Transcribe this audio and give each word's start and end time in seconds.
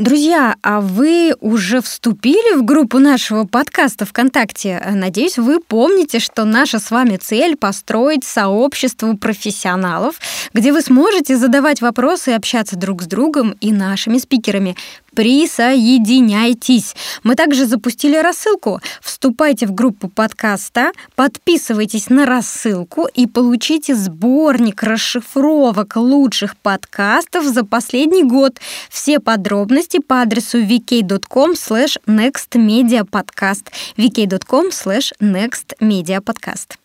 Друзья, 0.00 0.56
а 0.62 0.80
вы 0.80 1.34
уже 1.40 1.82
вступили 1.82 2.56
в 2.56 2.64
группу 2.64 2.98
нашего 2.98 3.44
подкаста 3.44 4.06
ВКонтакте? 4.06 4.82
Надеюсь, 4.94 5.36
вы 5.36 5.60
помните, 5.60 6.20
что 6.20 6.46
наша 6.46 6.78
с 6.78 6.90
вами 6.90 7.18
цель— 7.18 7.54
построить 7.58 8.24
сообщество 8.24 9.12
профессионалов, 9.16 10.14
где 10.54 10.72
вы 10.72 10.80
сможете 10.80 11.36
задавать 11.36 11.82
вопросы 11.82 12.30
и 12.30 12.34
общаться 12.34 12.76
друг 12.76 13.02
с 13.02 13.06
другом 13.06 13.58
и 13.60 13.72
нашими 13.72 14.16
спикерами. 14.16 14.74
Присоединяйтесь! 15.14 16.94
Мы 17.22 17.34
также 17.34 17.66
запустили 17.66 18.16
рассылку. 18.16 18.80
Вступайте 19.00 19.66
в 19.66 19.72
группу 19.72 20.08
подкаста, 20.08 20.92
подписывайтесь 21.14 22.10
на 22.10 22.26
рассылку 22.26 23.06
и 23.12 23.26
получите 23.26 23.94
сборник 23.94 24.82
расшифровок 24.82 25.96
лучших 25.96 26.56
подкастов 26.56 27.44
за 27.44 27.64
последний 27.64 28.24
год. 28.24 28.58
Все 28.88 29.20
подробности 29.20 29.98
по 29.98 30.22
адресу 30.22 30.62
vk.com 30.62 31.52
slash 31.52 31.96
nextmediapodcast 32.06 33.66
vk.com 33.96 34.68
slash 34.70 35.12
nextmediapodcast 35.20 36.76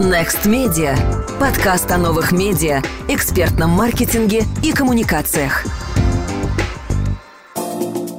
Next 0.00 0.44
Media. 0.46 0.96
Подкаст 1.40 1.90
о 1.90 1.98
новых 1.98 2.30
медиа, 2.30 2.82
экспертном 3.08 3.70
маркетинге 3.70 4.44
и 4.62 4.72
коммуникациях. 4.72 5.64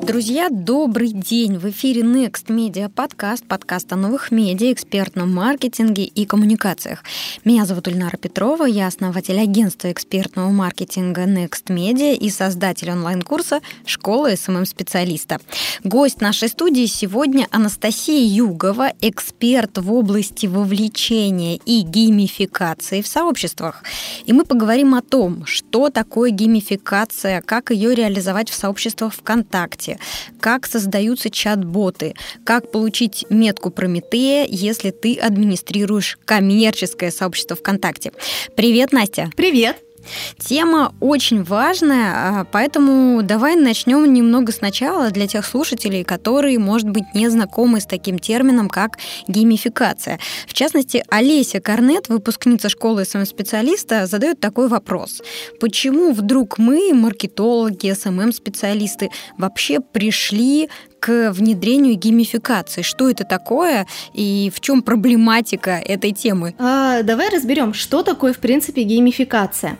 Друзья, 0.10 0.50
добрый 0.50 1.12
день! 1.12 1.60
В 1.60 1.70
эфире 1.70 2.02
Next 2.02 2.48
Media 2.48 2.90
подкаст, 2.90 3.46
подкаст 3.46 3.94
о 3.94 3.96
новых 3.96 4.32
медиа, 4.32 4.74
экспертном 4.74 5.32
маркетинге 5.32 6.04
и 6.04 6.26
коммуникациях. 6.26 7.04
Меня 7.46 7.68
зовут 7.68 7.88
Гульнара 7.88 8.18
Петрова, 8.18 8.64
я 8.64 8.88
основатель 8.88 9.40
агентства 9.40 9.92
экспертного 9.92 10.50
маркетинга 10.50 11.26
Next 11.26 11.68
Media 11.68 12.16
и 12.16 12.32
создатель 12.32 12.90
онлайн-курса 12.90 13.62
«Школа 13.86 14.32
SMM-специалиста». 14.36 15.40
Гость 15.84 16.22
нашей 16.22 16.50
студии 16.50 16.88
сегодня 16.88 17.48
Анастасия 17.52 18.26
Югова, 18.26 18.94
эксперт 19.02 19.78
в 19.78 19.94
области 19.94 20.48
вовлечения 20.48 21.60
и 21.68 21.82
геймификации 21.82 23.04
в 23.04 23.08
сообществах. 23.08 23.84
И 24.26 24.34
мы 24.34 24.44
поговорим 24.44 24.96
о 24.96 25.04
том, 25.04 25.46
что 25.46 25.92
такое 25.92 26.32
геймификация, 26.32 27.42
как 27.42 27.70
ее 27.70 27.94
реализовать 27.94 28.50
в 28.50 28.56
сообществах 28.56 29.14
ВКонтакте, 29.14 29.99
как 30.40 30.66
создаются 30.66 31.30
чат-боты, 31.30 32.14
как 32.46 32.72
получить 32.72 33.26
метку 33.30 33.72
Прометея, 33.72 34.46
если 34.50 34.92
ты 34.92 35.16
администрируешь 35.16 36.18
коммерческое 36.26 37.12
сообщество 37.12 37.56
ВКонтакте. 37.56 38.12
Привет, 38.56 38.92
Настя! 38.92 39.30
Привет! 39.36 39.89
Тема 40.38 40.94
очень 41.00 41.44
важная, 41.44 42.14
а, 42.16 42.46
поэтому 42.46 43.22
давай 43.24 43.56
начнем 43.56 44.12
немного 44.12 44.52
сначала 44.52 45.12
для 45.12 45.28
тех 45.28 45.46
слушателей, 45.46 46.04
которые, 46.04 46.60
может 46.60 46.90
быть, 46.90 47.04
не 47.14 47.30
знакомы 47.30 47.80
с 47.82 47.86
таким 47.86 48.20
термином, 48.20 48.70
как 48.70 48.98
геймификация. 49.28 50.20
В 50.48 50.54
частности, 50.54 51.04
Олеся 51.10 51.60
Корнет, 51.60 52.10
выпускница 52.10 52.70
школы 52.70 53.06
SMM-специалиста, 53.06 54.06
задает 54.06 54.40
такой 54.40 54.68
вопрос. 54.68 55.22
Почему 55.60 56.14
вдруг 56.14 56.58
мы, 56.58 56.94
маркетологи, 56.94 57.94
SMM-специалисты, 57.94 59.10
вообще 59.38 59.80
пришли 59.80 60.70
к 61.00 61.32
внедрению 61.32 61.96
геймификации. 61.96 62.82
Что 62.82 63.10
это 63.10 63.24
такое 63.24 63.88
и 64.14 64.52
в 64.54 64.60
чем 64.60 64.82
проблематика 64.82 65.72
этой 65.72 66.12
темы? 66.12 66.56
А, 66.60 67.04
давай 67.04 67.30
разберем, 67.30 67.74
что 67.74 68.04
такое 68.04 68.34
в 68.34 68.40
принципе 68.40 68.84
геймификация. 68.84 69.78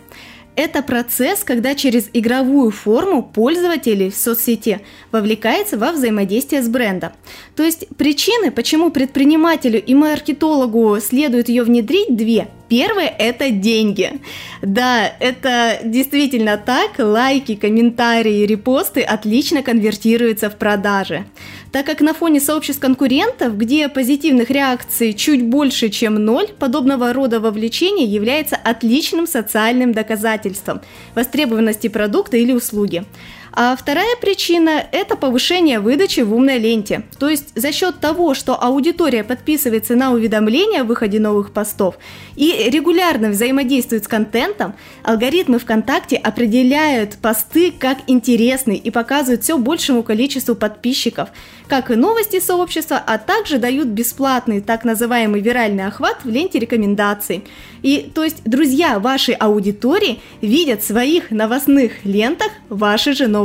Это 0.56 0.82
процесс, 0.82 1.42
когда 1.44 1.74
через 1.74 2.10
игровую 2.12 2.70
форму 2.70 3.22
пользователей 3.22 4.10
в 4.10 4.16
соцсети 4.16 4.80
вовлекается 5.12 5.78
во 5.78 5.92
взаимодействие 5.92 6.62
с 6.62 6.68
брендом. 6.68 7.12
То 7.56 7.62
есть 7.62 7.86
причины, 7.96 8.50
почему 8.50 8.90
предпринимателю 8.90 9.82
и 9.82 9.94
маркетологу 9.94 10.98
следует 11.00 11.48
ее 11.48 11.62
внедрить, 11.62 12.14
две. 12.14 12.48
Первое– 12.70 13.12
это 13.18 13.50
деньги. 13.50 14.20
Да, 14.62 15.12
это 15.18 15.80
действительно 15.82 16.56
так. 16.56 17.00
Лайки, 17.00 17.56
комментарии, 17.56 18.46
репосты 18.46 19.02
отлично 19.02 19.64
конвертируются 19.64 20.48
в 20.48 20.56
продажи. 20.56 21.24
Так 21.72 21.84
как 21.86 22.00
на 22.00 22.14
фоне 22.14 22.38
сообществ 22.38 22.80
конкурентов, 22.80 23.56
где 23.58 23.88
позитивных 23.88 24.50
реакций 24.50 25.14
чуть 25.14 25.44
больше, 25.44 25.88
чем 25.88 26.14
ноль, 26.14 26.46
подобного 26.46 27.12
рода 27.12 27.40
вовлечение 27.40 28.06
является 28.06 28.54
отличным 28.54 29.26
социальным 29.26 29.92
доказательством 29.92 30.80
востребованности 31.16 31.88
продукта 31.88 32.36
или 32.36 32.52
услуги. 32.52 33.04
А 33.52 33.74
вторая 33.74 34.16
причина– 34.20 34.86
это 34.92 35.16
повышение 35.16 35.80
выдачи 35.80 36.20
в 36.20 36.32
умной 36.32 36.58
ленте. 36.58 37.02
То 37.18 37.28
есть 37.28 37.52
за 37.54 37.72
счет 37.72 37.98
того, 37.98 38.34
что 38.34 38.60
аудитория 38.62 39.24
подписывается 39.24 39.96
на 39.96 40.12
уведомления 40.12 40.82
о 40.82 40.84
выходе 40.84 41.18
новых 41.18 41.52
постов 41.52 41.96
и 42.36 42.68
регулярно 42.70 43.30
взаимодействует 43.30 44.04
с 44.04 44.08
контентом, 44.08 44.74
алгоритмы 45.02 45.58
ВКонтакте 45.58 46.16
определяют 46.16 47.16
посты 47.16 47.72
как 47.76 47.98
интересные 48.06 48.78
и 48.78 48.90
показывают 48.90 49.42
все 49.42 49.58
большему 49.58 50.02
количеству 50.02 50.54
подписчиков, 50.54 51.30
как 51.68 51.90
и 51.90 51.96
новости 51.96 52.40
сообщества, 52.40 53.02
а 53.04 53.18
также 53.18 53.58
дают 53.58 53.88
бесплатный 53.88 54.60
так 54.60 54.84
называемый 54.84 55.40
виральный 55.40 55.86
охват 55.86 56.18
в 56.24 56.28
ленте 56.28 56.58
рекомендаций. 56.58 57.44
И 57.82 58.10
то 58.14 58.24
есть 58.24 58.42
друзья 58.44 58.98
вашей 58.98 59.34
аудитории 59.34 60.20
видят 60.40 60.82
в 60.82 60.86
своих 60.86 61.30
новостных 61.30 62.04
лентах 62.04 62.52
ваши 62.68 63.12
же 63.12 63.26
новости. 63.26 63.39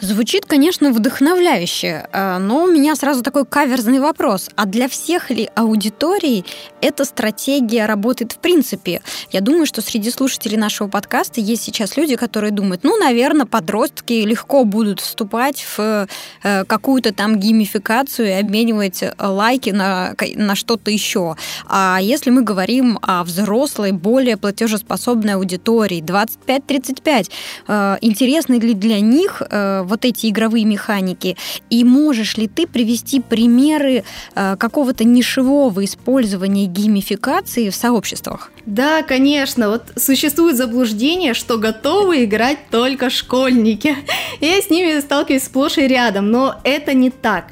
Звучит, 0.00 0.46
конечно, 0.46 0.92
вдохновляюще, 0.92 2.06
э, 2.12 2.38
но 2.38 2.64
у 2.64 2.66
меня 2.66 2.94
сразу 2.96 3.22
такой 3.22 3.44
каверзный 3.44 4.00
вопрос. 4.00 4.50
А 4.56 4.66
для 4.66 4.88
всех 4.88 5.30
ли 5.30 5.50
аудиторий 5.54 6.44
эта 6.80 7.04
стратегия 7.04 7.86
работает 7.86 8.32
в 8.32 8.38
принципе? 8.38 9.02
Я 9.30 9.40
думаю, 9.40 9.66
что 9.66 9.82
среди 9.82 10.10
слушателей 10.10 10.56
нашего 10.56 10.88
подкаста 10.88 11.40
есть 11.40 11.62
сейчас 11.62 11.96
люди, 11.96 12.16
которые 12.16 12.50
думают, 12.50 12.84
ну, 12.84 12.96
наверное, 12.96 13.46
подростки 13.46 14.12
легко 14.12 14.64
будут 14.64 15.00
вступать 15.00 15.64
в 15.76 16.08
э, 16.42 16.64
какую-то 16.64 17.12
там 17.12 17.38
геймификацию 17.38 18.28
и 18.28 18.32
обменивать 18.32 19.04
лайки 19.18 19.70
на, 19.70 20.14
на 20.34 20.54
что-то 20.54 20.90
еще. 20.90 21.36
А 21.66 21.98
если 22.00 22.30
мы 22.30 22.42
говорим 22.42 22.98
о 23.02 23.24
взрослой, 23.24 23.92
более 23.92 24.36
платежеспособной 24.36 25.34
аудитории, 25.34 26.02
25-35. 26.02 27.30
Э, 27.66 27.96
интересны 28.00 28.54
ли 28.54 28.74
для 28.74 29.00
них 29.00 29.27
э, 29.50 29.82
вот 29.84 30.04
эти 30.04 30.28
игровые 30.28 30.64
механики? 30.64 31.36
И 31.70 31.84
можешь 31.84 32.36
ли 32.36 32.48
ты 32.48 32.66
привести 32.66 33.20
примеры 33.20 34.04
э, 34.34 34.56
какого-то 34.56 35.04
нишевого 35.04 35.84
использования 35.84 36.66
геймификации 36.66 37.70
в 37.70 37.74
сообществах? 37.74 38.50
Да, 38.66 39.02
конечно. 39.02 39.68
Вот 39.68 39.82
существует 39.96 40.56
заблуждение, 40.56 41.34
что 41.34 41.58
готовы 41.58 42.24
играть 42.24 42.58
только 42.70 43.10
школьники. 43.10 43.96
Я 44.40 44.60
с 44.60 44.70
ними 44.70 45.00
сталкиваюсь 45.00 45.44
сплошь 45.44 45.78
и 45.78 45.86
рядом, 45.86 46.30
но 46.30 46.56
это 46.64 46.94
не 46.94 47.10
так. 47.10 47.46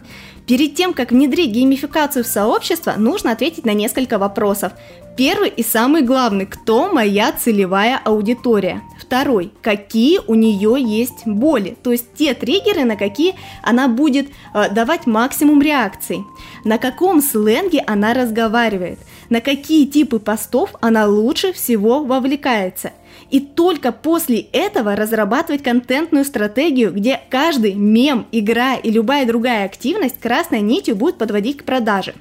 Перед 0.46 0.76
тем, 0.76 0.94
как 0.94 1.10
внедрить 1.10 1.50
геймификацию 1.50 2.22
в 2.22 2.28
сообщество, 2.28 2.94
нужно 2.96 3.32
ответить 3.32 3.66
на 3.66 3.72
несколько 3.72 4.18
вопросов. 4.18 4.72
Первый 5.16 5.48
и 5.48 5.64
самый 5.64 6.02
главный, 6.02 6.46
кто 6.46 6.92
моя 6.92 7.32
целевая 7.32 8.00
аудитория. 8.04 8.82
Второй, 9.06 9.52
какие 9.62 10.18
у 10.26 10.34
нее 10.34 10.76
есть 10.80 11.26
боли, 11.26 11.76
то 11.80 11.92
есть 11.92 12.14
те 12.14 12.34
триггеры, 12.34 12.82
на 12.84 12.96
какие 12.96 13.36
она 13.62 13.86
будет 13.86 14.26
э, 14.52 14.68
давать 14.70 15.06
максимум 15.06 15.62
реакций. 15.62 16.24
На 16.64 16.78
каком 16.78 17.22
сленге 17.22 17.84
она 17.86 18.14
разговаривает, 18.14 18.98
на 19.30 19.40
какие 19.40 19.86
типы 19.86 20.18
постов 20.18 20.74
она 20.80 21.06
лучше 21.06 21.52
всего 21.52 22.02
вовлекается. 22.02 22.90
И 23.30 23.38
только 23.38 23.92
после 23.92 24.40
этого 24.40 24.96
разрабатывать 24.96 25.62
контентную 25.62 26.24
стратегию, 26.24 26.92
где 26.92 27.20
каждый 27.30 27.74
мем, 27.74 28.26
игра 28.32 28.74
и 28.74 28.90
любая 28.90 29.24
другая 29.24 29.66
активность 29.66 30.18
красной 30.18 30.62
нитью 30.62 30.96
будет 30.96 31.16
подводить 31.16 31.58
к 31.58 31.64
продаже. 31.64 32.14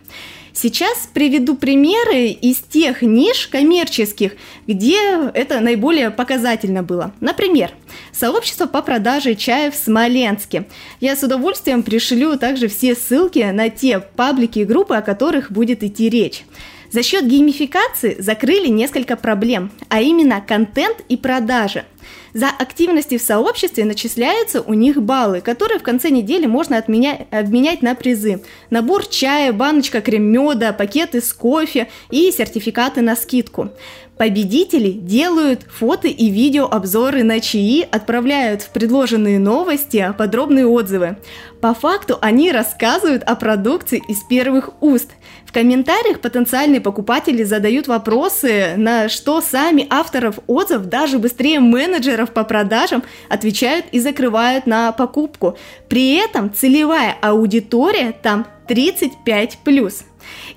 Сейчас 0.57 1.09
приведу 1.13 1.55
примеры 1.55 2.27
из 2.29 2.59
тех 2.59 3.01
ниш 3.01 3.47
коммерческих, 3.47 4.37
где 4.65 4.97
это 5.33 5.59
наиболее 5.59 6.11
показательно 6.11 6.81
было. 6.81 7.13
Например, 7.19 7.71
сообщество 8.13 8.65
по 8.65 8.81
продаже 8.81 9.35
чая 9.35 9.69
в 9.69 9.75
Смоленске. 9.75 10.65
Я 11.01 11.17
с 11.17 11.23
удовольствием 11.23 11.83
пришлю 11.83 12.37
также 12.37 12.69
все 12.69 12.95
ссылки 12.95 13.39
на 13.39 13.69
те 13.69 13.99
паблики 13.99 14.59
и 14.59 14.63
группы, 14.63 14.95
о 14.95 15.01
которых 15.01 15.51
будет 15.51 15.83
идти 15.83 16.09
речь. 16.09 16.45
За 16.89 17.03
счет 17.03 17.27
геймификации 17.27 18.15
закрыли 18.17 18.67
несколько 18.67 19.17
проблем, 19.17 19.71
а 19.89 19.99
именно 19.99 20.39
контент 20.39 20.99
и 21.09 21.17
продажи– 21.17 21.83
За 22.35 22.49
активности 22.49 23.17
в 23.17 23.21
сообществе 23.21 23.85
начисляются 23.85 24.59
у 24.61 24.73
них 24.73 25.01
баллы, 25.01 25.39
которые 25.39 25.79
в 25.79 25.83
конце 25.83 26.09
недели 26.09 26.45
можно 26.45 26.77
отменять, 26.77 27.27
обменять 27.31 27.81
на 27.81 27.95
призы. 27.95 28.41
Набор 28.69 29.05
чая, 29.07 29.53
баночка 29.53 30.01
крем-меда, 30.01 30.73
пакеты 30.73 31.21
с 31.21 31.31
кофе 31.31 31.87
и 32.11 32.29
сертификаты 32.31 32.99
на 32.99 33.15
скидку. 33.15 33.69
Победители 34.17 34.91
делают 34.91 35.61
фото 35.63 36.09
и 36.09 36.29
видео 36.29 36.67
обзоры 36.69 37.23
на 37.23 37.39
чаи, 37.39 37.87
отправляют 37.89 38.63
в 38.63 38.69
предложенные 38.71 39.39
новости 39.39 40.13
подробные 40.17 40.67
отзывы. 40.67 41.15
По 41.61 41.73
факту 41.73 42.17
они 42.21 42.51
рассказывают 42.51 43.23
о 43.23 43.37
продукции 43.37 44.03
из 44.09 44.23
первых 44.23 44.71
уст. 44.81 45.11
В 45.45 45.53
комментариях 45.53 46.19
потенциальные 46.19 46.81
покупатели 46.81 47.43
задают 47.43 47.87
вопросы, 47.87 48.73
на 48.77 49.07
что 49.07 49.41
сами 49.41 49.87
авторов 49.89 50.39
отзывов 50.47 50.87
даже 50.87 51.19
быстрее 51.19 51.59
менеджеров 51.59 52.31
по 52.31 52.43
продажам 52.43 53.03
отвечают 53.29 53.85
и 53.91 53.99
закрывают 53.99 54.65
на 54.65 54.91
покупку. 54.91 55.57
При 55.87 56.15
этом 56.15 56.53
целевая 56.53 57.15
аудитория 57.21 58.11
там 58.11 58.47
35 58.67 59.59
плюс. 59.63 60.03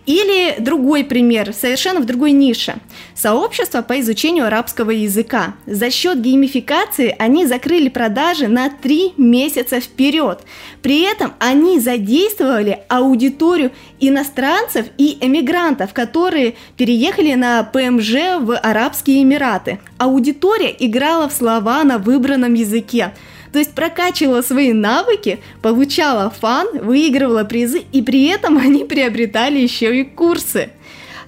Или 0.07 0.57
другой 0.59 1.05
пример, 1.05 1.53
совершенно 1.53 2.01
в 2.01 2.07
другой 2.07 2.33
нише. 2.33 2.77
Сообщество 3.15 3.83
по 3.83 4.01
изучению 4.01 4.47
арабского 4.47 4.91
языка. 4.91 5.55
За 5.67 5.91
счет 5.91 6.21
геймификации 6.21 7.15
они 7.19 7.47
закрыли 7.47 7.89
продажи 7.89 8.49
на 8.49 8.71
3 8.71 9.15
месяца 9.17 9.81
вперед. 9.81 10.41
При 10.83 11.03
этом 11.03 11.35
они 11.39 11.79
задействовали 11.79 12.81
аудиторию 12.89 13.73
иностранцев 14.01 14.87
и 14.97 15.19
эмигрантов, 15.21 15.93
которые 15.93 16.55
переехали 16.77 17.35
на 17.35 17.63
ПМЖ 17.65 18.39
в 18.41 18.57
Арабские 18.57 19.23
Эмираты. 19.23 19.79
Аудитория 19.99 20.75
играла 20.79 21.29
в 21.29 21.33
слова 21.33 21.85
на 21.85 21.99
выбранном 21.99 22.55
языке. 22.55 23.13
То 23.53 23.59
есть 23.59 23.73
прокачивала 23.75 24.43
свои 24.43 24.73
навыки, 24.73 25.41
получала 25.63 26.31
фан, 26.31 26.69
выигрывала 26.81 27.45
призы, 27.45 27.83
и 27.93 28.03
при 28.03 28.27
этом 28.27 28.59
они 28.59 28.85
приобретали 28.85 29.59
еще 29.59 29.99
и 30.01 30.05
курсы. 30.05 30.71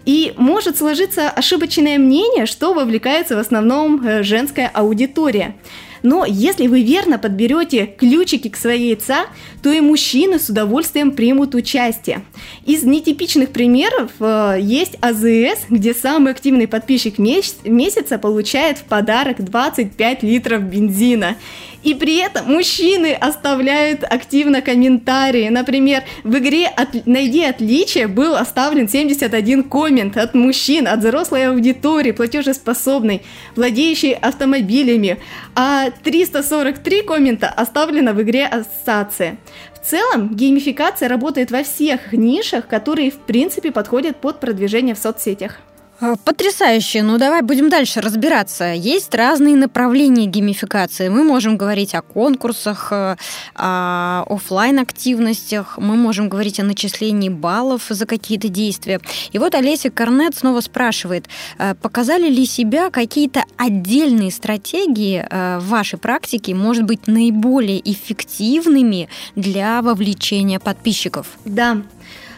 И 0.07 0.33
может 0.37 0.79
сложиться 0.79 1.29
ошибочное 1.29 1.99
мнение, 1.99 2.47
что 2.47 2.73
вовлекается 2.73 3.37
в 3.37 3.39
основном 3.39 4.05
э, 4.05 4.23
женская 4.23 4.71
аудитория. 4.73 5.55
Но 6.03 6.25
если 6.27 6.67
вы 6.67 6.83
верно 6.83 7.19
подберете 7.19 7.87
ключики 7.87 8.49
к 8.49 8.57
своей 8.57 8.89
яйца, 8.89 9.27
то 9.63 9.73
и 9.73 9.81
мужчины 9.81 10.39
с 10.39 10.49
удовольствием 10.49 11.13
примут 11.13 11.55
участие. 11.55 12.23
Из 12.65 12.83
нетипичных 12.83 13.51
примеров 13.51 14.11
э, 14.21 14.59
есть 14.61 14.97
АЗС, 15.01 15.67
где 15.69 15.95
самый 15.95 16.33
активный 16.33 16.69
подписчик 16.69 17.19
месяца 17.19 18.19
получает 18.19 18.79
в 18.79 18.85
подарок 18.85 19.45
25 19.45 20.23
литров 20.23 20.63
бензина. 20.63 21.37
И 21.83 21.95
при 21.95 22.19
этом 22.19 22.53
мужчины 22.53 23.15
оставляют 23.15 24.05
активно 24.05 24.61
комментарии. 24.61 25.49
Например, 25.49 26.03
в 26.25 26.37
игре 26.37 26.67
от... 26.67 27.07
«Найди 27.07 27.43
отличие» 27.43 28.07
был 28.07 28.35
оставлен 28.37 28.89
71 28.89 29.65
коммент 29.65 30.17
от 30.17 30.35
мужчин, 30.35 30.87
от 30.87 31.01
взрослой 31.01 31.49
аудитории, 31.49 32.13
платежеспособной, 32.13 33.23
владеющей 33.57 34.13
автомобилями. 34.13 35.19
А 35.55 35.91
343 35.91 37.03
коммента 37.03 37.49
оставлено 37.49 38.13
в 38.13 38.23
игре 38.23 38.47
ассоциации. 38.47 39.39
В 39.83 39.87
целом, 39.87 40.35
геймификация 40.35 41.09
работает 41.09 41.51
во 41.51 41.63
всех 41.63 42.13
нишах, 42.13 42.67
которые 42.67 43.11
в 43.11 43.19
принципе 43.19 43.73
подходят 43.73 44.17
под 44.17 44.39
продвижение 44.39 44.95
в 44.95 44.99
соцсетях. 44.99 45.59
Э, 46.01 46.17
потрясающе. 46.25 47.03
Ну, 47.03 47.19
давай 47.19 47.43
будем 47.43 47.69
дальше 47.69 48.01
разбираться. 48.01 48.73
Есть 48.73 49.15
разные 49.15 49.57
направления 49.57 50.27
геймификации. 50.27 51.09
Мы 51.09 51.25
можем 51.25 51.57
говорить 51.57 51.95
о 51.95 52.03
конкурсах, 52.03 52.89
э, 52.91 53.17
о 53.55 54.25
офлайн 54.29 54.79
активностях 54.79 55.79
мы 55.79 55.97
можем 55.97 56.29
говорить 56.29 56.61
о 56.61 56.65
начислении 56.65 57.29
баллов 57.29 57.87
за 57.89 58.07
какие-то 58.07 58.49
действия. 58.49 59.01
И 59.33 59.39
вот 59.39 59.55
Олеся 59.55 59.91
Корнет 59.91 60.37
снова 60.37 60.61
спрашивает, 60.61 61.29
э, 61.59 61.75
показали 61.75 62.29
ли 62.29 62.47
себя 62.47 62.91
какие-то 62.91 63.45
отдельные 63.57 64.31
стратегии 64.31 65.27
в 65.31 65.69
вашей 65.69 65.99
практике, 65.99 66.55
может 66.55 66.85
быть, 66.85 67.07
наиболее 67.07 67.81
эффективными 67.91 69.09
для 69.37 69.83
вовлечения 69.83 70.59
подписчиков? 70.59 71.27
Да, 71.45 71.83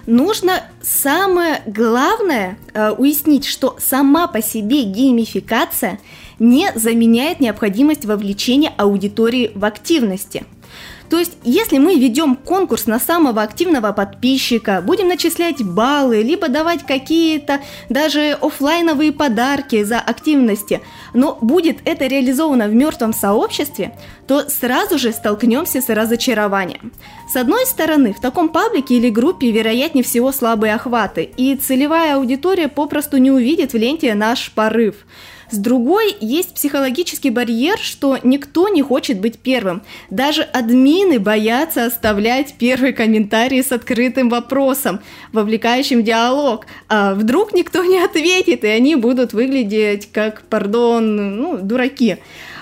нужно 0.07 0.65
самое 0.83 1.63
главное 1.67 2.59
э, 2.73 2.91
уяснить, 2.91 3.45
что 3.45 3.77
сама 3.79 4.27
по 4.27 4.43
себе 4.43 4.83
геймификация 4.83 5.99
не 6.39 6.71
заменяет 6.75 7.41
необходимость 7.41 8.05
вовлечения 8.05 8.73
аудитории 8.77 9.53
в 9.55 9.65
активности– 9.65 10.45
то 11.13 11.19
есть, 11.19 11.33
если 11.45 11.77
мы 11.77 11.97
ведем 11.97 12.37
конкурс 12.37 12.87
на 12.87 12.99
самого 12.99 13.43
активного 13.43 13.93
подписчика, 13.93 14.81
будем 14.81 15.09
начислять 15.09 15.63
баллы, 15.63 16.23
либо 16.23 16.49
давать 16.49 16.87
какие-то 16.87 17.61
даже 17.91 18.39
офлайновые 18.41 19.13
подарки 19.13 19.83
за 19.83 20.01
активности, 20.01 20.81
но 21.13 21.37
будет 21.43 21.81
это 21.85 22.07
реализовано 22.07 22.67
в 22.67 22.75
мертвом 22.75 23.13
сообществе, 23.13 23.95
то 24.27 24.49
сразу 24.49 24.99
же 24.99 25.13
столкнемся 25.13 25.83
с 25.83 25.91
разочарованием. 25.91 26.95
С 27.31 27.37
одной 27.37 27.67
стороны, 27.67 28.15
в 28.15 28.21
таком 28.23 28.49
паблике 28.49 28.95
или 28.95 29.11
группе 29.11 29.51
вероятнее 29.51 30.05
всего 30.05 30.33
слабые 30.33 30.73
охваты, 30.73 31.25
и 31.37 31.57
целевая 31.57 32.17
аудитория 32.17 32.69
попросту 32.69 33.19
не 33.19 33.31
увидит 33.31 33.75
в 33.75 33.77
ленте 33.77 34.15
наш 34.15 34.51
порыв. 34.51 34.95
С 35.53 35.59
другой, 35.59 36.17
есть 36.19 36.55
психологический 36.55 37.29
барьер, 37.29 37.79
что 37.79 38.19
никто 38.23 38.71
не 38.71 38.81
хочет 38.81 39.21
быть 39.21 39.39
первым. 39.39 39.83
Даже 40.09 40.41
админы 40.41 41.21
боятся 41.21 41.85
оставлять 41.85 42.55
первый 42.59 42.95
комментарий 42.95 43.63
с 43.63 43.71
открытым 43.71 44.31
вопросом, 44.31 45.01
вовлекающим 45.35 46.03
диалог. 46.03 46.65
А 46.89 47.15
вдруг 47.15 47.53
никто 47.53 47.85
не 47.85 47.99
ответит, 47.99 48.65
и 48.65 48.69
они 48.69 48.97
будут 48.97 49.35
выглядеть 49.35 50.11
как, 50.11 50.41
пардон, 50.49 51.37
ну, 51.37 51.59
дураки. 51.59 52.17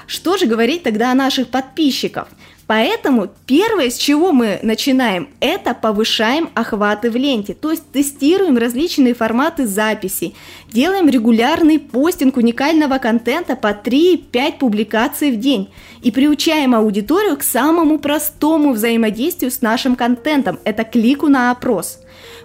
Что 0.08 0.36
же 0.36 0.46
говорить 0.46 0.82
тогда 0.82 1.12
о 1.12 1.14
наших 1.14 1.46
подписчиках? 1.46 2.26
Поэтому 2.70 3.26
первое, 3.46 3.90
с 3.90 3.96
чего 3.96 4.30
мы 4.30 4.60
начинаем, 4.62 5.30
это 5.40 5.74
повышаем 5.74 6.50
охваты 6.54 7.10
в 7.10 7.16
ленте, 7.16 7.52
то 7.52 7.72
есть 7.72 7.90
тестируем 7.90 8.56
различные 8.56 9.12
форматы 9.12 9.66
записей, 9.66 10.36
делаем 10.72 11.08
регулярный 11.08 11.80
постинг 11.80 12.36
уникального 12.36 12.98
контента 12.98 13.56
по 13.56 13.72
3-5 13.72 14.58
публикаций 14.60 15.32
в 15.32 15.40
день. 15.40 15.72
И 16.04 16.12
приучаем 16.12 16.76
аудиторию 16.76 17.36
к 17.36 17.42
самому 17.42 17.98
простому 17.98 18.72
взаимодействию 18.72 19.50
с 19.50 19.62
нашим 19.62 19.96
контентом, 19.96 20.60
это 20.62 20.84
клику 20.84 21.26
на 21.26 21.50
опрос. 21.50 21.98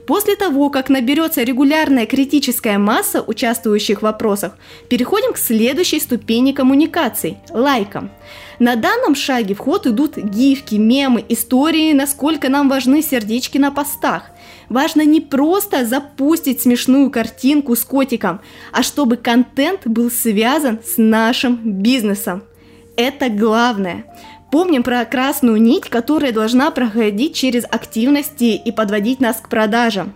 После 0.05 0.35
того, 0.35 0.69
как 0.69 0.89
наберется 0.89 1.43
регулярная 1.43 2.05
критическая 2.05 2.77
масса 2.77 3.21
участвующих 3.21 3.99
в 3.99 4.03
вопросах, 4.03 4.57
переходим 4.89 5.33
к 5.33 5.37
следующей 5.37 5.99
ступени 5.99 6.51
коммуникаций– 6.51 7.37
лайкам. 7.49 8.11
На 8.59 8.75
данном 8.75 9.15
шаге 9.15 9.55
в 9.55 9.59
ход 9.59 9.87
идут 9.87 10.17
гифки, 10.17 10.75
мемы, 10.75 11.25
истории, 11.27 11.93
насколько 11.93 12.49
нам 12.49 12.69
важны 12.69 13.01
сердечки 13.01 13.57
на 13.57 13.71
постах. 13.71 14.31
Важно 14.69 15.03
не 15.03 15.21
просто 15.21 15.85
запустить 15.85 16.61
смешную 16.61 17.11
картинку 17.11 17.75
с 17.75 17.83
котиком, 17.83 18.41
а 18.71 18.83
чтобы 18.83 19.17
контент 19.17 19.81
был 19.85 20.09
связан 20.09 20.79
с 20.83 20.97
нашим 20.97 21.59
бизнесом. 21.81 22.43
Это 22.95 23.29
главное. 23.29 24.05
Помним 24.55 24.83
про 24.83 25.03
красную 25.03 25.61
нить, 25.61 25.89
которая 25.89 26.31
должна 26.31 26.71
проходить 26.71 27.35
через 27.35 27.65
активности 27.65 28.55
и 28.55 28.71
подводить 28.71 29.19
нас 29.19 29.35
к 29.35 29.49
продажам. 29.49 30.13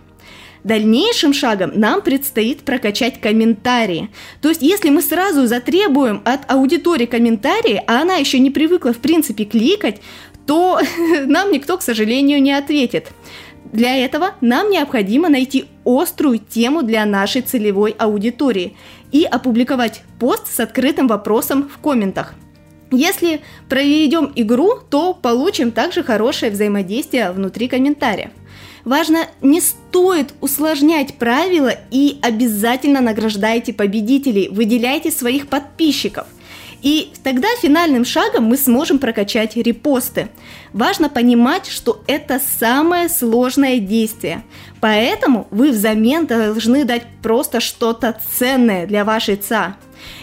Дальнейшим 0.64 1.34
шагом 1.34 1.72
нам 1.74 2.00
предстоит 2.00 2.60
прокачать 2.62 3.20
комментарии. 3.20 4.08
То 4.40 4.48
есть, 4.48 4.62
если 4.62 4.88
мы 4.88 5.02
сразу 5.02 5.46
затребуем 5.46 6.22
от 6.24 6.50
аудитории 6.50 7.04
комментарии, 7.04 7.82
а 7.86 8.00
она 8.00 8.14
еще 8.14 8.38
не 8.38 8.48
привыкла 8.50 8.94
в 8.94 8.96
принципе 8.96 9.44
кликать, 9.44 10.00
то 10.46 10.80
нам 11.26 11.52
никто, 11.52 11.76
к 11.76 11.82
сожалению, 11.82 12.40
не 12.40 12.52
ответит. 12.52 13.08
Для 13.74 13.94
этого 13.94 14.36
нам 14.40 14.70
необходимо 14.70 15.28
найти 15.28 15.66
острую 15.84 16.38
тему 16.38 16.82
для 16.82 17.04
нашей 17.04 17.42
целевой 17.42 17.90
аудитории 17.90 18.74
и 19.12 19.22
опубликовать 19.24 20.00
пост 20.18 20.46
с 20.50 20.60
открытым 20.60 21.08
вопросом 21.08 21.68
в 21.68 21.76
комментах. 21.76 22.34
Если 22.92 23.40
проведем 23.68 24.32
игру, 24.34 24.78
то 24.88 25.14
получим 25.14 25.70
также 25.70 26.02
хорошее 26.02 26.50
взаимодействие 26.50 27.30
внутри 27.30 27.68
комментариев. 27.68 28.30
Важно, 28.84 29.26
не 29.42 29.60
стоит 29.60 30.34
усложнять 30.40 31.14
правила 31.14 31.72
и 31.90 32.18
обязательно 32.22 33.00
награждайте 33.00 33.72
победителей, 33.72 34.48
выделяйте 34.48 35.10
своих 35.10 35.48
подписчиков. 35.48 36.26
И 36.82 37.12
тогда 37.22 37.48
финальным 37.60 38.04
шагом 38.04 38.44
мы 38.44 38.56
сможем 38.56 38.98
прокачать 38.98 39.56
репосты. 39.56 40.28
Важно 40.72 41.08
понимать, 41.08 41.66
что 41.66 42.02
это 42.06 42.40
самое 42.58 43.08
сложное 43.08 43.78
действие. 43.78 44.44
Поэтому 44.80 45.46
вы 45.50 45.70
взамен 45.70 46.26
должны 46.26 46.84
дать 46.84 47.02
просто 47.22 47.60
что-то 47.60 48.18
ценное 48.38 48.86
для 48.86 49.04
вашей 49.04 49.36
ЦА. 49.36 49.76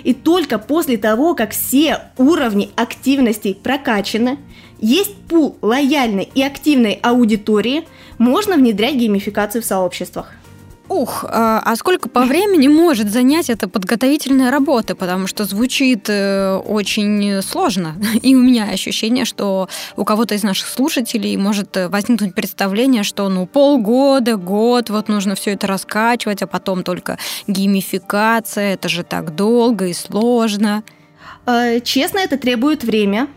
И 0.04 0.14
только 0.14 0.58
после 0.58 0.98
того, 0.98 1.36
как 1.36 1.52
все 1.52 2.02
уровни 2.18 2.72
активностей 2.76 3.54
прокачаны, 3.54 4.40
есть 4.80 5.16
пул 5.28 5.58
лояльной 5.62 6.30
и 6.34 6.42
активной 6.42 7.00
аудитории, 7.02 7.88
можно 8.18 8.56
внедрять 8.56 8.96
геймификацию 8.96 9.62
в 9.62 9.66
сообществах. 9.66 10.34
Ух, 10.90 11.26
а, 11.28 11.62
а 11.66 11.76
сколько 11.76 12.08
по 12.08 12.22
времени 12.22 12.70
может 12.70 13.10
занять 13.12 13.50
эта 13.50 13.68
подготовительная 13.68 14.52
работа? 14.52 14.96
Потому 14.96 15.28
что 15.28 15.44
звучит 15.44 16.06
э, 16.08 16.56
очень 16.56 17.42
сложно. 17.42 17.96
И 18.22 18.36
у 18.36 18.42
меня 18.42 18.66
ощущение, 18.66 19.26
что 19.26 19.68
у 19.98 20.06
кого-то 20.06 20.36
из 20.36 20.44
наших 20.44 20.68
слушателей 20.68 21.36
может 21.36 21.76
возникнуть 21.90 22.34
представление, 22.34 23.04
что 23.04 23.28
ну 23.28 23.46
полгода, 23.46 24.38
год, 24.38 24.90
вот 24.90 25.10
нужно 25.10 25.36
все 25.36 25.52
это 25.52 25.68
раскачивать, 25.68 26.42
а 26.42 26.48
потом 26.48 26.84
только 26.84 27.18
геймификация, 27.48 28.74
это 28.74 28.88
же 28.88 29.04
так 29.04 29.36
долго 29.36 29.88
и 29.88 29.94
сложно. 29.94 30.84
Э, 31.46 31.82
честно, 31.82 32.20
это 32.20 32.38
требует 32.38 32.84
время, 32.84 33.28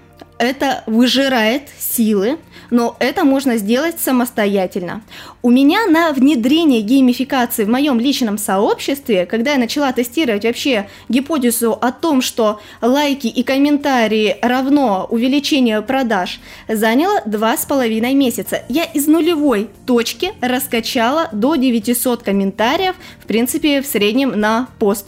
это 0.41 0.83
выжирает 0.87 1.65
силы, 1.79 2.39
но 2.71 2.97
это 2.99 3.25
можно 3.25 3.59
сделать 3.59 4.01
самостоятельно. 4.01 5.03
У 5.43 5.51
меня 5.51 5.87
на 5.87 6.13
внедрение 6.13 6.81
геймификации 6.81 7.65
в 7.65 7.69
моем 7.69 8.01
личном 8.01 8.39
сообществе, 8.39 9.27
когда 9.27 9.53
я 9.53 9.59
начала 9.59 9.93
тестировать 9.93 10.45
вообще 10.45 10.89
гипотезу 11.09 11.73
о 11.73 11.93
том, 11.93 12.23
что 12.23 12.61
лайки 12.81 13.27
и 13.27 13.43
комментарии 13.43 14.37
равно 14.41 15.07
увеличению 15.11 15.83
продаж, 15.83 16.41
заняло 16.69 17.21
два 17.27 17.57
с 17.57 17.67
половиной 17.67 18.15
месяца. 18.15 18.63
Я 18.69 18.85
из 18.85 19.07
нулевой 19.07 19.69
точки 19.87 20.33
раскачала 20.41 21.29
до 21.33 21.57
900 21.57 22.23
комментариев, 22.23 22.95
в 23.23 23.27
принципе, 23.27 23.83
в 23.83 23.87
среднем 23.87 24.31
на 24.41 24.69
пост. 24.79 25.07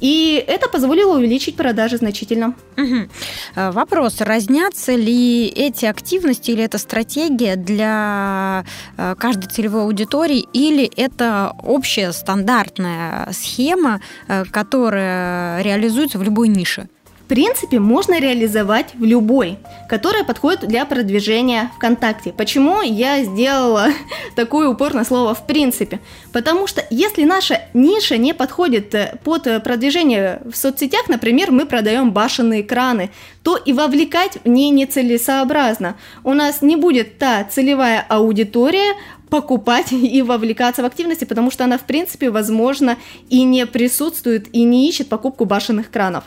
И 0.00 0.42
это 0.46 0.68
позволило 0.68 1.16
увеличить 1.16 1.56
продажи 1.56 1.96
значительно. 1.98 2.54
Угу. 2.76 3.72
Вопрос, 3.72 4.20
разнятся 4.20 4.94
ли 4.94 5.46
эти 5.48 5.86
активности 5.86 6.50
или 6.50 6.64
эта 6.64 6.78
стратегия 6.78 7.56
для 7.56 8.64
э, 8.96 9.14
каждой 9.18 9.48
целевой 9.50 9.82
аудитории, 9.82 10.46
или 10.52 10.90
это 10.96 11.52
общая 11.62 12.12
стандартная 12.12 13.28
схема, 13.32 14.00
э, 14.28 14.44
которая 14.50 15.62
реализуется 15.62 16.18
в 16.18 16.22
любой 16.22 16.48
нише? 16.48 16.88
Принципе, 17.30 17.78
можно 17.78 18.18
реализовать 18.18 18.88
в 18.94 19.04
любой, 19.04 19.58
которая 19.88 20.24
подходит 20.24 20.66
для 20.66 20.84
продвижения 20.84 21.70
ВКонтакте. 21.76 22.32
Почему 22.32 22.82
я 22.82 23.22
сделала 23.22 23.86
такой 24.34 24.66
упор 24.66 24.94
на 24.94 25.04
слово 25.04 25.32
«в 25.36 25.46
принципе»? 25.46 26.00
Потому 26.32 26.66
что 26.66 26.84
если 26.90 27.22
наша 27.22 27.60
ниша 27.72 28.16
не 28.16 28.34
подходит 28.34 28.92
э, 28.96 29.16
под 29.22 29.44
продвижение 29.62 30.42
в 30.44 30.56
соцсетях, 30.56 31.08
например, 31.08 31.52
мы 31.52 31.66
продаем 31.66 32.10
башенные 32.10 32.64
краны, 32.64 33.10
то 33.44 33.56
и 33.56 33.72
вовлекать 33.72 34.38
в 34.42 34.48
ней 34.48 34.70
нецелесообразно. 34.70 35.94
У 36.24 36.34
нас 36.34 36.62
не 36.62 36.74
будет 36.74 37.18
та 37.18 37.44
целевая 37.44 38.04
аудитория, 38.08 38.96
покупать 39.28 39.92
и 39.92 40.20
вовлекаться 40.22 40.82
в 40.82 40.84
активности, 40.84 41.26
потому 41.26 41.52
что 41.52 41.62
она, 41.62 41.78
в 41.78 41.82
принципе, 41.82 42.30
возможно, 42.30 42.98
и 43.28 43.44
не 43.44 43.66
присутствует, 43.66 44.52
и 44.52 44.64
не 44.64 44.88
ищет 44.88 45.08
покупку 45.08 45.44
башенных 45.44 45.92
кранов. 45.92 46.24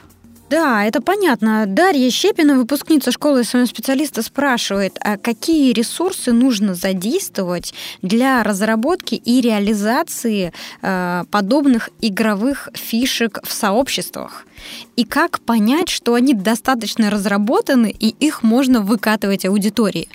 Да, 0.53 0.86
это 0.86 1.01
понятно. 1.01 1.65
Дарья 1.65 2.12
Щепина, 2.12 2.55
выпускница 2.55 3.12
школы 3.12 3.43
своего 3.43 3.65
специалиста, 3.65 4.22
спрашивает, 4.22 5.00
а 5.01 5.17
какие 5.17 5.74
ресурсы 5.74 6.31
нужно 6.31 6.75
задействовать 6.75 7.74
для 8.03 8.43
разработки 8.43 9.15
и 9.15 9.41
реализации 9.41 10.53
э, 10.83 11.24
подобных 11.31 11.89
игровых 12.01 12.69
фишек 12.75 13.39
в 13.43 13.51
сообществах? 13.51 14.45
И 14.95 15.05
как 15.05 15.39
понять, 15.39 15.89
что 15.89 16.13
они 16.13 16.36
достаточно 16.36 17.10
разработаны 17.10 17.88
и 17.88 18.10
их 18.10 18.43
можно 18.43 18.81
выкатывать 18.81 19.45
аудитории? 19.45 20.07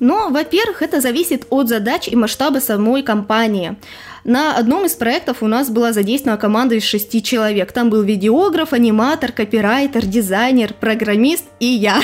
Но, 0.00 0.28
во-первых, 0.28 0.82
это 0.82 1.00
зависит 1.00 1.46
от 1.50 1.68
задач 1.68 2.08
и 2.08 2.16
масштаба 2.16 2.58
самой 2.58 3.04
компании. 3.04 3.76
На 4.24 4.56
одном 4.56 4.86
из 4.86 4.94
проектов 4.94 5.42
у 5.42 5.46
нас 5.48 5.68
была 5.68 5.92
задействована 5.92 6.40
команда 6.40 6.76
из 6.76 6.82
шести 6.82 7.22
человек. 7.22 7.72
Там 7.72 7.90
был 7.90 8.02
видеограф, 8.02 8.72
аниматор, 8.72 9.32
копирайтер, 9.32 10.06
дизайнер, 10.06 10.72
программист 10.72 11.44
и 11.60 11.66
я. 11.66 12.00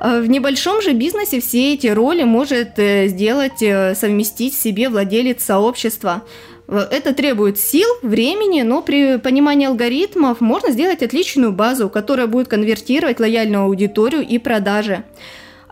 В 0.00 0.26
небольшом 0.26 0.82
же 0.82 0.92
бизнесе 0.92 1.40
все 1.40 1.74
эти 1.74 1.88
роли 1.88 2.22
может 2.22 2.78
э, 2.78 3.08
сделать, 3.08 3.62
э, 3.62 3.94
совместить 3.94 4.54
себе 4.54 4.88
владелец 4.88 5.42
сообщества. 5.42 6.22
Это 6.68 7.14
требует 7.14 7.58
сил, 7.58 7.88
времени, 8.02 8.62
но 8.62 8.82
при 8.82 9.18
понимании 9.18 9.66
алгоритмов 9.66 10.40
можно 10.40 10.70
сделать 10.70 11.02
отличную 11.02 11.52
базу, 11.52 11.88
которая 11.88 12.26
будет 12.26 12.48
конвертировать 12.48 13.20
лояльную 13.20 13.64
аудиторию 13.64 14.22
и 14.22 14.38
продажи. 14.38 15.04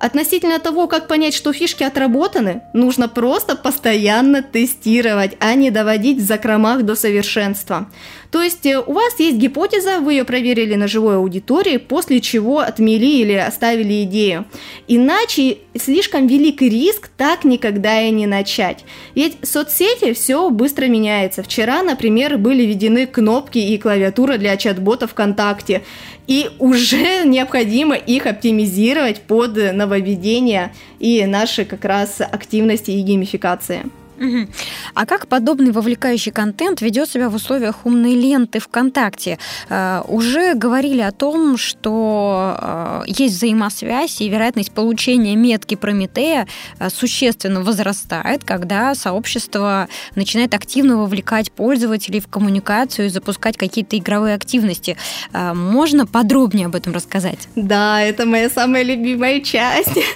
Относительно 0.05 0.59
того, 0.59 0.87
как 0.87 1.09
понять, 1.09 1.33
что 1.33 1.55
фишки 1.55 1.83
отработаны, 1.83 2.61
нужно 2.75 3.09
просто 3.09 3.57
постоянно 3.57 4.43
тестировать, 4.43 5.31
а 5.41 5.55
не 5.55 5.71
доводить 5.71 6.19
в 6.19 6.27
закромах 6.27 6.83
до 6.83 6.95
совершенства. 6.95 7.89
То 8.31 8.43
есть 8.43 8.67
э, 8.67 8.79
у 8.81 8.93
вас 8.93 9.19
есть 9.19 9.39
гипотеза, 9.39 10.01
вы 10.01 10.15
ее 10.15 10.25
проверили 10.25 10.75
на 10.75 10.89
живой 10.89 11.17
аудитории, 11.17 11.79
после 11.79 12.21
чего 12.21 12.59
отмели 12.59 13.07
или 13.07 13.33
оставили 13.33 14.03
идею. 14.03 14.45
Иначе 14.89 15.59
слишком 15.75 16.27
велик 16.27 16.61
риск 16.61 17.09
так 17.17 17.45
никогда 17.45 18.03
и 18.03 18.11
не 18.11 18.27
начать. 18.27 18.85
Ведь 19.15 19.39
в 19.41 19.47
соцсети 19.47 20.13
все 20.13 20.51
быстро 20.51 20.85
меняется. 20.87 21.43
Вчера, 21.43 21.83
например, 21.83 22.37
были 22.37 22.65
введены 22.65 23.07
кнопки 23.07 23.59
и 23.59 23.79
клавиатура 23.79 24.37
для 24.37 24.57
чат-бота 24.59 25.07
ВКонтакте. 25.07 25.83
И 26.26 26.50
уже 26.59 27.25
необходимо 27.25 27.95
их 27.95 28.26
оптимизировать 28.26 29.21
под 29.23 29.57
нововведения 29.73 30.73
и 30.99 31.25
наши 31.26 31.64
как 31.64 31.85
раз 31.85 32.21
активности 32.21 32.90
и 32.90 33.02
геймификации. 33.02 33.85
Угу. 34.18 34.47
А 34.94 35.06
как 35.06 35.26
подобный 35.26 35.73
вовлекающий 35.73 36.33
контент 36.33 36.80
ведет 36.80 37.11
себя 37.11 37.28
в 37.28 37.35
условиях 37.35 37.85
умной 37.85 38.14
ленты 38.14 38.61
ВКонтакте? 38.61 39.38
Э, 39.68 40.02
уже 40.06 40.54
говорили 40.54 41.00
о 41.00 41.12
том, 41.12 41.56
что 41.56 42.56
э, 42.61 43.02
есть 43.06 43.35
взаимосвязь 43.35 44.21
и 44.21 44.28
вероятность 44.28 44.73
получения 44.73 45.37
метки 45.37 45.75
Прометея 45.75 46.47
э, 46.78 46.90
существенно 46.90 47.62
возрастает, 47.62 48.44
когда 48.44 48.94
сообщество 48.94 49.88
начинает 50.14 50.54
активно 50.54 50.97
вовлекать 50.97 51.50
пользователей 51.50 52.21
в 52.21 52.28
коммуникацию 52.28 53.06
и 53.06 53.09
запускать 53.09 53.56
какие-то 53.56 53.99
игровые 53.99 54.35
активности. 54.35 54.97
Э, 55.33 55.52
можно 55.54 56.06
подробнее 56.06 56.66
об 56.66 56.76
этом 56.76 56.92
рассказать? 56.92 57.49
Да, 57.56 58.00
это 58.00 58.26
моя 58.26 58.49
самая 58.50 58.83
любимая 58.83 59.40
часть. 59.40 59.99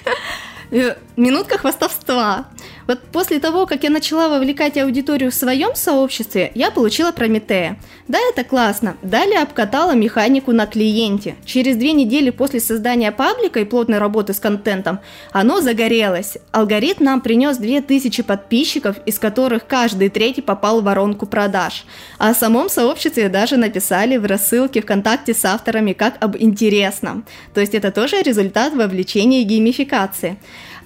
Э, 0.70 0.96
минутка 1.16 1.56
хвастовства. 1.56 2.46
Вот 2.88 3.00
после 3.12 3.38
того, 3.38 3.66
как 3.66 3.84
я 3.84 3.90
начала 3.90 4.30
вовлекать 4.30 4.78
аудиторию 4.78 5.30
в 5.30 5.34
своем 5.34 5.74
сообществе, 5.74 6.50
я 6.54 6.70
получила 6.70 7.12
Прометея. 7.12 7.78
Да, 8.08 8.18
это 8.32 8.44
классно. 8.44 8.96
Далее 9.02 9.42
обкатала 9.42 9.94
механику 9.94 10.52
на 10.52 10.66
клиенте. 10.66 11.36
Через 11.44 11.76
две 11.76 11.92
недели 11.92 12.30
после 12.30 12.60
создания 12.60 13.12
паблика 13.12 13.60
и 13.60 13.66
плотной 13.66 13.98
работы 13.98 14.32
с 14.32 14.40
контентом, 14.40 15.00
оно 15.32 15.60
загорелось. 15.60 16.38
Алгоритм 16.50 17.04
нам 17.04 17.20
принес 17.20 17.58
2000 17.58 18.22
подписчиков, 18.22 18.96
из 19.04 19.18
которых 19.18 19.66
каждый 19.66 20.08
третий 20.08 20.40
попал 20.40 20.80
в 20.80 20.84
воронку 20.84 21.26
продаж. 21.26 21.84
О 22.16 22.32
самом 22.32 22.70
сообществе 22.70 23.28
даже 23.28 23.58
написали 23.58 24.16
в 24.16 24.24
рассылке 24.24 24.80
ВКонтакте 24.80 25.34
с 25.34 25.44
авторами 25.44 25.92
как 25.92 26.14
об 26.20 26.38
интересном. 26.38 27.26
То 27.52 27.60
есть 27.60 27.74
это 27.74 27.92
тоже 27.92 28.22
результат 28.22 28.72
вовлечения 28.72 29.42
и 29.42 29.44
геймификации. 29.44 30.38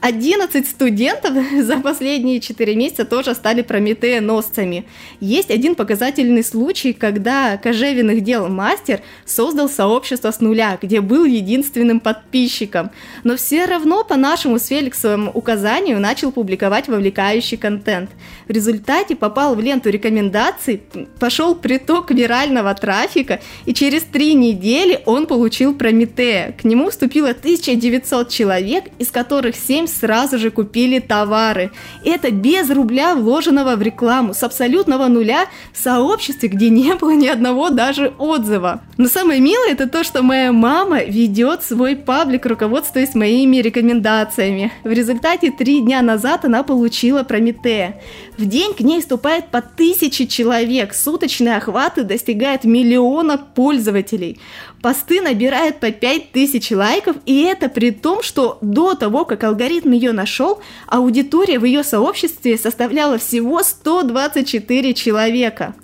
11 0.03 0.69
студентов 0.69 1.33
за 1.61 1.79
последние 1.79 2.41
4 2.41 2.75
месяца 2.75 3.05
тоже 3.05 3.35
стали 3.35 3.63
прометея-носцами. 3.63 4.85
Есть 5.21 5.51
один 5.51 5.77
показательный 5.77 6.43
случай, 6.43 6.93
когда 6.93 7.57
Кожевиных 7.57 8.23
дел 8.23 8.49
мастер 8.49 9.01
создал 9.25 9.69
сообщество 9.69 10.33
с 10.33 10.41
нуля, 10.41 10.77
где 10.83 11.01
был 11.01 11.25
единственным 11.25 12.01
подписчиком. 12.01 12.91
Но 13.23 13.37
все 13.37 13.65
равно 13.65 14.03
по 14.03 14.17
нашему 14.17 14.59
с 14.59 14.67
Феликсовым 14.67 15.31
указанию 15.33 16.01
начал 16.01 16.33
публиковать 16.33 16.89
вовлекающий 16.89 17.57
контент. 17.57 18.11
В 18.49 18.51
результате 18.51 19.15
попал 19.15 19.55
в 19.55 19.61
ленту 19.61 19.89
рекомендаций, 19.89 20.83
пошел 21.21 21.55
приток 21.55 22.11
вирального 22.11 22.75
трафика, 22.75 23.41
и 23.67 23.73
через 23.73 24.03
три 24.03 24.35
недели 24.35 25.01
он 25.07 25.27
получил 25.27 25.75
Прометея. 25.75 26.57
К 26.61 26.65
нему 26.65 26.91
вступило 26.91 27.31
1900 27.31 28.29
человек, 28.29 28.87
из 28.99 29.13
которых 29.13 29.55
7 29.55 29.87
сразу 29.93 30.39
же 30.39 30.51
купили 30.51 30.99
товары. 30.99 31.71
Это 32.05 32.31
без 32.31 32.71
рубля, 32.71 33.15
вложенного 33.15 33.77
в 33.77 33.83
рекламу, 33.83 34.35
с 34.35 34.43
абсолютного 34.43 35.07
нуля 35.09 35.47
в 35.73 35.79
сообществе, 35.79 36.49
где 36.49 36.71
не 36.71 36.95
было 36.95 37.11
ни 37.11 37.27
одного 37.27 37.71
даже 37.71 38.13
отзыва. 38.19 38.83
Но 38.99 39.09
самое 39.09 39.41
милое 39.41 39.73
это 39.73 39.89
то, 39.89 40.05
что 40.05 40.23
моя 40.23 40.53
мама 40.53 41.03
ведет 41.03 41.63
свой 41.63 41.97
паблик, 41.97 42.47
руководствуясь 42.47 43.15
моими 43.15 43.59
рекомендациями. 43.59 44.73
В 44.85 44.91
результате 44.91 45.51
три 45.51 45.81
дня 45.81 46.03
назад 46.03 46.45
она 46.45 46.63
получила 46.63 47.23
Прометея. 47.23 48.01
В 48.39 48.47
день 48.47 48.75
к 48.75 48.81
ней 48.81 49.01
вступает 49.01 49.49
по 49.49 49.61
тысяче 49.61 50.27
человек, 50.27 50.95
суточные 50.95 51.57
охваты 51.57 52.03
достигают 52.03 52.65
миллиона 52.65 53.39
пользователей. 53.39 54.39
Посты 54.83 55.21
набирают 55.21 55.79
по 55.79 55.93
5000 55.93 56.73
лайков, 56.73 57.17
и 57.25 57.43
это 57.43 57.69
при 57.69 57.93
том, 57.93 58.21
что 58.21 58.59
до 58.61 58.95
того, 58.97 59.25
как 59.25 59.45
алгоритм 59.45 59.93
ее 59.93 60.11
нашел, 60.11 60.61
аудитория 60.89 61.61
в 61.61 61.65
ее 61.65 61.85
сообществе 61.85 62.59
составляла 62.59 63.17
всего 63.17 63.63
124 63.63 64.95
человека. 64.95 65.77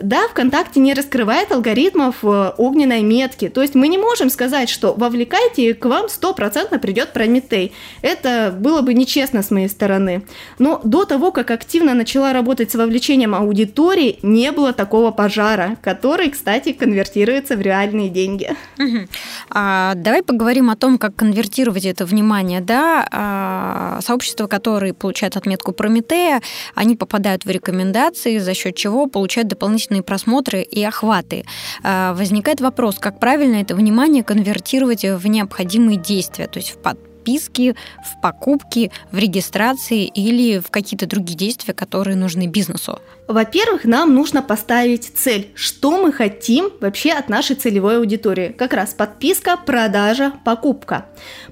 Да, 0.00 0.28
ВКонтакте 0.28 0.78
не 0.78 0.94
раскрывает 0.94 1.50
алгоритмов 1.50 2.16
э, 2.22 2.52
огненной 2.56 3.02
метки, 3.02 3.48
то 3.48 3.60
есть 3.60 3.74
мы 3.74 3.88
не 3.88 3.98
можем 3.98 4.30
сказать, 4.30 4.68
что 4.68 4.94
вовлекайте, 4.94 5.70
и 5.70 5.72
к 5.72 5.84
вам 5.86 6.08
стопроцентно 6.08 6.78
придет 6.78 7.12
Прометей. 7.12 7.72
Это 8.02 8.54
было 8.56 8.82
бы 8.82 8.94
нечестно 8.94 9.42
с 9.42 9.50
моей 9.50 9.68
стороны. 9.68 10.22
Но 10.60 10.80
до 10.84 11.04
того, 11.04 11.32
как 11.32 11.50
активно 11.50 11.94
начала 11.94 12.32
работать 12.32 12.70
с 12.70 12.76
вовлечением 12.76 13.34
аудитории, 13.34 14.20
не 14.22 14.52
было 14.52 14.72
такого 14.72 15.10
пожара, 15.10 15.76
который, 15.82 16.30
кстати, 16.30 16.72
конвертируется 16.72 17.56
в 17.56 17.60
реальные 17.60 18.10
деньги. 18.10 18.43
Угу. 18.78 19.06
А, 19.50 19.94
давай 19.96 20.22
поговорим 20.22 20.70
о 20.70 20.76
том, 20.76 20.98
как 20.98 21.16
конвертировать 21.16 21.84
это 21.84 22.06
внимание. 22.06 22.60
Да? 22.60 23.06
А, 23.10 23.98
сообщества, 24.02 24.46
которые 24.46 24.94
получают 24.94 25.36
отметку 25.36 25.72
Прометея, 25.72 26.40
они 26.74 26.96
попадают 26.96 27.44
в 27.44 27.50
рекомендации, 27.50 28.38
за 28.38 28.54
счет 28.54 28.76
чего 28.76 29.06
получают 29.06 29.48
дополнительные 29.48 29.74
дополнительные 29.74 30.02
просмотры 30.02 30.62
и 30.62 30.84
охваты. 30.84 31.44
А, 31.82 32.14
возникает 32.14 32.60
вопрос, 32.60 32.96
как 32.98 33.18
правильно 33.18 33.56
это 33.56 33.74
внимание 33.74 34.22
конвертировать 34.22 35.04
в 35.04 35.26
необходимые 35.26 35.98
действия, 35.98 36.46
то 36.46 36.58
есть 36.58 36.70
в 36.70 36.78
подписки, 36.78 37.74
в 38.04 38.20
покупки, 38.20 38.90
в 39.10 39.18
регистрации 39.18 40.04
или 40.04 40.58
в 40.58 40.70
какие-то 40.70 41.06
другие 41.06 41.36
действия, 41.36 41.74
которые 41.74 42.16
нужны 42.16 42.46
бизнесу? 42.46 43.00
Во-первых, 43.26 43.84
нам 43.84 44.14
нужно 44.14 44.42
поставить 44.42 45.12
цель, 45.14 45.48
что 45.54 45.96
мы 46.02 46.12
хотим 46.12 46.70
вообще 46.80 47.12
от 47.12 47.30
нашей 47.30 47.56
целевой 47.56 47.96
аудитории. 47.96 48.54
Как 48.56 48.74
раз 48.74 48.92
подписка, 48.92 49.56
продажа, 49.56 50.32
покупка. 50.44 51.06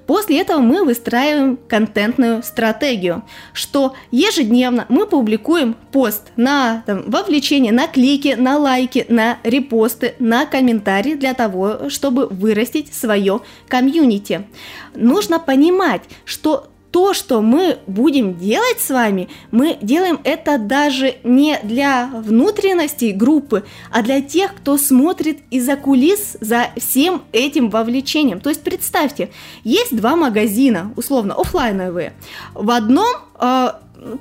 После 0.07 0.41
этого 0.41 0.61
мы 0.61 0.85
выстраиваем 0.85 1.57
контентную 1.57 2.43
стратегию, 2.43 3.23
что 3.55 3.95
ежедневно 4.11 4.85
мы 4.91 5.07
публикуем 5.07 5.75
пост 5.93 6.33
на 6.37 6.83
там, 6.85 7.11
вовлечение, 7.11 7.73
на 7.73 7.87
клики, 7.87 8.37
на 8.39 8.59
лайки, 8.59 9.07
на 9.09 9.39
репосты, 9.43 10.15
на 10.19 10.45
комментарии 10.45 11.15
для 11.15 11.33
того, 11.33 11.89
чтобы 11.89 12.27
вырастить 12.27 12.93
свое 12.93 13.41
комьюнити. 13.69 14.47
Нужно 14.95 15.39
понимать, 15.39 16.03
что 16.27 16.72
то, 16.93 17.15
что 17.15 17.41
мы 17.41 17.79
будем 17.87 18.37
делать 18.39 18.79
с 18.79 18.91
вами, 18.91 19.29
мы 19.51 19.79
делаем 19.81 20.21
это 20.25 20.59
даже 20.59 21.17
не 21.25 21.59
для 21.63 22.11
внутренностей 22.13 23.13
группы, 23.13 23.65
а 23.91 24.03
для 24.03 24.21
тех, 24.21 24.55
кто 24.55 24.77
смотрит 24.77 25.39
из-за 25.51 25.77
кулис 25.77 26.37
за 26.41 26.67
всем 26.77 27.23
этим 27.33 27.71
вовлечением. 27.71 28.41
То 28.41 28.51
есть 28.51 28.63
представьте, 28.63 29.31
есть 29.65 29.97
два 29.97 30.17
магазина, 30.17 30.93
условно, 30.95 31.35
офлайновые. 31.35 32.13
В 32.53 32.71
одном 32.71 33.09
э, 33.41 33.71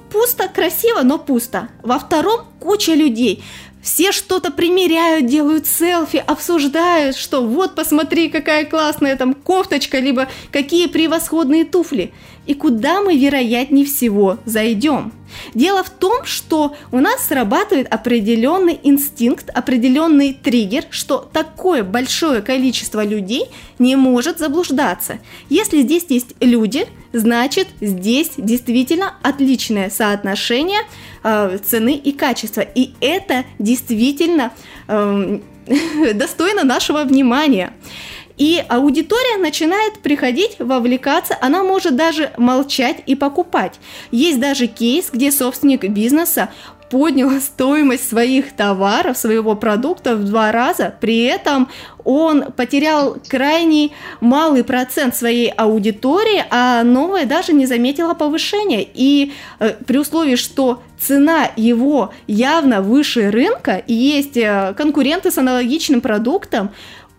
пусто, 0.09 0.47
красиво, 0.47 1.01
но 1.03 1.19
пусто. 1.19 1.67
Во 1.83 1.99
втором 1.99 2.45
куча 2.59 2.93
людей. 2.93 3.43
Все 3.81 4.11
что-то 4.11 4.51
примеряют, 4.51 5.25
делают 5.25 5.65
селфи, 5.65 6.23
обсуждают, 6.25 7.15
что 7.15 7.41
вот 7.41 7.73
посмотри, 7.73 8.29
какая 8.29 8.65
классная 8.65 9.15
там 9.15 9.33
кофточка, 9.33 9.97
либо 9.97 10.27
какие 10.51 10.87
превосходные 10.87 11.65
туфли 11.65 12.13
и 12.45 12.53
куда 12.53 13.01
мы, 13.01 13.17
вероятнее 13.17 13.85
всего, 13.85 14.39
зайдем. 14.45 15.13
Дело 15.53 15.83
в 15.83 15.89
том, 15.89 16.25
что 16.25 16.75
у 16.91 16.99
нас 16.99 17.27
срабатывает 17.27 17.87
определенный 17.93 18.79
инстинкт, 18.83 19.49
определенный 19.49 20.33
триггер, 20.33 20.85
что 20.89 21.17
такое 21.31 21.83
большое 21.83 22.41
количество 22.41 23.05
людей 23.05 23.45
не 23.79 23.95
может 23.95 24.39
заблуждаться. 24.39 25.19
Если 25.49 25.81
здесь 25.81 26.05
есть 26.09 26.35
люди, 26.39 26.87
значит 27.13 27.67
здесь 27.79 28.31
действительно 28.37 29.13
отличное 29.21 29.89
соотношение 29.89 30.81
э, 31.23 31.59
цены 31.63 31.95
и 31.95 32.11
качества. 32.11 32.61
И 32.61 32.93
это 33.01 33.45
действительно 33.59 34.51
э, 34.87 35.39
достойно 36.13 36.63
нашего 36.63 37.03
внимания. 37.03 37.73
И 38.41 38.59
аудитория 38.69 39.37
начинает 39.37 39.99
приходить, 39.99 40.55
вовлекаться, 40.57 41.37
она 41.41 41.63
может 41.63 41.95
даже 41.95 42.31
молчать 42.37 43.03
и 43.05 43.13
покупать. 43.13 43.79
Есть 44.09 44.39
даже 44.39 44.65
кейс, 44.65 45.11
где 45.13 45.31
собственник 45.31 45.87
бизнеса 45.87 46.49
поднял 46.89 47.29
стоимость 47.39 48.09
своих 48.09 48.53
товаров, 48.53 49.15
своего 49.15 49.55
продукта 49.55 50.15
в 50.15 50.25
два 50.25 50.51
раза, 50.51 50.91
при 50.99 51.23
этом 51.25 51.69
он 52.03 52.45
потерял 52.51 53.17
крайний 53.27 53.93
малый 54.21 54.63
процент 54.63 55.15
своей 55.15 55.49
аудитории, 55.49 56.43
а 56.49 56.83
новая 56.83 57.25
даже 57.25 57.53
не 57.53 57.67
заметила 57.67 58.15
повышения. 58.15 58.83
И 58.91 59.33
э, 59.59 59.75
при 59.85 59.99
условии, 59.99 60.35
что 60.35 60.81
цена 60.99 61.49
его 61.55 62.11
явно 62.25 62.81
выше 62.81 63.29
рынка 63.29 63.83
и 63.85 63.93
есть 63.93 64.35
э, 64.35 64.73
конкуренты 64.75 65.29
с 65.29 65.37
аналогичным 65.37 66.01
продуктом, 66.01 66.71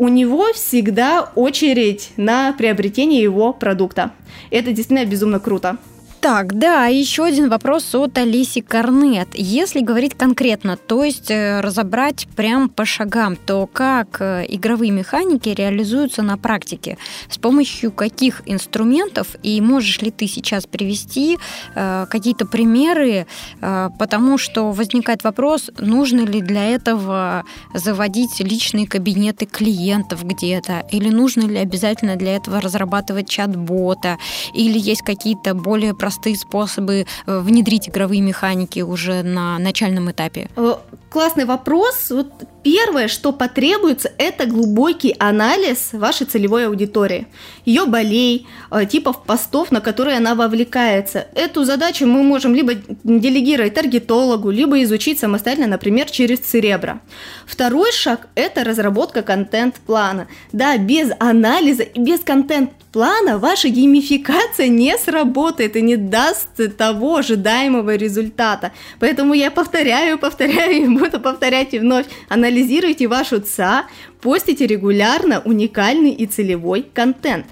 у 0.02 0.08
него 0.08 0.52
всегда 0.52 1.30
очередь 1.36 2.10
на 2.16 2.52
приобретение 2.54 3.22
его 3.22 3.52
продукта. 3.52 4.10
Это 4.50 4.72
действительно 4.72 5.08
безумно 5.08 5.38
круто. 5.38 5.76
Так, 6.22 6.56
да, 6.56 6.86
еще 6.86 7.24
один 7.24 7.50
вопрос 7.50 7.92
от 7.96 8.16
Алиси 8.16 8.60
Корнет. 8.60 9.30
Если 9.34 9.80
говорить 9.80 10.14
конкретно, 10.14 10.76
то 10.76 11.02
есть 11.02 11.32
э, 11.32 11.60
разобрать 11.60 12.28
прям 12.36 12.68
по 12.68 12.84
шагам, 12.84 13.34
то 13.34 13.66
как 13.66 14.20
э, 14.20 14.46
игровые 14.48 14.92
механики 14.92 15.48
реализуются 15.48 16.22
на 16.22 16.38
практике? 16.38 16.96
С 17.28 17.38
помощью 17.38 17.90
каких 17.90 18.42
инструментов? 18.46 19.34
И 19.42 19.60
можешь 19.60 20.00
ли 20.00 20.12
ты 20.12 20.28
сейчас 20.28 20.64
привести 20.64 21.38
э, 21.74 22.06
какие-то 22.08 22.46
примеры? 22.46 23.26
Э, 23.60 23.88
потому 23.98 24.38
что 24.38 24.70
возникает 24.70 25.24
вопрос, 25.24 25.72
нужно 25.80 26.20
ли 26.20 26.40
для 26.40 26.66
этого 26.66 27.42
заводить 27.74 28.38
личные 28.38 28.86
кабинеты 28.86 29.46
клиентов 29.46 30.24
где-то? 30.24 30.86
Или 30.92 31.08
нужно 31.08 31.48
ли 31.48 31.58
обязательно 31.58 32.14
для 32.14 32.36
этого 32.36 32.60
разрабатывать 32.60 33.28
чат-бота? 33.28 34.18
Или 34.54 34.78
есть 34.78 35.02
какие-то 35.02 35.54
более 35.54 35.94
простые 35.96 36.11
простые 36.12 36.36
способы 36.36 37.06
э, 37.26 37.38
внедрить 37.38 37.88
игровые 37.88 38.20
механики 38.20 38.80
уже 38.80 39.22
на 39.22 39.58
начальном 39.58 40.10
этапе? 40.10 40.48
Э, 40.56 40.74
классный 41.08 41.46
вопрос. 41.46 42.10
Вот 42.10 42.30
первое, 42.62 43.08
что 43.08 43.32
потребуется, 43.32 44.10
это 44.18 44.46
глубокий 44.46 45.16
анализ 45.18 45.92
вашей 45.92 46.26
целевой 46.26 46.66
аудитории, 46.66 47.26
ее 47.64 47.86
болей, 47.86 48.46
э, 48.70 48.84
типов 48.84 49.24
постов, 49.24 49.70
на 49.72 49.80
которые 49.80 50.18
она 50.18 50.34
вовлекается. 50.34 51.26
Эту 51.34 51.64
задачу 51.64 52.06
мы 52.06 52.22
можем 52.22 52.54
либо 52.54 52.74
делегировать 53.04 53.74
таргетологу, 53.74 54.50
либо 54.50 54.82
изучить 54.82 55.18
самостоятельно, 55.18 55.68
например, 55.68 56.10
через 56.10 56.40
Церебро. 56.40 57.00
Второй 57.46 57.90
шаг– 57.92 58.28
это 58.34 58.64
разработка 58.64 59.22
контент-плана. 59.22 60.28
Да, 60.52 60.76
без 60.76 61.10
анализа 61.18 61.84
и 61.84 61.98
без 61.98 62.20
контент 62.20 62.70
плана 62.92 63.38
ваша 63.38 63.68
геймификация 63.68 64.68
не 64.68 64.96
сработает 64.98 65.76
и 65.76 65.82
не 65.82 65.96
даст 65.96 66.76
того 66.76 67.16
ожидаемого 67.16 67.96
результата. 67.96 68.72
Поэтому 69.00 69.34
я 69.34 69.50
повторяю, 69.50 70.18
повторяю 70.18 70.84
и 70.84 70.88
буду 70.88 71.18
повторять 71.20 71.74
и 71.74 71.78
вновь. 71.78 72.06
Анализируйте 72.28 73.08
вашу 73.08 73.40
ЦА, 73.40 73.86
постите 74.20 74.66
регулярно 74.66 75.40
уникальный 75.44 76.10
и 76.10 76.26
целевой 76.26 76.86
контент. 76.94 77.46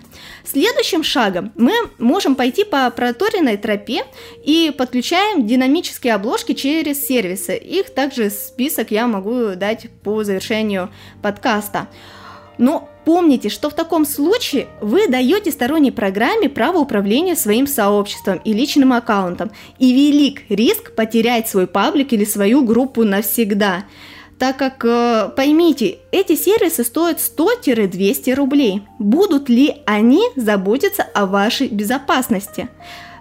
Следующим 0.44 1.02
шагом 1.02 1.52
мы 1.54 1.72
можем 1.98 2.34
пойти 2.34 2.64
по 2.64 2.90
проторенной 2.90 3.56
тропе 3.56 4.04
и 4.44 4.72
подключаем 4.76 5.46
динамические 5.46 6.14
обложки 6.14 6.52
через 6.52 7.06
сервисы. 7.06 7.56
Их 7.56 7.90
также 7.90 8.30
список 8.30 8.90
я 8.90 9.06
могу 9.06 9.54
дать 9.54 9.88
по 10.02 10.24
завершению 10.24 10.90
подкаста. 11.22 11.88
Но 12.60 12.90
помните, 13.06 13.48
что 13.48 13.70
в 13.70 13.74
таком 13.74 14.04
случае 14.04 14.68
вы 14.82 15.08
даете 15.08 15.50
сторонней 15.50 15.92
программе 15.92 16.50
право 16.50 16.76
управления 16.76 17.34
своим 17.34 17.66
сообществом 17.66 18.38
и 18.44 18.52
личным 18.52 18.92
аккаунтом, 18.92 19.50
и 19.78 19.94
велик 19.94 20.42
риск 20.50 20.94
потерять 20.94 21.48
свой 21.48 21.66
паблик 21.66 22.12
или 22.12 22.24
свою 22.24 22.62
группу 22.62 23.02
навсегда 23.02 23.84
так 24.38 24.56
как, 24.56 24.86
э, 24.86 25.30
поймите, 25.36 25.98
эти 26.12 26.34
сервисы 26.34 26.82
стоят 26.82 27.20
100-200 27.20 28.32
рублей. 28.32 28.82
Будут 28.98 29.50
ли 29.50 29.82
они 29.84 30.22
заботиться 30.34 31.02
о 31.02 31.26
вашей 31.26 31.68
безопасности? 31.68 32.70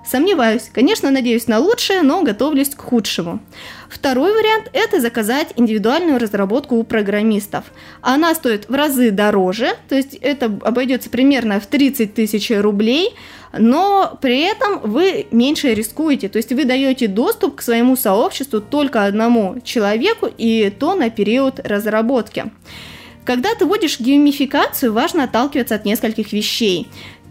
Сомневаюсь. 0.09 0.71
Конечно, 0.73 1.11
надеюсь 1.11 1.45
на 1.45 1.59
лучшее, 1.59 2.01
но 2.01 2.23
готовлюсь 2.23 2.69
к 2.69 2.81
худшему. 2.81 3.41
Второй 3.89 4.33
вариант– 4.33 4.67
это 4.73 4.99
заказать 4.99 5.49
индивидуальную 5.55 6.17
разработку 6.17 6.77
у 6.77 6.83
программистов. 6.83 7.65
Она 8.01 8.33
стоит 8.33 8.67
в 8.69 8.73
разы 8.73 9.11
дороже, 9.11 9.75
то 9.87 9.95
есть 9.95 10.15
это 10.15 10.45
обойдется 10.63 11.11
примерно 11.11 11.59
в 11.59 11.67
30 11.67 12.15
тысяч 12.15 12.49
рублей, 12.49 13.13
но 13.55 14.17
при 14.19 14.41
этом 14.41 14.79
вы 14.81 15.27
меньше 15.29 15.75
рискуете, 15.75 16.27
то 16.27 16.37
есть 16.37 16.51
вы 16.53 16.65
даете 16.65 17.07
доступ 17.07 17.57
к 17.57 17.61
своему 17.61 17.95
сообществу 17.95 18.61
только 18.61 19.05
одному 19.05 19.57
человеку 19.63 20.27
и 20.35 20.71
то 20.71 20.95
на 20.95 21.11
период 21.11 21.59
разработки. 21.59 22.45
Когда 23.29 23.53
ты 23.53 23.65
вводишь 23.65 23.99
геймификацию, 23.99 24.91
важно 24.91 25.25
отталкиваться 25.25 25.75
от 25.75 25.85
нескольких 25.85 26.33
вещей. 26.33 26.87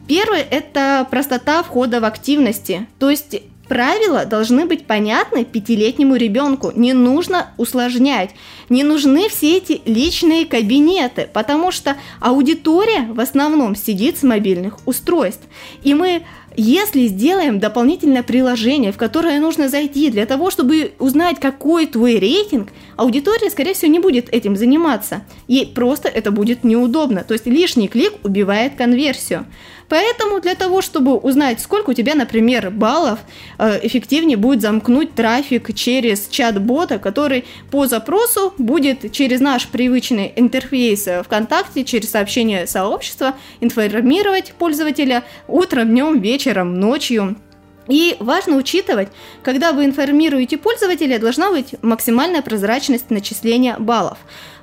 Первое– 0.08 0.46
это 0.50 1.06
простота 1.10 1.62
входа 1.62 2.00
в 2.00 2.04
активности. 2.04 2.86
То 2.98 3.10
есть 3.10 3.36
Правила 3.68 4.24
должны 4.24 4.64
быть 4.64 4.86
понятны 4.86 5.44
пятилетнему 5.44 6.16
ребенку. 6.16 6.72
Не 6.74 6.94
нужно 6.94 7.50
усложнять. 7.58 8.30
Не 8.70 8.82
нужны 8.82 9.28
все 9.28 9.58
эти 9.58 9.82
личные 9.84 10.46
кабинеты, 10.46 11.28
потому 11.32 11.70
что 11.70 11.96
аудитория 12.18 13.06
в 13.10 13.20
основном 13.20 13.76
сидит 13.76 14.18
с 14.18 14.22
мобильных 14.22 14.78
устройств. 14.86 15.46
И 15.82 15.92
мы 15.92 16.22
если 16.60 17.06
сделаем 17.06 17.60
дополнительное 17.60 18.24
приложение, 18.24 18.90
в 18.90 18.96
которое 18.96 19.38
нужно 19.38 19.68
зайти 19.68 20.10
для 20.10 20.26
того, 20.26 20.50
чтобы 20.50 20.90
узнать, 20.98 21.38
какой 21.38 21.86
твой 21.86 22.18
рейтинг, 22.18 22.70
аудитория, 22.96 23.48
скорее 23.50 23.74
всего, 23.74 23.92
не 23.92 24.00
будет 24.00 24.28
этим 24.30 24.56
заниматься. 24.56 25.22
Ей 25.46 25.68
просто 25.68 26.08
это 26.08 26.32
будет 26.32 26.64
неудобно. 26.64 27.22
То 27.22 27.34
есть 27.34 27.46
лишний 27.46 27.86
клик 27.86 28.14
убивает 28.24 28.74
конверсию. 28.74 29.46
Поэтому 29.88 30.40
для 30.40 30.54
того, 30.54 30.82
чтобы 30.82 31.16
узнать, 31.16 31.60
сколько 31.60 31.90
у 31.90 31.94
тебя, 31.94 32.14
например, 32.14 32.70
баллов, 32.70 33.20
э, 33.58 33.80
эффективнее 33.82 34.36
будет 34.36 34.60
замкнуть 34.60 35.14
трафик 35.14 35.74
через 35.74 36.28
чат-бота, 36.28 36.98
который 36.98 37.44
по 37.70 37.86
запросу 37.86 38.52
будет 38.58 39.12
через 39.12 39.40
наш 39.40 39.66
привычный 39.68 40.32
интерфейс 40.36 41.08
ВКонтакте, 41.24 41.84
через 41.84 42.10
сообщение 42.10 42.66
сообщества 42.66 43.34
информировать 43.60 44.52
пользователя 44.58 45.24
утром, 45.46 45.88
днем, 45.88 46.20
вечером, 46.20 46.78
ночью 46.78 47.36
и 47.88 48.16
важно 48.20 48.56
учитывать, 48.56 49.08
когда 49.42 49.72
вы 49.72 49.86
информируете 49.86 50.58
пользователя, 50.58 51.18
должна 51.18 51.50
быть 51.50 51.74
максимальная 51.82 52.42
прозрачность 52.42 53.10
начисления 53.10 53.76
баллов. 53.78 54.18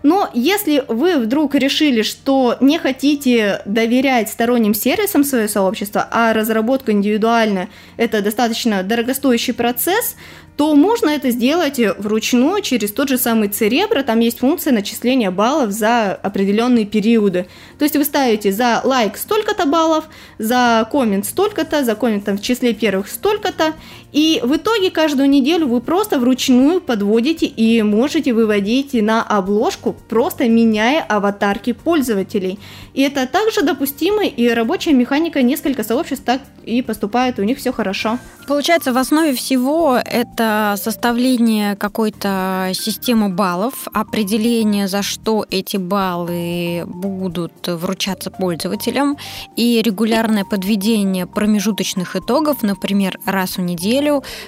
Но 0.06 0.30
если 0.36 0.84
вы 0.88 1.18
вдруг 1.18 1.56
решили, 1.56 2.04
что 2.04 2.58
не 2.60 2.78
хотите 2.78 3.64
доверять 3.66 4.30
сторонним 4.30 4.76
сервисам 4.76 5.24
свое 5.24 5.48
сообщество, 5.48 6.08
а 6.12 6.32
разработка 6.32 6.92
индивидуальная– 6.92 7.70
это 7.98 8.22
достаточно 8.22 8.84
дорогостоящий 8.84 9.56
процесс, 9.56 10.16
то 10.58 10.76
можно 10.76 11.10
это 11.10 11.32
сделать 11.32 11.80
вручную 11.98 12.62
через 12.62 12.92
тот 12.92 13.10
же 13.10 13.18
самый 13.18 13.50
Церебро. 13.50 14.04
Там 14.04 14.20
есть 14.20 14.40
функция 14.40 14.74
начисления 14.74 15.32
баллов 15.32 15.72
за 15.72 16.14
определенные 16.14 16.86
периоды. 16.86 17.48
То 17.78 17.84
есть 17.84 17.96
вы 17.96 18.06
ставите 18.06 18.52
за 18.52 18.82
лайк 18.84 19.18
столько-то 19.18 19.66
баллов, 19.66 20.06
за 20.38 20.88
коммент 20.92 21.26
столько-то, 21.26 21.84
за 21.84 21.96
комментом 21.96 22.38
в 22.38 22.42
числе 22.42 22.74
первых 22.74 23.10
столько-то. 23.10 23.74
И 24.16 24.40
в 24.42 24.56
итоге 24.56 24.92
каждую 24.92 25.30
неделю 25.30 25.68
вы 25.68 25.82
просто 25.82 26.20
вручную 26.20 26.80
подводите 26.80 27.48
и 27.48 27.82
можете 27.82 28.32
выводить 28.32 28.94
на 28.94 29.22
обложку, 29.22 29.94
просто 30.08 30.48
меняя 30.48 31.04
аватарки 31.04 31.74
пользователей. 31.74 32.58
И 32.94 33.02
это 33.02 33.28
также 33.28 33.62
допустимо, 33.62 34.24
и 34.24 34.48
рабочая 34.48 34.94
механика 34.94 35.42
несколько 35.42 35.84
сообществ 35.84 36.24
так 36.24 36.40
и 36.64 36.82
поступает, 36.82 37.40
у 37.40 37.44
них 37.44 37.58
все 37.58 37.74
хорошо. 37.74 38.18
Получается, 38.48 38.94
в 38.94 38.98
основе 38.98 39.34
всего 39.34 39.98
это 39.98 40.76
составление 40.78 41.76
какой-то 41.76 42.72
системы 42.74 43.28
баллов, 43.30 43.88
определение, 43.92 44.88
за 44.88 45.02
что 45.02 45.46
эти 45.50 45.76
баллы 45.76 46.84
будут 46.86 47.68
вручаться 47.68 48.32
пользователям, 48.32 49.18
и 49.58 49.82
регулярное 49.82 50.46
подведение 50.46 51.26
промежуточных 51.26 52.16
итогов, 52.16 52.64
например, 52.64 53.20
раз 53.26 53.58
в 53.58 53.62
неделю, 53.62 54.05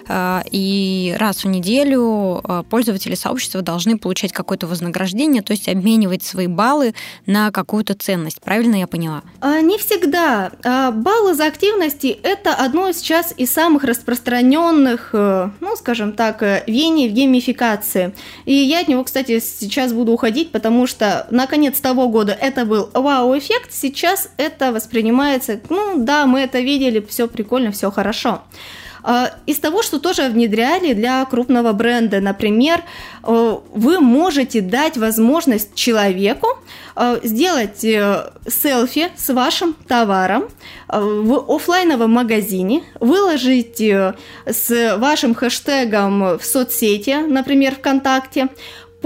э, 0.08 0.42
и 0.52 1.16
раз 1.18 1.44
в 1.44 1.48
неделю 1.48 2.42
э, 2.44 2.64
пользователи 2.70 3.16
сообщества 3.16 3.62
должны 3.62 3.98
получать 3.98 4.32
какое-то 4.34 4.68
вознаграждение, 4.68 5.42
то 5.42 5.52
есть 5.52 5.68
обменивать 5.68 6.24
свои 6.24 6.48
баллы 6.48 6.94
на 7.26 7.52
какую-то 7.52 7.94
ценность. 7.94 8.42
Правильно 8.42 8.76
я 8.76 8.88
поняла? 8.88 9.22
А, 9.42 9.62
не 9.62 9.78
всегда. 9.78 10.52
А, 10.64 10.92
баллы 10.92 11.34
за 11.34 11.48
активности– 11.48 12.08
это 12.24 12.54
одно 12.54 12.92
сейчас 12.92 13.34
из 13.38 13.52
самых 13.52 13.84
распространенных, 13.84 15.10
э, 15.14 15.50
ну, 15.60 15.76
скажем 15.76 16.14
так, 16.14 16.42
вений 16.68 17.10
в 17.10 17.14
геймификации. 17.14 18.14
И 18.46 18.54
я 18.54 18.82
от 18.82 18.88
него, 18.88 19.04
кстати, 19.04 19.40
сейчас 19.40 19.94
буду 19.94 20.12
уходить, 20.12 20.52
потому 20.52 20.88
что 20.88 21.28
на 21.32 21.48
конец 21.48 21.80
того 21.80 22.08
года 22.10 22.34
это 22.34 22.66
был 22.66 22.90
вау-эффект, 22.94 23.74
сейчас 23.74 24.30
это 24.38 24.72
воспринимается, 24.72 25.60
ну 25.70 26.04
да, 26.04 26.26
мы 26.26 26.42
это 26.42 26.60
видели, 26.60 27.06
все 27.08 27.28
прикольно, 27.28 27.72
все 27.72 27.92
хорошо. 27.92 28.28
А, 28.28 28.42
из 29.46 29.60
того, 29.60 29.84
что 29.84 30.00
тоже 30.00 30.28
внедряли 30.28 30.94
для 30.94 31.24
крупного 31.26 31.72
бренда, 31.72 32.20
например, 32.20 32.84
э, 33.24 33.58
вы 33.74 34.00
можете 34.02 34.60
дать 34.60 34.98
возможность 34.98 35.74
человеку 35.76 36.48
э, 36.96 37.20
сделать 37.24 37.86
э, 37.86 38.32
селфи 38.48 39.10
с 39.16 39.34
вашим 39.34 39.76
товаром 39.88 40.50
в 40.90 41.54
офлайновом 41.54 42.12
магазине, 42.12 42.84
выложить 43.00 43.82
с 43.82 44.98
вашим 44.98 45.36
хэштегом 45.36 46.38
в 46.38 46.44
соцсети, 46.44 47.26
например, 47.28 47.76
ВКонтакте, 47.76 48.48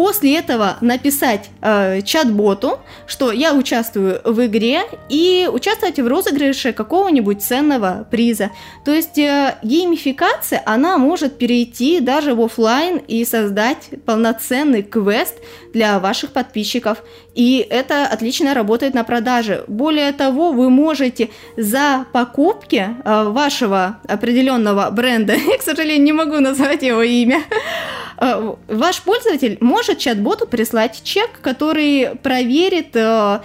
После 0.01 0.35
этого 0.35 0.77
написать 0.81 1.51
э, 1.61 2.01
чат-боту, 2.01 2.79
что 3.05 3.31
я 3.31 3.53
участвую 3.53 4.19
в 4.25 4.43
игре 4.47 4.81
и 5.09 5.47
участвовать 5.53 5.99
в 5.99 6.07
розыгрыше 6.07 6.73
какого-нибудь 6.73 7.43
ценного 7.43 8.07
приза. 8.09 8.49
То 8.83 8.95
есть 8.95 9.19
э, 9.19 9.59
геймификация, 9.61 10.63
она 10.65 10.97
может 10.97 11.37
перейти 11.37 11.99
даже 11.99 12.33
в 12.33 12.41
офлайн 12.41 12.97
и 12.97 13.23
создать 13.25 13.89
полноценный 14.03 14.81
квест 14.81 15.35
для 15.71 15.99
ваших 15.99 16.31
подписчиков. 16.31 17.03
И 17.35 17.63
это 17.69 18.07
отлично 18.07 18.55
работает 18.55 18.95
на 18.95 19.03
продаже. 19.03 19.65
Более 19.67 20.11
того, 20.13 20.51
вы 20.51 20.71
можете 20.71 21.29
за 21.57 22.07
покупки 22.11 22.87
э, 23.05 23.23
вашего 23.29 23.99
определенного 24.07 24.89
бренда, 24.89 25.33
я, 25.47 25.59
к 25.59 25.61
сожалению, 25.61 26.03
не 26.03 26.13
могу 26.13 26.39
назвать 26.39 26.81
его 26.81 27.03
имя, 27.03 27.43
ваш 28.21 29.01
пользователь 29.01 29.57
может 29.61 29.97
чат-боту 29.97 30.45
прислать 30.45 31.01
чек, 31.03 31.41
который 31.41 32.15
проверит 32.21 32.95
э, 32.95 33.41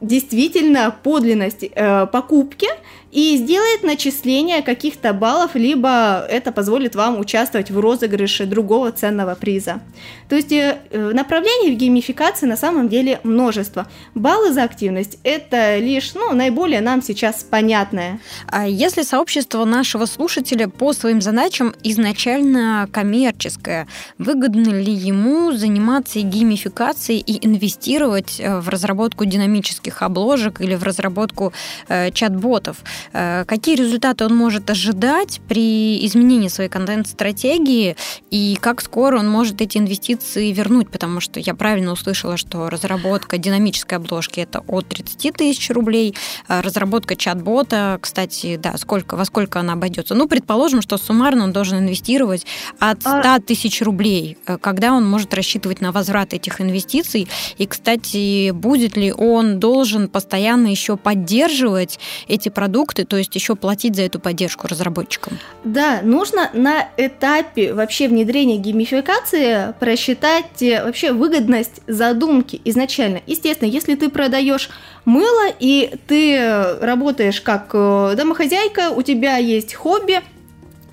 действительно 0.00 0.94
подлинность 1.02 1.64
покупки 2.12 2.68
и 3.14 3.36
сделает 3.36 3.84
начисление 3.84 4.60
каких-то 4.60 5.12
баллов, 5.12 5.52
либо 5.54 6.26
это 6.28 6.50
позволит 6.50 6.96
вам 6.96 7.20
участвовать 7.20 7.70
в 7.70 7.78
розыгрыше 7.78 8.44
другого 8.44 8.90
ценного 8.90 9.36
приза. 9.36 9.80
То 10.28 10.34
есть 10.34 10.50
э, 10.50 10.78
направлений 10.90 11.72
в 11.72 11.78
геймификации 11.78 12.46
на 12.46 12.56
самом 12.56 12.88
деле 12.88 13.20
множество. 13.22 13.86
Баллы 14.16 14.52
за 14.52 14.64
активность– 14.64 15.18
это 15.22 15.78
лишь 15.78 16.14
ну, 16.14 16.34
наиболее 16.34 16.80
нам 16.80 17.02
сейчас 17.02 17.44
понятное. 17.44 18.18
А 18.48 18.66
если 18.66 19.02
сообщество 19.02 19.64
нашего 19.64 20.06
слушателя 20.06 20.68
по 20.68 20.92
своим 20.92 21.20
задачам 21.20 21.72
изначально 21.84 22.88
коммерческое, 22.90 23.86
выгодно 24.18 24.70
ли 24.70 24.92
ему 24.92 25.52
заниматься 25.52 26.20
геймификацией 26.20 27.20
и 27.20 27.46
инвестировать 27.46 28.40
э, 28.40 28.58
в 28.58 28.68
разработку 28.68 29.24
динамических 29.24 30.02
обложек 30.02 30.60
или 30.60 30.74
в 30.74 30.82
разработку 30.82 31.52
э, 31.86 32.10
чат-ботов? 32.10 32.78
Э, 33.12 33.44
какие 33.46 33.76
результаты 33.76 34.24
он 34.24 34.36
может 34.36 34.68
ожидать 34.70 35.40
при 35.48 36.04
изменении 36.06 36.48
своей 36.48 36.70
контент-стратегии 36.70 37.96
и 38.30 38.56
как 38.60 38.80
скоро 38.80 39.18
он 39.18 39.28
может 39.28 39.60
эти 39.60 39.78
инвестиции 39.78 40.52
вернуть, 40.52 40.90
потому 40.90 41.20
что 41.20 41.40
я 41.40 41.54
правильно 41.54 41.92
услышала, 41.92 42.36
что 42.36 42.70
разработка 42.70 43.38
динамической 43.38 43.98
обложки 43.98 44.40
это 44.40 44.60
от 44.66 44.88
30 44.88 45.34
тысяч 45.34 45.70
рублей, 45.70 46.14
а 46.48 46.62
разработка 46.62 47.16
чат-бота, 47.16 47.98
кстати, 48.00 48.56
да, 48.56 48.76
сколько, 48.76 49.16
во 49.16 49.24
сколько 49.24 49.60
она 49.60 49.74
обойдется. 49.74 50.14
Ну, 50.14 50.28
предположим, 50.28 50.82
что 50.82 50.96
суммарно 50.98 51.44
он 51.44 51.52
должен 51.52 51.78
инвестировать 51.78 52.46
от 52.78 53.00
100 53.00 53.10
а 53.10 53.40
тысяч 53.40 53.82
рублей, 53.82 54.38
когда 54.60 54.92
он 54.92 55.08
может 55.08 55.34
рассчитывать 55.34 55.80
на 55.80 55.92
возврат 55.92 56.34
этих 56.34 56.60
инвестиций. 56.60 57.28
И, 57.58 57.66
кстати, 57.66 58.50
будет 58.50 58.96
ли 58.96 59.12
он 59.12 59.58
должен 59.60 60.08
постоянно 60.08 60.68
еще 60.68 60.96
поддерживать 60.96 61.98
эти 62.28 62.48
продукты, 62.48 62.83
то 62.92 63.16
есть 63.16 63.34
еще 63.34 63.56
платить 63.56 63.96
за 63.96 64.02
эту 64.02 64.20
поддержку 64.20 64.66
разработчикам? 64.66 65.38
Да, 65.64 66.00
нужно 66.02 66.50
на 66.52 66.88
этапе 66.96 67.72
вообще 67.72 68.08
внедрения 68.08 68.58
геймификации 68.58 69.72
просчитать 69.80 70.62
э, 70.62 70.84
вообще 70.84 71.12
выгодность 71.12 71.80
задумки 71.86 72.60
изначально. 72.64 73.22
Естественно, 73.26 73.68
если 73.68 73.94
ты 73.94 74.10
продаешь 74.10 74.68
мыло 75.04 75.52
и 75.58 75.94
ты 76.06 76.76
работаешь 76.80 77.40
как 77.40 77.70
э, 77.72 78.14
домохозяйка, 78.16 78.90
у 78.90 79.02
тебя 79.02 79.36
есть 79.36 79.74
хобби, 79.74 80.20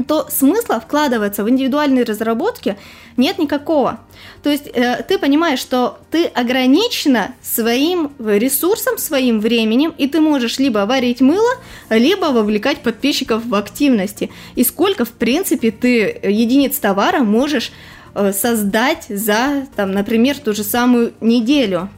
то 0.07 0.27
смысла 0.29 0.79
вкладываться 0.79 1.43
в 1.43 1.49
индивидуальные 1.49 2.03
разработки 2.03 2.77
нет 3.17 3.37
никакого. 3.37 3.99
То 4.43 4.49
есть 4.49 4.67
э, 4.67 5.03
ты 5.07 5.17
понимаешь, 5.17 5.59
что 5.59 5.99
ты 6.09 6.25
ограничена 6.25 7.35
своим 7.41 8.11
ресурсом, 8.19 8.97
своим 8.97 9.39
временем, 9.39 9.93
и 9.97 10.07
ты 10.07 10.19
можешь 10.19 10.59
либо 10.59 10.85
варить 10.85 11.21
мыло, 11.21 11.51
либо 11.89 12.25
вовлекать 12.25 12.79
подписчиков 12.79 13.45
в 13.45 13.55
активности. 13.55 14.31
И 14.55 14.63
сколько, 14.63 15.05
в 15.05 15.11
принципе, 15.11 15.71
ты 15.71 16.19
единиц 16.23 16.77
товара 16.79 17.19
можешь 17.19 17.71
э, 18.15 18.33
создать 18.33 19.05
за, 19.09 19.67
там, 19.75 19.91
например, 19.91 20.37
ту 20.39 20.53
же 20.53 20.63
самую 20.63 21.13
неделю. 21.21 21.89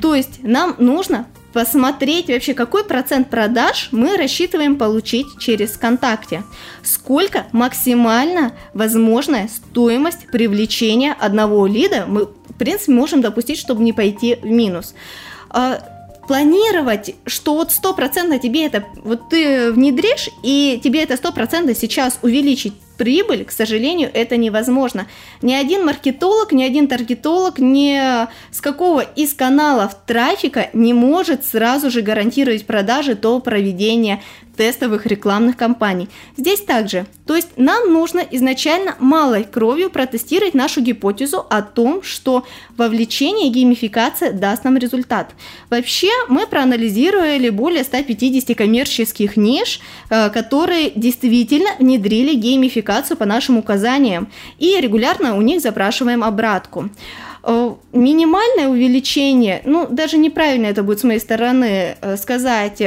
То 0.00 0.14
есть 0.14 0.42
нам 0.42 0.76
нужно 0.78 1.26
посмотреть 1.52 2.28
вообще, 2.28 2.54
какой 2.54 2.84
процент 2.84 3.30
продаж 3.30 3.88
мы 3.90 4.16
рассчитываем 4.16 4.76
получить 4.76 5.26
через 5.38 5.72
ВКонтакте. 5.72 6.44
Сколько 6.82 7.46
максимально 7.52 8.52
возможная 8.74 9.48
стоимость 9.48 10.26
привлечения 10.30 11.12
одного 11.18 11.66
лида 11.66 12.04
мы, 12.06 12.26
в 12.26 12.54
принципе, 12.58 12.92
можем 12.92 13.20
допустить, 13.20 13.58
чтобы 13.58 13.82
не 13.82 13.92
пойти 13.92 14.36
в 14.36 14.46
минус 14.46 14.94
а, 15.48 15.80
планировать, 16.26 17.16
что 17.26 17.54
вот 17.54 17.72
стопроцентно 17.72 18.38
тебе 18.38 18.66
это, 18.66 18.84
вот 19.02 19.30
ты 19.30 19.72
внедришь, 19.72 20.28
и 20.44 20.80
тебе 20.82 21.02
это 21.02 21.16
стопроцентно 21.16 21.74
сейчас 21.74 22.20
увеличить 22.22 22.74
прибыль, 23.00 23.46
к 23.46 23.50
сожалению, 23.50 24.10
это 24.12 24.36
невозможно. 24.36 25.06
Ни 25.40 25.54
один 25.54 25.86
маркетолог, 25.86 26.52
ни 26.52 26.62
один 26.62 26.86
таргетолог, 26.86 27.58
ни 27.58 27.98
с 28.52 28.60
какого 28.60 29.00
из 29.00 29.32
каналов 29.32 29.96
трафика 30.06 30.68
не 30.74 30.92
может 30.92 31.46
сразу 31.46 31.90
же 31.90 32.02
гарантировать 32.02 32.66
продажи 32.66 33.14
до 33.14 33.40
проведения 33.40 34.20
тестовых 34.60 35.06
рекламных 35.06 35.56
кампаний. 35.56 36.10
Здесь 36.36 36.60
также. 36.60 37.06
То 37.26 37.34
есть 37.34 37.48
нам 37.56 37.90
нужно 37.90 38.20
изначально 38.30 38.94
малой 38.98 39.44
кровью 39.44 39.88
протестировать 39.88 40.52
нашу 40.52 40.82
гипотезу 40.82 41.46
о 41.48 41.62
том, 41.62 42.02
что 42.02 42.44
вовлечение 42.76 43.48
и 43.48 43.50
геймификация 43.50 44.32
даст 44.32 44.64
нам 44.64 44.76
результат. 44.76 45.30
Вообще 45.70 46.10
мы 46.28 46.46
проанализировали 46.46 47.48
более 47.48 47.84
150 47.84 48.54
коммерческих 48.54 49.38
ниш, 49.38 49.80
э, 50.10 50.28
которые 50.28 50.92
действительно 50.94 51.70
внедрили 51.78 52.34
геймификацию 52.34 52.89
по 53.16 53.24
нашим 53.24 53.58
указаниям 53.58 54.28
и 54.58 54.80
регулярно 54.80 55.36
у 55.36 55.42
них 55.42 55.60
запрашиваем 55.60 56.24
обратку. 56.24 56.90
Э, 57.42 57.74
минимальное 57.92 58.68
увеличение, 58.68 59.62
ну, 59.64 59.86
даже 59.90 60.18
неправильно 60.18 60.66
это 60.66 60.82
будет 60.82 61.00
с 61.00 61.04
моей 61.04 61.20
стороны 61.20 61.96
э, 62.00 62.16
сказать, 62.18 62.82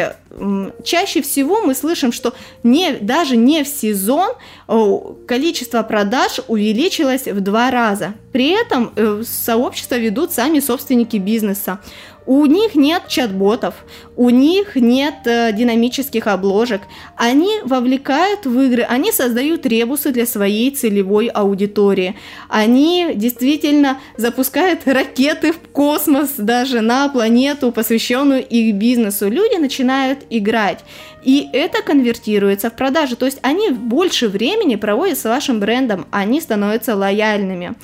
чаще 0.84 1.22
всего 1.22 1.62
мы 1.62 1.74
слышим, 1.74 2.12
что 2.12 2.34
не, 2.64 2.92
даже 2.94 3.36
не 3.36 3.64
в 3.64 3.68
сезон 3.68 4.30
э, 4.68 4.98
количество 5.28 5.82
продаж 5.82 6.40
увеличилось 6.48 7.28
в 7.28 7.42
два 7.42 7.72
раза. 7.72 8.14
При 8.32 8.50
этом 8.50 8.92
сообщество 9.24 9.96
ведут 9.96 10.32
сами 10.32 10.60
собственники 10.60 11.18
бизнеса. 11.18 11.80
У 12.26 12.46
них 12.46 12.76
нет 12.76 13.04
чат-ботов, 13.08 13.76
у 14.16 14.30
них 14.30 14.76
нет 14.76 15.16
э, 15.26 15.52
динамических 15.52 16.28
обложек. 16.28 16.82
Они 17.18 17.60
вовлекают 17.66 18.46
в 18.46 18.60
игры, 18.62 18.84
они 18.84 19.12
создают 19.12 19.66
ребусы 19.66 20.12
для 20.12 20.26
своей 20.26 20.72
целевой 20.72 21.28
аудитории. 21.28 22.16
Они 22.48 23.12
действительно 23.16 24.00
запускают 24.16 24.82
ракеты 24.86 25.52
в 25.52 25.60
космос, 25.72 26.34
даже 26.38 26.82
на 26.82 27.10
планету, 27.10 27.72
посвященную 27.72 28.46
их 28.46 28.76
бизнесу. 28.76 29.30
Люди 29.30 29.58
начинают 29.58 30.20
играть. 30.30 30.80
И 31.24 31.50
это 31.54 31.82
конвертируется 31.82 32.70
в 32.70 32.76
продажи. 32.76 33.16
То 33.16 33.26
есть 33.26 33.40
они 33.42 33.70
больше 33.70 34.28
времени 34.28 34.76
проводят 34.76 35.18
с 35.18 35.24
вашим 35.24 35.60
брендом, 35.60 36.06
они 36.12 36.42
становятся 36.42 36.96
лояльными. 36.96 37.76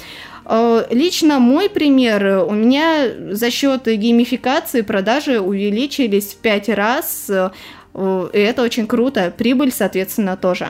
Э, 0.49 0.85
лично 0.89 1.39
мой 1.39 1.69
пример, 1.69 2.43
у 2.47 2.51
меня 2.51 3.09
за 3.31 3.51
счет 3.51 3.85
геймификации 3.85 4.81
продажи 4.81 5.39
увеличились 5.39 6.33
в 6.33 6.38
5 6.38 6.69
раз, 6.69 7.29
э, 7.29 7.51
и 8.33 8.39
это 8.39 8.63
очень 8.63 8.88
круто, 8.88 9.31
прибыль, 9.35 9.71
соответственно, 9.71 10.38
тоже. 10.38 10.69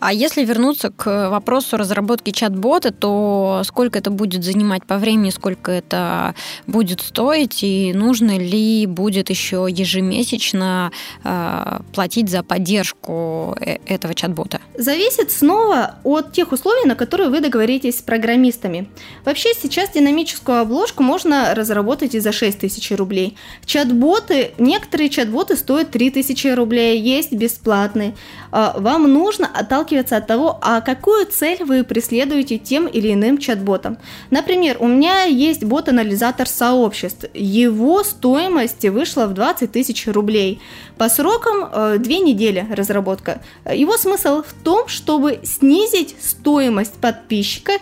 А 0.00 0.12
если 0.12 0.44
вернуться 0.44 0.90
к 0.90 1.30
вопросу 1.30 1.76
разработки 1.76 2.30
чат-бота, 2.30 2.92
то 2.92 3.62
сколько 3.64 3.98
это 3.98 4.10
будет 4.10 4.44
занимать 4.44 4.84
по 4.84 4.98
времени, 4.98 5.30
сколько 5.30 5.72
это 5.72 6.34
будет 6.66 7.00
стоить, 7.00 7.62
и 7.62 7.92
нужно 7.94 8.38
ли 8.38 8.86
будет 8.86 9.30
еще 9.30 9.66
ежемесячно 9.68 10.92
э, 11.22 11.78
платить 11.92 12.28
за 12.30 12.42
поддержку 12.42 13.56
э, 13.60 13.78
этого 13.86 14.14
чат-бота? 14.14 14.60
Зависит 14.76 15.30
снова 15.30 15.96
от 16.04 16.32
тех 16.32 16.52
условий, 16.52 16.86
на 16.86 16.94
которые 16.94 17.30
вы 17.30 17.40
договоритесь 17.40 17.98
с 17.98 18.02
программистами. 18.02 18.88
Вообще 19.24 19.50
сейчас 19.60 19.90
динамическую 19.90 20.60
обложку 20.60 21.02
можно 21.02 21.54
разработать 21.54 22.14
и 22.14 22.20
за 22.20 22.32
6 22.32 22.58
тысяч 22.58 22.90
рублей. 22.90 23.36
Чат-боты, 23.64 24.52
некоторые 24.58 25.10
чат-боты 25.10 25.56
стоят 25.56 25.90
3 25.90 26.10
тысячи 26.10 26.48
рублей, 26.48 27.00
есть 27.00 27.32
бесплатные. 27.32 28.14
А, 28.56 28.72
вам 28.78 29.12
нужно 29.12 29.50
отталкиваться 29.52 30.16
от 30.16 30.28
того, 30.28 30.58
а 30.62 30.80
какую 30.80 31.26
цель 31.26 31.64
вы 31.64 31.82
преследуете 31.82 32.56
тем 32.56 32.86
или 32.86 33.12
иным 33.12 33.38
чат-ботом. 33.38 33.98
Например, 34.30 34.76
у 34.78 34.86
меня 34.86 35.24
есть 35.24 35.64
бот-анализатор 35.64 36.46
сообществ. 36.46 37.24
Его 37.34 38.04
стоимость 38.04 38.84
вышла 38.84 39.26
в 39.26 39.34
20 39.34 39.72
тысяч 39.72 40.06
рублей. 40.06 40.60
По 40.96 41.08
срокам 41.08 41.68
2 41.68 41.94
э, 41.96 41.98
недели 41.98 42.64
разработка. 42.70 43.40
Его 43.68 43.96
смысл 43.96 44.44
в 44.44 44.52
том, 44.62 44.86
чтобы 44.86 45.40
снизить 45.42 46.14
стоимость 46.20 46.94
подписчика 46.94 47.72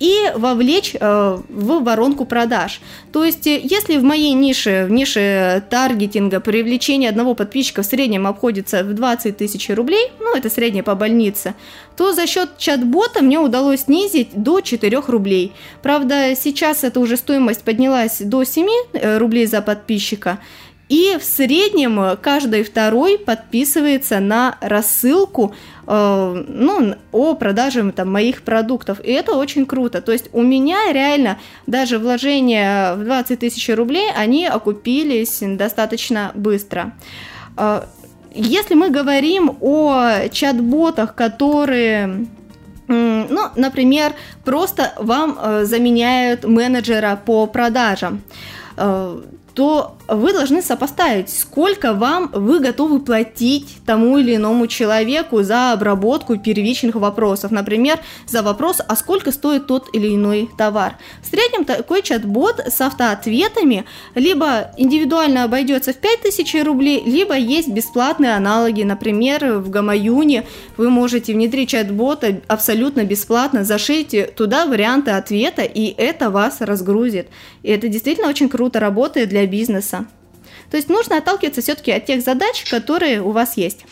и 0.00 0.32
вовлечь 0.34 0.96
э, 0.98 1.38
в 1.48 1.84
воронку 1.84 2.24
продаж. 2.24 2.80
То 3.12 3.22
есть, 3.22 3.46
э, 3.46 3.60
если 3.62 3.98
в 3.98 4.02
моей 4.02 4.32
нише, 4.32 4.86
в 4.86 4.90
нише 4.90 5.62
таргетинга 5.68 6.40
привлечение 6.40 7.10
одного 7.10 7.34
подписчика 7.34 7.82
в 7.82 7.86
среднем 7.86 8.26
обходится 8.26 8.82
в 8.82 8.94
20 8.94 9.36
тысяч 9.36 9.68
рублей, 9.68 10.10
ну 10.18 10.34
это 10.34 10.48
среднее 10.48 10.82
по 10.82 10.94
больнице, 10.94 11.54
то 11.96 12.12
за 12.12 12.26
счет 12.26 12.56
чат-бота 12.56 13.22
мне 13.22 13.38
удалось 13.38 13.82
снизить 13.82 14.30
до 14.32 14.62
4 14.62 15.00
рублей. 15.06 15.52
Правда, 15.82 16.34
сейчас 16.34 16.82
эта 16.82 16.98
уже 16.98 17.18
стоимость 17.18 17.62
поднялась 17.62 18.20
до 18.20 18.42
7 18.42 18.66
э, 18.94 19.18
рублей 19.18 19.44
за 19.46 19.60
подписчика. 19.60 20.38
И 20.90 21.16
в 21.20 21.24
среднем 21.24 22.18
каждый 22.20 22.64
второй 22.64 23.16
подписывается 23.16 24.18
на 24.18 24.58
рассылку 24.60 25.54
э, 25.86 26.44
ну, 26.48 26.96
о 27.12 27.34
продаже 27.36 27.92
там, 27.92 28.10
моих 28.10 28.42
продуктов. 28.42 28.98
И 29.04 29.12
это 29.12 29.36
очень 29.36 29.66
круто. 29.66 30.02
То 30.02 30.10
есть 30.10 30.30
у 30.32 30.42
меня 30.42 30.92
реально 30.92 31.38
даже 31.68 31.98
вложения 31.98 32.94
в 32.96 33.04
20 33.04 33.38
тысяч 33.38 33.68
рублей, 33.72 34.10
они 34.16 34.46
окупились 34.46 35.38
достаточно 35.40 36.32
быстро. 36.34 36.92
Э, 37.56 37.82
если 38.34 38.74
мы 38.74 38.90
говорим 38.90 39.58
о 39.60 40.28
чат-ботах, 40.32 41.14
которые 41.14 42.26
ну, 42.88 43.42
например, 43.54 44.14
просто 44.44 44.92
вам 44.98 45.38
э, 45.40 45.64
заменяют 45.64 46.42
менеджера 46.42 47.14
по 47.24 47.46
продажам 47.46 48.22
э, 48.76 49.20
то 49.54 49.96
вы 50.10 50.32
должны 50.32 50.62
сопоставить, 50.62 51.30
сколько 51.30 51.94
вам 51.94 52.30
вы 52.32 52.60
готовы 52.60 53.00
платить 53.00 53.76
тому 53.86 54.18
или 54.18 54.36
иному 54.36 54.66
человеку 54.66 55.42
за 55.42 55.72
обработку 55.72 56.36
первичных 56.36 56.96
вопросов. 56.96 57.50
Например, 57.50 58.00
за 58.26 58.42
вопрос, 58.42 58.80
а 58.86 58.96
сколько 58.96 59.32
стоит 59.32 59.66
тот 59.66 59.88
или 59.92 60.14
иной 60.14 60.48
товар. 60.58 60.96
В 61.22 61.26
среднем 61.26 61.64
такой 61.64 62.02
чат-бот 62.02 62.60
с 62.60 62.80
автоответами 62.80 63.84
либо 64.14 64.72
индивидуально 64.76 65.44
обойдется 65.44 65.92
в 65.92 65.96
5000 65.96 66.64
рублей, 66.64 67.02
либо 67.04 67.36
есть 67.36 67.68
бесплатные 67.68 68.34
аналоги. 68.34 68.82
Например, 68.82 69.58
в 69.58 69.70
Гамаюне 69.70 70.46
вы 70.76 70.90
можете 70.90 71.32
внедрить 71.32 71.70
чат-бота 71.70 72.40
абсолютно 72.48 73.04
бесплатно, 73.04 73.64
зашейте 73.64 74.24
туда 74.26 74.66
варианты 74.66 75.12
ответа, 75.12 75.62
и 75.62 75.94
это 75.96 76.30
вас 76.30 76.60
разгрузит. 76.60 77.28
И 77.62 77.70
это 77.70 77.88
действительно 77.88 78.28
очень 78.28 78.48
круто 78.48 78.80
работает 78.80 79.28
для 79.28 79.46
бизнеса. 79.46 79.99
То 80.70 80.76
есть 80.76 80.88
нужно 80.88 81.18
отталкиваться 81.18 81.60
все-таки 81.60 81.92
от 81.92 82.06
тех 82.06 82.22
задач, 82.22 82.64
которые 82.70 83.22
у 83.22 83.30
вас 83.30 83.56
есть. 83.56 83.84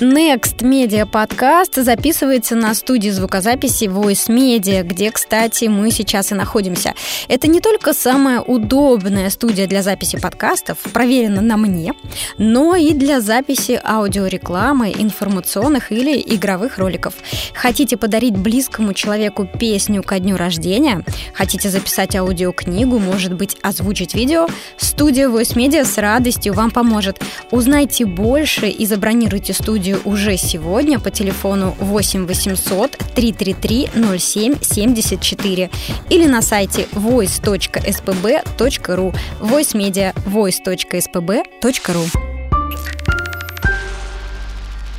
Next 0.00 0.56
Media 0.58 1.06
подкаст 1.06 1.76
записывается 1.76 2.56
на 2.56 2.74
студии 2.74 3.10
звукозаписи 3.10 3.84
Voice 3.84 4.26
Media, 4.28 4.82
где, 4.82 5.12
кстати, 5.12 5.66
мы 5.66 5.92
сейчас 5.92 6.32
и 6.32 6.34
находимся. 6.34 6.94
Это 7.28 7.46
не 7.46 7.60
только 7.60 7.92
самая 7.92 8.40
удобная 8.40 9.30
студия 9.30 9.68
для 9.68 9.84
записи 9.84 10.18
подкастов, 10.18 10.78
проверена 10.92 11.42
на 11.42 11.56
мне, 11.56 11.92
но 12.38 12.74
и 12.74 12.92
для 12.92 13.20
записи 13.20 13.80
аудиорекламы, 13.84 14.92
информационных 14.98 15.92
или 15.92 16.20
игровых 16.20 16.78
роликов. 16.78 17.14
Хотите 17.54 17.96
подарить 17.96 18.36
близкому 18.36 18.94
человеку 18.94 19.46
песню 19.46 20.02
ко 20.02 20.18
дню 20.18 20.36
рождения? 20.36 21.04
Хотите 21.34 21.70
записать 21.70 22.16
аудиокнигу, 22.16 22.98
может 22.98 23.34
быть, 23.34 23.56
озвучить 23.62 24.14
видео? 24.14 24.48
Студия 24.76 25.28
Voice 25.28 25.54
Media 25.54 25.84
с 25.84 25.98
радостью 25.98 26.52
вам 26.52 26.72
поможет. 26.72 27.20
Узнайте 27.52 28.06
больше 28.06 28.66
и 28.66 28.86
забронируйте 28.86 29.52
студию 29.52 29.83
уже 29.92 30.36
сегодня 30.36 30.98
по 30.98 31.10
телефону 31.10 31.74
8 31.78 32.26
800 32.26 32.98
333 33.14 33.88
07 34.18 34.56
74 34.60 35.70
или 36.10 36.26
на 36.26 36.42
сайте 36.42 36.86
voice.spb.ru 36.92 39.14
voice 39.40 39.74
media 39.74 40.12
voice.spb.ru 40.26 42.33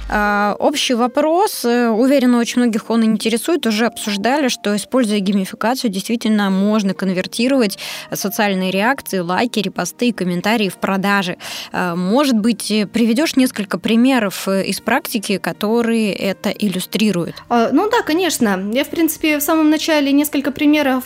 общий 0.09 0.93
вопрос, 0.93 1.65
э, 1.65 1.89
уверена, 1.89 2.39
очень 2.39 2.61
многих 2.61 2.89
он 2.89 3.03
интересует, 3.03 3.65
уже 3.65 3.87
обсуждали, 3.87 4.49
что, 4.49 4.75
используя 4.75 5.19
геймификацию, 5.19 5.91
действительно 5.91 6.49
можно 6.49 6.93
конвертировать 6.93 7.79
социальные 8.11 8.71
реакции, 8.71 9.19
лайки, 9.19 9.59
репосты, 9.59 10.13
комментарии 10.13 10.69
в 10.69 10.77
продажи. 10.77 11.37
А, 11.71 11.95
может 11.95 12.37
быть, 12.37 12.67
приведешь 12.93 13.35
несколько 13.35 13.79
примеров 13.79 14.47
э, 14.47 14.65
из 14.65 14.79
практики, 14.79 15.37
которые 15.37 16.13
это 16.13 16.49
иллюстрируют? 16.49 17.35
А, 17.49 17.69
ну 17.71 17.89
да, 17.89 18.01
конечно. 18.03 18.63
Я, 18.73 18.83
в 18.83 18.89
принципе, 18.89 19.39
в 19.39 19.41
самом 19.41 19.69
начале 19.69 20.11
несколько 20.11 20.51
примеров 20.51 21.05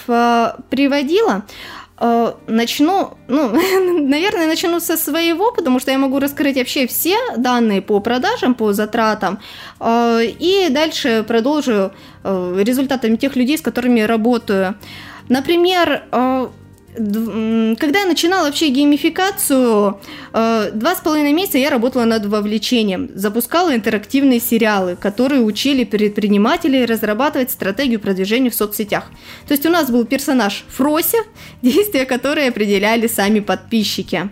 приводила. 0.69 1.43
Э, 2.01 2.33
начну, 2.47 3.17
ну, 3.27 3.49
наверное, 4.07 4.47
начну 4.47 4.79
со 4.79 4.97
своего, 4.97 5.51
потому 5.51 5.79
что 5.79 5.91
я 5.91 5.97
могу 5.97 6.19
раскрыть 6.19 6.55
вообще 6.55 6.87
все 6.87 7.17
данные 7.37 7.81
по 7.81 7.99
продажам, 7.99 8.55
по 8.55 8.73
затратам, 8.73 9.39
э, 9.79 10.21
и 10.39 10.69
дальше 10.69 11.23
продолжу 11.27 11.91
э, 12.23 12.63
результатами 12.63 13.17
тех 13.17 13.35
людей, 13.35 13.57
с 13.57 13.61
которыми 13.61 14.01
работаю. 14.01 14.75
Например, 15.29 16.03
когда 16.95 17.99
я 17.99 18.05
начинала 18.05 18.45
вообще 18.45 18.69
геймификацию, 18.69 19.99
э, 20.33 20.71
два 20.73 20.95
с 20.95 21.01
половиной 21.01 21.33
месяца 21.33 21.57
я 21.57 21.69
работала 21.69 22.05
над 22.05 22.25
вовлечением, 22.25 23.09
запускала 23.13 23.75
интерактивные 23.75 24.39
сериалы, 24.39 24.95
которые 24.95 25.41
учили 25.41 25.83
предпринимателей 25.83 26.85
разрабатывать 26.85 27.51
стратегию 27.51 27.99
продвижения 27.99 28.49
в 28.49 28.55
соцсетях. 28.55 29.11
То 29.47 29.53
есть 29.53 29.65
у 29.65 29.69
нас 29.69 29.89
был 29.89 30.05
персонаж 30.05 30.65
Фрося, 30.69 31.19
действия 31.61 32.05
которой 32.05 32.49
определяли 32.49 33.07
сами 33.07 33.39
подписчики. 33.39 34.29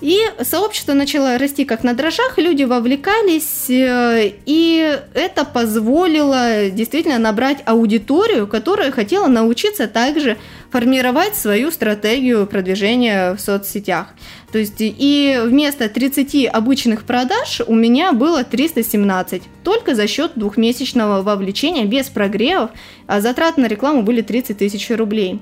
И 0.00 0.18
сообщество 0.42 0.94
начало 0.94 1.36
расти 1.36 1.66
как 1.66 1.84
на 1.84 1.92
дрожжах, 1.92 2.38
люди 2.38 2.64
вовлекались, 2.64 3.68
э, 3.68 4.32
и 4.46 4.98
это 5.12 5.44
позволило 5.44 6.70
действительно 6.70 7.18
набрать 7.18 7.58
аудиторию, 7.66 8.46
которая 8.46 8.92
хотела 8.92 9.26
научиться 9.26 9.88
также 9.88 10.38
формировать 10.70 11.34
свою 11.34 11.70
стратегию 11.70 12.46
продвижения 12.46 13.34
в 13.34 13.40
соцсетях. 13.40 14.08
То 14.52 14.58
есть 14.58 14.76
и 14.78 15.38
вместо 15.44 15.88
30 15.88 16.46
обычных 16.46 17.04
продаж 17.04 17.60
у 17.66 17.74
меня 17.74 18.12
было 18.12 18.42
317, 18.42 19.42
только 19.62 19.94
за 19.94 20.06
счет 20.06 20.32
двухмесячного 20.34 21.22
вовлечения, 21.22 21.84
без 21.84 22.08
прогревов, 22.08 22.70
а 23.06 23.20
затраты 23.20 23.60
на 23.60 23.66
рекламу 23.66 24.02
были 24.02 24.22
30 24.22 24.56
тысяч 24.56 24.90
рублей. 24.90 25.40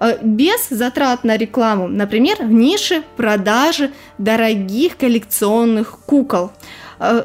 Э, 0.00 0.18
без 0.22 0.68
затрат 0.68 1.24
на 1.24 1.36
рекламу, 1.36 1.88
например, 1.88 2.38
в 2.40 2.52
нише 2.52 3.02
продажи 3.16 3.90
дорогих 4.18 4.96
коллекционных 4.96 5.98
кукол 6.06 6.50
э, 6.98 7.24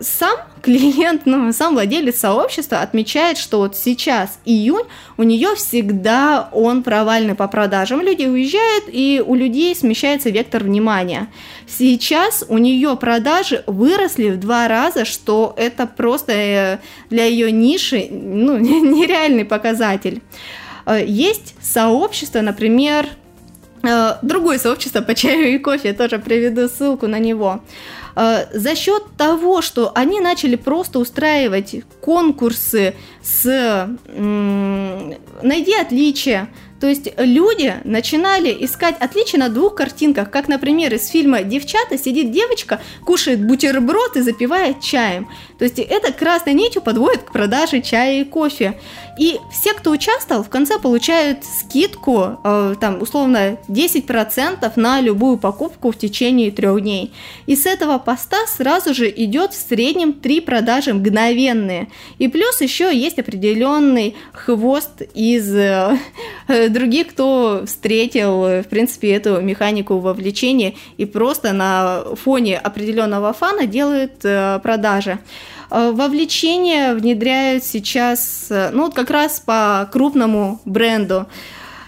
сам 0.00 0.36
клиент, 0.62 1.22
ну, 1.26 1.52
сам 1.52 1.74
владелец 1.74 2.18
сообщества 2.18 2.80
отмечает, 2.80 3.38
что 3.38 3.58
вот 3.58 3.76
сейчас 3.76 4.38
июнь, 4.44 4.84
у 5.16 5.22
нее 5.22 5.54
всегда 5.54 6.48
он 6.52 6.82
провальный 6.82 7.34
по 7.34 7.48
продажам. 7.48 8.00
Люди 8.00 8.24
уезжают, 8.24 8.84
и 8.88 9.22
у 9.24 9.34
людей 9.34 9.74
смещается 9.74 10.30
вектор 10.30 10.62
внимания. 10.64 11.28
Сейчас 11.66 12.44
у 12.48 12.58
нее 12.58 12.96
продажи 12.96 13.64
выросли 13.66 14.30
в 14.30 14.40
два 14.40 14.68
раза, 14.68 15.04
что 15.04 15.54
это 15.56 15.86
просто 15.86 16.32
э, 16.32 16.78
для 17.10 17.24
ее 17.24 17.50
ниши 17.50 18.08
ну, 18.10 18.58
нереальный 18.58 19.44
показатель. 19.44 20.22
Э, 20.86 21.04
есть 21.04 21.54
сообщество, 21.60 22.40
например, 22.40 23.06
э, 23.82 24.14
другое 24.22 24.58
сообщество 24.58 25.00
по 25.00 25.14
чаю 25.14 25.54
и 25.54 25.58
кофе, 25.58 25.88
я 25.88 25.94
тоже 25.94 26.18
приведу 26.18 26.68
ссылку 26.68 27.06
на 27.06 27.18
него. 27.18 27.60
Э, 28.16 28.46
за 28.52 28.74
счет 28.74 29.04
того, 29.16 29.62
что 29.62 29.92
они 29.94 30.20
начали 30.20 30.56
просто 30.56 30.98
устраивать 30.98 31.76
конкурсы 32.00 32.94
с 33.22 33.88
«найди 35.42 35.74
отличия», 35.74 36.48
то 36.82 36.88
есть 36.88 37.12
люди 37.16 37.74
начинали 37.84 38.52
искать 38.64 38.96
отличия 38.98 39.38
на 39.38 39.48
двух 39.48 39.76
картинках, 39.76 40.32
как, 40.32 40.48
например, 40.48 40.92
из 40.92 41.06
фильма 41.06 41.44
«Девчата» 41.44 41.96
сидит 41.96 42.32
девочка, 42.32 42.80
кушает 43.04 43.46
бутерброд 43.46 44.16
и 44.16 44.20
запивает 44.20 44.80
чаем. 44.80 45.28
То 45.62 45.66
есть 45.66 45.78
это 45.78 46.12
красной 46.12 46.54
нитью 46.54 46.82
подводит 46.82 47.22
к 47.22 47.30
продаже 47.30 47.82
чая 47.82 48.22
и 48.22 48.24
кофе. 48.24 48.80
И 49.16 49.38
все, 49.52 49.74
кто 49.74 49.92
участвовал, 49.92 50.42
в 50.42 50.48
конце 50.48 50.80
получают 50.80 51.44
скидку, 51.44 52.40
э, 52.42 52.74
там, 52.80 53.00
условно, 53.00 53.58
10% 53.68 54.72
на 54.74 55.00
любую 55.00 55.38
покупку 55.38 55.92
в 55.92 55.96
течение 55.96 56.50
трех 56.50 56.80
дней. 56.80 57.12
И 57.46 57.54
с 57.54 57.66
этого 57.66 57.98
поста 57.98 58.38
сразу 58.48 58.92
же 58.92 59.08
идет 59.08 59.52
в 59.52 59.68
среднем 59.68 60.14
три 60.14 60.40
продажи 60.40 60.92
мгновенные. 60.94 61.88
И 62.18 62.26
плюс 62.26 62.60
еще 62.60 62.90
есть 62.92 63.20
определенный 63.20 64.16
хвост 64.32 65.02
из 65.14 65.54
э, 65.54 65.96
других, 66.70 67.10
кто 67.10 67.62
встретил, 67.66 68.62
в 68.62 68.64
принципе, 68.64 69.12
эту 69.12 69.40
механику 69.40 69.98
вовлечения 69.98 70.74
и 70.96 71.04
просто 71.04 71.52
на 71.52 72.02
фоне 72.16 72.58
определенного 72.58 73.32
фана 73.32 73.66
делают 73.66 74.24
э, 74.24 74.58
продажи. 74.60 75.20
Э, 75.72 75.90
вовлечение 75.90 76.94
внедряют 76.94 77.64
сейчас, 77.64 78.48
э, 78.50 78.70
ну, 78.72 78.84
вот 78.84 78.94
как 78.94 79.10
раз 79.10 79.40
по 79.40 79.88
крупному 79.90 80.60
бренду. 80.66 81.26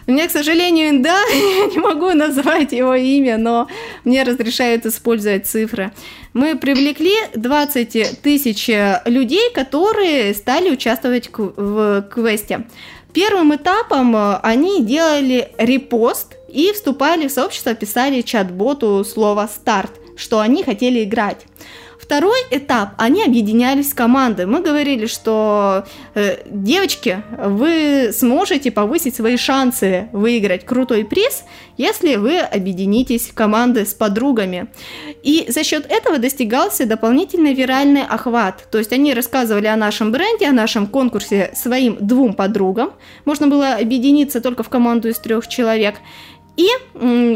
Меня, 0.06 0.26
к 0.26 0.30
сожалению, 0.30 1.02
да, 1.02 1.20
я 1.22 1.66
не 1.66 1.78
могу 1.78 2.10
назвать 2.12 2.72
его 2.72 2.94
имя, 2.94 3.36
но 3.36 3.68
мне 4.04 4.22
разрешают 4.22 4.86
использовать 4.86 5.46
цифры. 5.46 5.92
Мы 6.32 6.56
привлекли 6.56 7.12
20 7.34 8.22
тысяч 8.22 8.68
людей, 9.04 9.52
которые 9.54 10.32
стали 10.32 10.70
участвовать 10.70 11.28
в 11.36 12.08
квесте. 12.10 12.64
Первым 13.12 13.54
этапом 13.54 14.16
э, 14.16 14.38
они 14.42 14.82
делали 14.82 15.50
репост 15.58 16.36
и 16.48 16.72
вступали 16.72 17.28
в 17.28 17.32
сообщество, 17.32 17.74
писали 17.74 18.22
чат-боту 18.22 19.04
слово 19.04 19.46
«старт», 19.54 19.92
что 20.16 20.40
они 20.40 20.62
хотели 20.64 21.04
играть. 21.04 21.44
Второй 21.98 22.38
этап, 22.50 22.90
они 22.98 23.22
объединялись 23.22 23.92
в 23.92 23.94
команды. 23.94 24.46
Мы 24.46 24.60
говорили, 24.60 25.06
что 25.06 25.84
э, 26.14 26.38
девочки, 26.46 27.22
вы 27.38 28.10
сможете 28.12 28.70
повысить 28.70 29.16
свои 29.16 29.36
шансы 29.36 30.08
выиграть 30.12 30.64
крутой 30.64 31.04
приз, 31.04 31.44
если 31.76 32.16
вы 32.16 32.38
объединитесь 32.38 33.28
в 33.28 33.34
команды 33.34 33.86
с 33.86 33.94
подругами. 33.94 34.68
И 35.22 35.46
за 35.48 35.64
счет 35.64 35.86
этого 35.88 36.18
достигался 36.18 36.86
дополнительный 36.86 37.54
виральный 37.54 38.02
охват. 38.02 38.66
То 38.70 38.78
есть 38.78 38.92
они 38.92 39.14
рассказывали 39.14 39.66
о 39.66 39.76
нашем 39.76 40.12
бренде, 40.12 40.46
о 40.46 40.52
нашем 40.52 40.86
конкурсе 40.86 41.52
своим 41.54 41.96
двум 42.00 42.34
подругам. 42.34 42.92
Можно 43.24 43.48
было 43.48 43.74
объединиться 43.74 44.40
только 44.40 44.62
в 44.62 44.68
команду 44.68 45.08
из 45.08 45.18
трех 45.18 45.48
человек. 45.48 45.96
И 46.56 46.68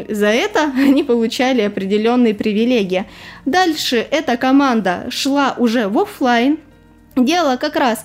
за 0.09 0.26
это 0.26 0.72
они 0.76 1.02
получали 1.02 1.62
определенные 1.62 2.35
привилегии. 2.35 3.07
Дальше 3.44 3.96
эта 3.96 4.37
команда 4.37 5.07
шла 5.11 5.54
уже 5.59 5.88
в 5.88 5.98
офлайн, 5.98 6.59
делала 7.16 7.57
как 7.57 7.76
раз 7.76 8.04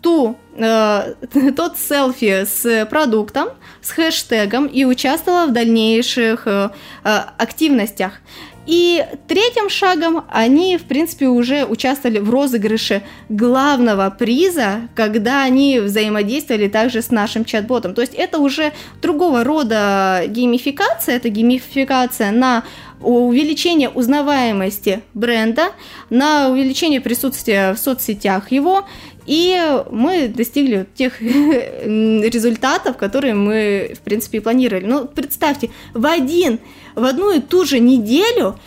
ту, 0.00 0.36
э, 0.56 1.14
тот 1.56 1.78
селфи 1.78 2.44
с 2.44 2.86
продуктом, 2.86 3.48
с 3.80 3.90
хэштегом 3.90 4.66
и 4.66 4.84
участвовала 4.84 5.46
в 5.46 5.52
дальнейших 5.52 6.46
э, 6.46 6.70
э 7.04 7.20
активностях. 7.38 8.20
И 8.66 9.04
третьим 9.28 9.68
шагом 9.68 10.24
они, 10.30 10.78
в 10.78 10.84
принципе, 10.84 11.28
уже 11.28 11.64
участвовали 11.64 12.18
в 12.18 12.30
розыгрыше 12.30 13.02
главного 13.28 14.08
приза, 14.10 14.88
когда 14.94 15.42
они 15.42 15.80
взаимодействовали 15.80 16.68
также 16.68 17.02
с 17.02 17.10
нашим 17.10 17.44
чат-ботом. 17.44 17.94
То 17.94 18.00
есть 18.00 18.14
это 18.14 18.38
уже 18.38 18.72
другого 19.02 19.44
рода 19.44 20.22
геймификация, 20.28 21.16
это 21.16 21.28
геймификация 21.28 22.30
на 22.30 22.64
увеличение 23.00 23.90
узнаваемости 23.90 25.02
бренда, 25.12 25.72
на 26.08 26.48
увеличение 26.48 27.00
присутствия 27.00 27.74
в 27.74 27.78
соцсетях 27.78 28.50
его, 28.50 28.86
и 29.26 29.82
мы 29.90 30.28
достигли 30.28 30.86
тех 30.94 31.20
результатов, 31.20 32.96
которые 32.96 33.34
мы, 33.34 33.94
в 33.96 34.00
принципе, 34.00 34.38
и 34.38 34.40
планировали. 34.40 34.84
Ну, 34.84 35.06
представьте, 35.06 35.70
в 35.92 36.06
один, 36.06 36.58
в 36.94 37.04
одну 37.04 37.32
и 37.32 37.40
ту 37.40 37.64
же 37.64 37.78
неделю 37.78 38.58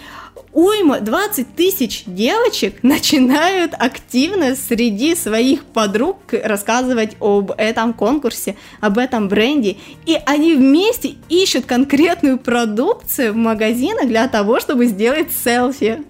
уйма, 0.57 1.01
20 1.01 1.55
тысяч 1.55 2.03
девочек 2.07 2.81
начинают 2.81 3.75
активно 3.77 4.55
среди 4.55 5.15
своих 5.15 5.63
подруг 5.63 6.17
рассказывать 6.31 7.15
об 7.19 7.51
этом 7.57 7.93
конкурсе, 7.93 8.55
об 8.81 8.97
этом 8.97 9.29
бренде. 9.29 9.77
И 10.07 10.17
они 10.25 10.55
вместе 10.55 11.13
ищут 11.29 11.65
конкретную 11.65 12.39
продукцию 12.39 13.33
в 13.33 13.35
магазинах 13.35 14.07
для 14.07 14.27
того, 14.27 14.59
чтобы 14.59 14.87
сделать 14.87 15.27
селфи. 15.31 16.03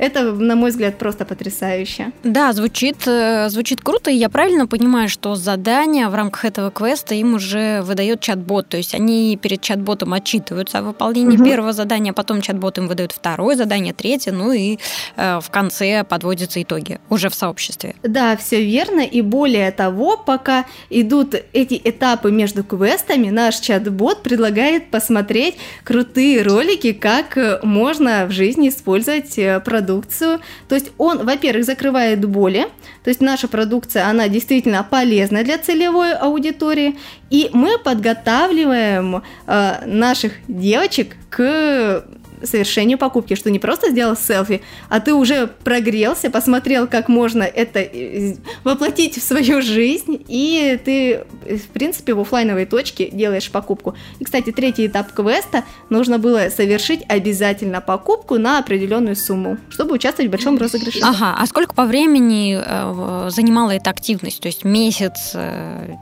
Это, 0.00 0.32
на 0.32 0.56
мой 0.56 0.70
взгляд, 0.70 0.96
просто 0.96 1.26
потрясающе. 1.26 2.12
Да, 2.24 2.54
звучит, 2.54 3.06
э, 3.06 3.50
звучит 3.50 3.82
круто, 3.82 4.10
и 4.10 4.14
я 4.14 4.30
правильно 4.30 4.66
понимаю, 4.66 5.10
что 5.10 5.34
задание 5.34 6.08
в 6.08 6.14
рамках 6.14 6.46
этого 6.46 6.70
квеста 6.70 7.14
им 7.14 7.34
уже 7.34 7.82
выдает 7.82 8.20
чат-бот, 8.20 8.66
то 8.66 8.78
есть 8.78 8.94
они 8.94 9.38
перед 9.40 9.60
чат-ботом 9.60 10.14
отчитываются 10.14 10.78
о 10.78 10.82
выполнении 10.82 11.36
угу. 11.36 11.44
первого 11.44 11.74
задания, 11.74 12.14
потом 12.14 12.40
чат-бот 12.40 12.78
им 12.78 12.88
выдает 12.88 13.12
второе 13.12 13.56
задание, 13.56 13.89
третье, 13.92 14.32
ну 14.32 14.52
и 14.52 14.78
э, 15.16 15.40
в 15.40 15.50
конце 15.50 16.04
подводятся 16.04 16.62
итоги 16.62 16.98
уже 17.08 17.28
в 17.28 17.34
сообществе. 17.34 17.94
Да, 18.02 18.36
все 18.36 18.64
верно, 18.64 19.00
и 19.00 19.20
более 19.22 19.70
того, 19.72 20.16
пока 20.16 20.66
идут 20.88 21.34
эти 21.52 21.80
этапы 21.82 22.30
между 22.30 22.64
квестами, 22.64 23.30
наш 23.30 23.60
чат-бот 23.60 24.22
предлагает 24.22 24.90
посмотреть 24.90 25.56
крутые 25.84 26.42
ролики, 26.42 26.92
как 26.92 27.62
можно 27.62 28.26
в 28.26 28.32
жизни 28.32 28.68
использовать 28.68 29.38
э, 29.38 29.60
продукцию. 29.60 30.40
То 30.68 30.74
есть 30.74 30.92
он, 30.98 31.24
во-первых, 31.24 31.64
закрывает 31.64 32.24
боли, 32.24 32.66
то 33.04 33.08
есть 33.08 33.20
наша 33.20 33.48
продукция, 33.48 34.08
она 34.08 34.28
действительно 34.28 34.82
полезна 34.82 35.42
для 35.44 35.58
целевой 35.58 36.12
аудитории, 36.14 36.98
и 37.30 37.48
мы 37.52 37.78
подготавливаем 37.78 39.22
э, 39.46 39.86
наших 39.86 40.32
девочек 40.48 41.16
к 41.30 42.04
совершению 42.42 42.98
покупки, 42.98 43.34
что 43.34 43.50
не 43.50 43.58
просто 43.58 43.90
сделал 43.90 44.16
селфи, 44.16 44.62
а 44.88 45.00
ты 45.00 45.14
уже 45.14 45.46
прогрелся, 45.64 46.30
посмотрел, 46.30 46.86
как 46.86 47.08
можно 47.08 47.42
это 47.42 47.80
э, 47.80 48.34
воплотить 48.64 49.18
в 49.18 49.22
свою 49.22 49.62
жизнь, 49.62 50.24
и 50.28 50.78
ты, 50.84 51.24
в 51.56 51.68
принципе, 51.68 52.14
в 52.14 52.20
офлайновой 52.20 52.66
точке 52.66 53.10
делаешь 53.10 53.50
покупку. 53.50 53.94
И, 54.18 54.24
кстати, 54.24 54.52
третий 54.52 54.86
этап 54.86 55.12
квеста 55.12 55.64
нужно 55.88 56.18
было 56.18 56.48
совершить 56.54 57.02
обязательно 57.08 57.80
покупку 57.80 58.38
на 58.38 58.58
определенную 58.58 59.16
сумму, 59.16 59.58
чтобы 59.68 59.94
участвовать 59.94 60.28
в 60.28 60.32
большом 60.32 60.58
розыгрыше. 60.58 61.00
Ага, 61.02 61.36
а 61.38 61.46
сколько 61.46 61.74
по 61.74 61.84
времени 61.84 62.60
э, 62.62 63.30
занимала 63.30 63.72
эта 63.72 63.90
активность? 63.90 64.40
То 64.40 64.48
есть 64.48 64.64
месяц, 64.64 65.32
э, 65.34 65.96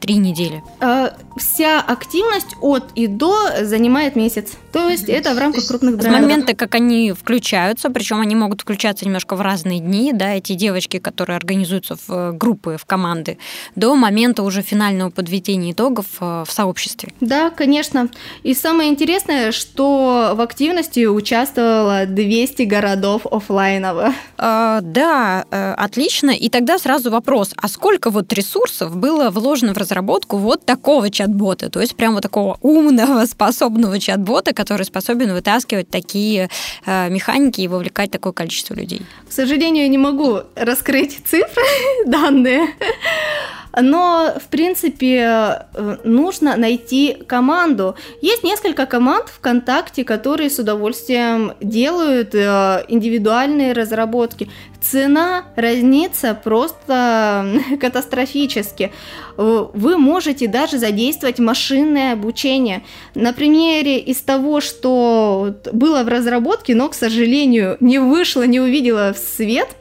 три 0.00 0.16
недели? 0.16 0.62
Э, 0.80 1.10
вся 1.36 1.80
активность 1.80 2.56
от 2.60 2.92
и 2.94 3.06
до 3.06 3.64
занимает 3.64 4.16
месяц. 4.16 4.52
То 4.72 4.88
есть 4.88 5.08
это 5.08 5.34
в 5.34 5.38
рамках 5.38 5.61
крупных 5.66 5.96
брендов. 5.96 6.18
С 6.18 6.22
момента, 6.22 6.54
как 6.54 6.74
они 6.74 7.12
включаются, 7.12 7.90
причем 7.90 8.20
они 8.20 8.34
могут 8.34 8.62
включаться 8.62 9.04
немножко 9.04 9.36
в 9.36 9.40
разные 9.40 9.80
дни, 9.80 10.12
да, 10.12 10.34
эти 10.34 10.54
девочки, 10.54 10.98
которые 10.98 11.36
организуются 11.36 11.96
в 11.96 12.10
э, 12.10 12.32
группы, 12.32 12.76
в 12.78 12.84
команды, 12.84 13.38
до 13.76 13.94
момента 13.94 14.42
уже 14.42 14.62
финального 14.62 15.10
подведения 15.10 15.72
итогов 15.72 16.06
э, 16.20 16.44
в 16.46 16.52
сообществе. 16.52 17.12
Да, 17.20 17.50
конечно. 17.50 18.08
И 18.42 18.54
самое 18.54 18.90
интересное, 18.90 19.52
что 19.52 20.32
в 20.34 20.40
активности 20.40 21.06
участвовало 21.06 22.06
200 22.06 22.62
городов 22.62 23.26
офлайново. 23.30 24.12
А, 24.38 24.80
да, 24.82 25.44
э, 25.50 25.74
отлично. 25.74 26.30
И 26.30 26.48
тогда 26.48 26.78
сразу 26.78 27.10
вопрос, 27.10 27.52
а 27.56 27.68
сколько 27.68 28.10
вот 28.10 28.32
ресурсов 28.32 28.96
было 28.96 29.30
вложено 29.30 29.74
в 29.74 29.78
разработку 29.78 30.36
вот 30.36 30.64
такого 30.64 31.10
чат-бота, 31.10 31.70
то 31.70 31.80
есть 31.80 31.96
прямо 31.96 32.14
вот 32.14 32.22
такого 32.22 32.58
умного, 32.60 33.26
способного 33.26 33.98
чат-бота, 33.98 34.52
который 34.52 34.84
способен 34.84 35.32
вытаскивать 35.32 35.51
вытаскивать 35.52 35.90
такие 35.90 36.48
э, 36.86 37.10
механики 37.10 37.60
и 37.60 37.68
вовлекать 37.68 38.10
такое 38.10 38.32
количество 38.32 38.74
людей. 38.74 39.02
К 39.28 39.32
сожалению, 39.32 39.84
я 39.84 39.88
не 39.88 39.98
могу 39.98 40.40
раскрыть 40.54 41.20
цифры 41.26 41.62
данные. 42.06 42.68
Но, 43.80 44.34
в 44.38 44.48
принципе, 44.48 45.66
э, 45.74 45.96
нужно 46.04 46.56
найти 46.56 47.16
команду. 47.26 47.96
Есть 48.20 48.44
несколько 48.44 48.84
команд 48.84 49.28
ВКонтакте, 49.28 50.04
которые 50.04 50.50
с 50.50 50.58
удовольствием 50.58 51.52
делают 51.60 52.34
э, 52.34 52.84
индивидуальные 52.88 53.72
разработки. 53.72 54.50
Цена 54.82 55.44
разнится 55.56 56.34
просто 56.34 57.46
катастрофически. 57.80 58.92
Э, 59.38 59.66
вы 59.72 59.96
можете 59.96 60.48
даже 60.48 60.78
задействовать 60.78 61.38
машинное 61.38 62.12
обучение. 62.12 62.82
На 63.14 63.32
примере 63.32 63.98
из 63.98 64.20
того, 64.20 64.60
что 64.60 65.54
было 65.72 66.02
в 66.02 66.08
разработке, 66.08 66.74
но, 66.74 66.90
к 66.90 66.94
сожалению, 66.94 67.78
не 67.80 67.98
вышло, 67.98 68.42
не 68.42 68.60
увидела 68.60 69.14
в 69.14 69.18
свет– 69.18 69.68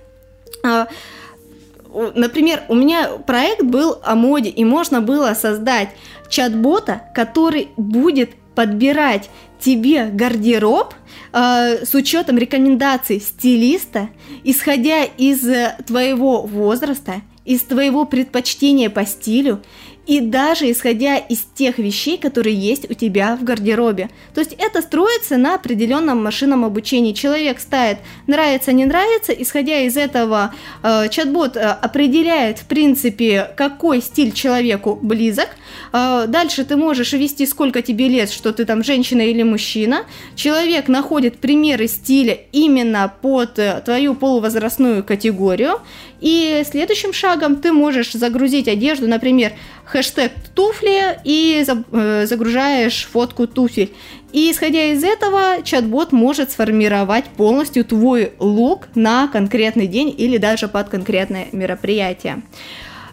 например, 2.15 2.63
у 2.69 2.75
меня 2.75 3.09
проект 3.25 3.63
был 3.63 3.97
о 4.03 4.15
моде, 4.15 4.49
и 4.49 4.63
можно 4.63 5.01
было 5.01 5.33
создать 5.33 5.89
чат-бота, 6.29 7.03
который 7.13 7.69
будет 7.77 8.31
подбирать 8.55 9.29
тебе 9.59 10.05
гардероб 10.05 10.93
э, 11.33 11.85
с 11.85 11.93
учетом 11.93 12.37
рекомендаций 12.37 13.19
стилиста, 13.19 14.09
исходя 14.43 15.03
из 15.03 15.41
твоего 15.85 16.41
возраста, 16.41 17.21
из 17.45 17.61
твоего 17.61 18.05
предпочтения 18.05 18.89
по 18.89 19.05
стилю 19.05 19.61
и 20.07 20.19
даже 20.19 20.71
исходя 20.71 21.17
из 21.17 21.45
тех 21.53 21.77
вещей, 21.77 22.17
которые 22.17 22.55
есть 22.55 22.89
у 22.89 22.93
тебя 22.93 23.35
в 23.35 23.43
гардеробе. 23.43 24.09
То 24.33 24.41
есть 24.41 24.53
это 24.57 24.81
строится 24.81 25.37
на 25.37 25.55
определенном 25.55 26.23
машинном 26.23 26.65
обучении. 26.65 27.13
Человек 27.13 27.59
ставит 27.59 27.99
нравится, 28.27 28.71
не 28.71 28.85
нравится, 28.85 29.31
исходя 29.31 29.79
из 29.79 29.97
этого 29.97 30.53
э, 30.83 31.07
чат-бот 31.09 31.55
э, 31.55 31.59
определяет 31.59 32.59
в 32.59 32.65
принципе, 32.65 33.51
какой 33.55 34.01
стиль 34.01 34.31
человеку 34.31 34.97
близок. 35.01 35.49
Э, 35.93 36.25
дальше 36.27 36.65
ты 36.65 36.75
можешь 36.77 37.13
ввести, 37.13 37.45
сколько 37.45 37.81
тебе 37.81 38.07
лет, 38.07 38.31
что 38.31 38.51
ты 38.53 38.65
там 38.65 38.83
женщина 38.83 39.21
или 39.21 39.43
мужчина. 39.43 40.05
Человек 40.35 40.87
находит 40.87 41.37
примеры 41.37 41.87
стиля 41.87 42.37
именно 42.51 43.13
под 43.21 43.59
э, 43.59 43.81
твою 43.85 44.15
полувозрастную 44.15 45.03
категорию. 45.03 45.79
И 46.21 46.63
следующим 46.69 47.13
шагом 47.13 47.55
ты 47.57 47.73
можешь 47.73 48.13
загрузить 48.13 48.67
одежду, 48.67 49.07
например, 49.07 49.53
хэштег 49.91 50.31
туфли 50.55 51.19
и 51.25 51.65
э, 51.67 52.25
загружаешь 52.25 53.07
фотку 53.11 53.47
туфель. 53.47 53.93
И 54.31 54.49
исходя 54.51 54.85
из 54.85 55.03
этого, 55.03 55.61
чат-бот 55.63 56.13
может 56.13 56.51
сформировать 56.51 57.25
полностью 57.25 57.83
твой 57.83 58.31
лук 58.39 58.87
на 58.95 59.27
конкретный 59.27 59.87
день 59.87 60.13
или 60.17 60.37
даже 60.37 60.69
под 60.69 60.87
конкретное 60.87 61.47
мероприятие. 61.51 62.41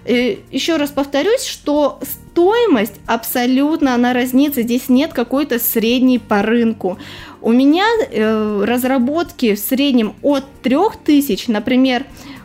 И 0.06 0.40
еще 0.52 0.76
раз 0.76 0.90
повторюсь, 0.90 1.44
что 1.44 1.98
стоимость 2.02 2.94
абсолютно 3.06 3.94
она 3.94 4.12
разнится, 4.12 4.62
здесь 4.62 4.88
нет 4.88 5.12
какой-то 5.12 5.58
средней 5.58 6.20
по 6.20 6.42
рынку. 6.42 6.98
У 7.42 7.52
меня 7.52 7.86
э, 8.10 8.64
разработки 8.64 9.56
в 9.56 9.58
среднем 9.58 10.14
от 10.22 10.44
3000, 10.62 11.50
например, 11.50 12.04
Э, 12.04 12.37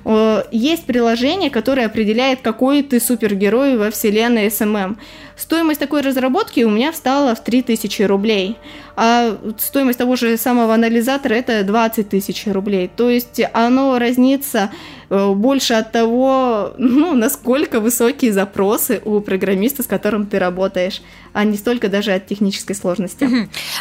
есть 0.51 0.86
приложение, 0.86 1.49
которое 1.49 1.86
определяет, 1.86 2.41
какой 2.41 2.84
ты 2.84 2.99
супергерой 2.99 3.78
во 3.78 3.89
вселенной 3.89 4.47
SMM. 4.47 4.97
Стоимость 5.36 5.80
такой 5.80 6.01
разработки 6.01 6.62
у 6.62 6.70
меня 6.70 6.91
встала 6.91 7.34
в 7.36 7.43
3000 7.43 8.04
рублей, 8.04 8.58
а 8.95 9.36
стоимость 9.58 9.97
того 9.97 10.16
же 10.16 10.38
самого 10.38 10.76
анализатора 10.76 11.34
это 11.34 11.64
20 11.64 12.10
тысяч 12.10 12.45
рублей. 12.45 12.89
То 12.95 13.10
есть 13.10 13.41
оно 13.54 13.97
разнится 13.97 14.72
э, 15.10 15.34
больше 15.34 15.74
от 15.74 15.91
того, 15.91 16.74
ну, 16.78 17.16
насколько 17.16 17.80
высокие 17.80 18.32
запросы 18.32 19.01
у 19.06 19.20
программиста, 19.22 19.82
с 19.82 19.88
которым 19.88 20.28
ты 20.28 20.38
работаешь, 20.38 21.01
а 21.34 21.43
не 21.45 21.58
столько 21.58 21.89
даже 21.89 22.12
от 22.12 22.28
технической 22.28 22.76
сложности. 22.76 23.28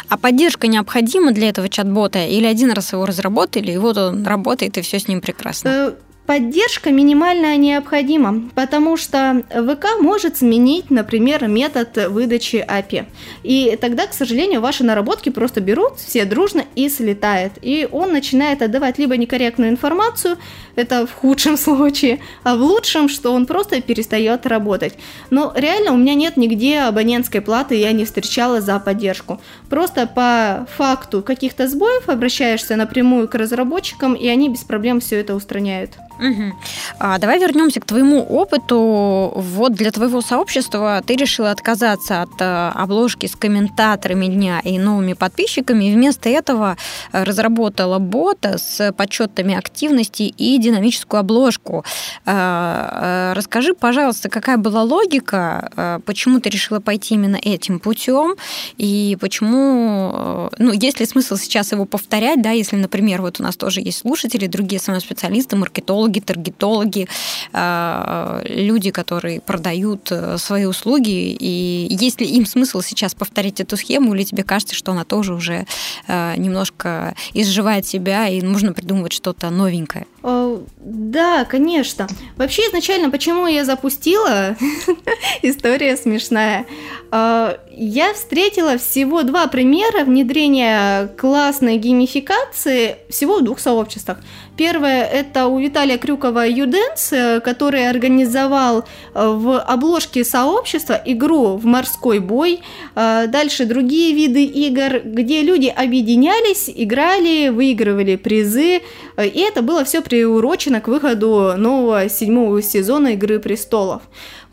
А 0.09 0.17
поддержка 0.17 0.67
необходима 0.67 1.31
для 1.31 1.49
этого 1.49 1.69
чат-бота? 1.69 2.25
Или 2.25 2.47
один 2.47 2.71
раз 2.71 2.93
его 2.93 3.05
разработали, 3.05 3.73
и 3.73 3.77
вот 3.77 3.97
он 3.97 4.25
работает, 4.25 4.77
и 4.77 4.81
все 4.81 4.97
с 4.97 5.07
ним 5.07 5.21
прекрасно? 5.21 5.69
Э, 5.69 5.93
Поддержка 6.25 6.89
минимальная 6.89 7.57
необходима, 7.57 8.49
потому 8.55 8.95
что 8.95 9.43
ВК 9.49 9.99
может 9.99 10.37
сменить, 10.37 10.89
например, 10.89 11.49
метод 11.49 12.07
выдачи 12.07 12.65
API. 12.65 13.07
И 13.43 13.77
тогда, 13.81 14.07
к 14.07 14.13
сожалению, 14.13 14.61
ваши 14.61 14.85
наработки 14.85 15.29
просто 15.29 15.59
берут 15.59 15.97
все 15.97 16.23
дружно 16.23 16.63
и 16.75 16.87
слетает. 16.87 17.51
И 17.61 17.89
он 17.91 18.13
начинает 18.13 18.61
отдавать 18.61 18.97
либо 18.99 19.17
некорректную 19.17 19.69
информацию, 19.69 20.37
это 20.77 21.05
в 21.05 21.11
худшем 21.11 21.57
случае, 21.57 22.21
а 22.43 22.55
в 22.55 22.61
лучшем, 22.61 23.09
что 23.09 23.33
он 23.33 23.45
просто 23.45 23.81
перестает 23.81 24.45
работать. 24.45 24.93
Но 25.29 25.51
реально 25.53 25.91
у 25.91 25.97
меня 25.97 26.13
нет 26.15 26.37
нигде 26.37 26.79
абонентской 26.79 27.41
платы, 27.41 27.75
я 27.75 27.91
не 27.91 28.05
встречала 28.05 28.61
за 28.61 28.79
поддержку. 28.79 29.41
Просто 29.69 30.07
по 30.07 30.65
факту 30.77 31.21
каких-то 31.21 31.67
сбоев 31.67 32.07
обращаешься 32.07 32.77
напрямую 32.77 33.27
к 33.27 33.35
разработчикам, 33.35 34.13
и 34.13 34.25
они 34.29 34.47
без 34.47 34.61
проблем 34.61 35.01
все 35.01 35.19
это 35.19 35.35
устраняют. 35.35 35.91
Угу. 36.19 36.53
А, 36.99 37.17
давай 37.17 37.39
вернемся 37.39 37.79
к 37.79 37.85
твоему 37.85 38.23
опыту. 38.23 39.33
Вот 39.35 39.73
для 39.73 39.91
твоего 39.91 40.21
сообщества 40.21 41.01
ты 41.05 41.15
решила 41.15 41.51
отказаться 41.51 42.21
от 42.21 42.29
а, 42.39 42.71
обложки 42.75 43.25
с 43.25 43.35
комментаторами 43.35 44.27
дня 44.27 44.59
и 44.63 44.77
новыми 44.77 45.13
подписчиками, 45.13 45.85
и 45.85 45.93
вместо 45.93 46.29
этого 46.29 46.77
э, 47.11 47.23
разработала 47.23 47.99
бота 47.99 48.57
с 48.57 48.91
подсчетами 48.93 49.55
активности 49.55 50.23
и 50.23 50.57
динамическую 50.57 51.19
обложку. 51.19 51.83
А, 52.25 53.33
расскажи, 53.35 53.73
пожалуйста, 53.73 54.29
какая 54.29 54.57
была 54.57 54.83
логика, 54.83 55.99
почему 56.05 56.39
ты 56.39 56.49
решила 56.49 56.79
пойти 56.79 57.15
именно 57.15 57.37
этим 57.37 57.79
путем, 57.79 58.35
и 58.77 59.17
почему, 59.19 60.49
ну, 60.57 60.71
есть 60.71 60.99
ли 60.99 61.05
смысл 61.05 61.35
сейчас 61.35 61.71
его 61.71 61.85
повторять, 61.85 62.41
да, 62.41 62.51
если, 62.51 62.75
например, 62.75 63.21
вот 63.21 63.39
у 63.39 63.43
нас 63.43 63.55
тоже 63.55 63.81
есть 63.81 63.99
слушатели, 63.99 64.47
другие 64.47 64.79
самоспециалисты, 64.79 65.55
маркетологи, 65.55 66.02
маркетологи, 66.03 66.19
таргетологи, 66.19 67.07
э, 67.53 68.43
люди, 68.49 68.91
которые 68.91 69.39
продают 69.39 70.11
э, 70.11 70.37
свои 70.37 70.65
услуги. 70.65 71.35
И 71.39 71.87
есть 71.89 72.21
ли 72.21 72.27
им 72.27 72.45
смысл 72.45 72.81
сейчас 72.81 73.13
повторить 73.13 73.61
эту 73.61 73.77
схему, 73.77 74.13
или 74.13 74.23
тебе 74.23 74.43
кажется, 74.43 74.75
что 74.75 74.91
она 74.91 75.03
тоже 75.03 75.33
уже 75.33 75.65
э, 76.07 76.35
немножко 76.37 77.15
изживает 77.33 77.85
себя, 77.85 78.27
и 78.27 78.41
нужно 78.41 78.73
придумывать 78.73 79.13
что-то 79.13 79.49
новенькое? 79.49 80.05
Да, 80.23 81.45
конечно. 81.45 82.07
Вообще 82.37 82.61
изначально, 82.63 83.09
почему 83.09 83.45
я 83.45 83.65
запустила, 83.65 84.55
история 85.41 85.97
смешная. 85.97 86.65
Я 87.11 88.13
встретила 88.13 88.77
всего 88.77 89.23
два 89.23 89.47
примера 89.47 90.05
внедрения 90.05 91.07
классной 91.17 91.77
геймификации 91.77 92.97
всего 93.09 93.39
в 93.39 93.43
двух 93.43 93.59
сообществах. 93.59 94.19
Первое– 94.55 95.03
это 95.13 95.47
у 95.47 95.59
Виталия 95.59 95.97
Крюкова 95.97 96.47
Юденс, 96.47 97.11
э, 97.11 97.39
который 97.39 97.89
организовал 97.89 98.79
э, 98.79 98.83
в 99.15 99.59
обложке 99.59 100.23
сообщества 100.23 101.01
игру 101.05 101.57
в 101.57 101.65
морской 101.65 102.19
бой. 102.19 102.61
Э, 102.95 103.25
дальше 103.27 103.65
другие 103.65 104.13
виды 104.13 104.43
игр, 104.43 105.01
где 105.03 105.41
люди 105.41 105.73
объединялись, 105.75 106.69
играли, 106.69 107.49
выигрывали 107.49 108.15
призы. 108.15 108.81
И 109.17 109.39
это 109.39 109.63
было 109.63 109.83
все 109.85 110.01
приурочено 110.13 110.79
к 110.79 110.89
выходу 110.89 111.53
нового 111.57 112.07
седьмого 112.07 112.61
сезона 112.61 113.13
«Игры 113.13 113.39
престолов». 113.39 114.03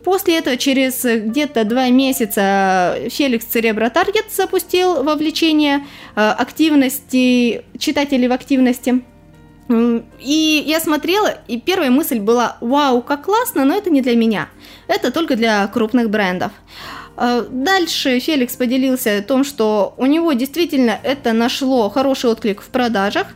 После 0.03 0.39
этого 0.39 0.57
через 0.57 1.05
где-то 1.05 1.65
два 1.65 1.91
месяца 1.91 2.97
Феликс 3.11 3.45
Церебро 3.45 3.91
Таргет 3.91 4.33
запустил 4.35 5.03
вовлечение 5.03 5.85
активности, 6.15 7.63
читателей 7.79 8.29
в 8.29 8.33
активности. 8.33 9.03
И 9.69 10.65
я 10.67 10.81
смотрела, 10.81 11.35
и 11.47 11.61
первая 11.61 11.91
мысль 11.91 12.21
была, 12.21 12.57
вау, 12.63 13.03
как 13.03 13.27
классно, 13.27 13.67
но 13.67 13.75
это 13.75 13.91
не 13.91 14.01
для 14.01 14.17
меня. 14.17 14.49
Это 14.89 15.13
только 15.13 15.37
для 15.37 15.67
крупных 15.67 16.09
брендов. 16.09 16.53
А, 17.17 17.43
дальше 17.51 18.19
Феликс 18.19 18.57
поделился 18.57 19.19
о 19.19 19.23
том, 19.23 19.45
что 19.45 19.93
у 19.99 20.07
него 20.07 20.33
действительно 20.33 20.99
это 21.03 21.35
нашло 21.35 21.91
хороший 21.91 22.31
отклик 22.31 22.63
в 22.63 22.69
продажах. 22.69 23.27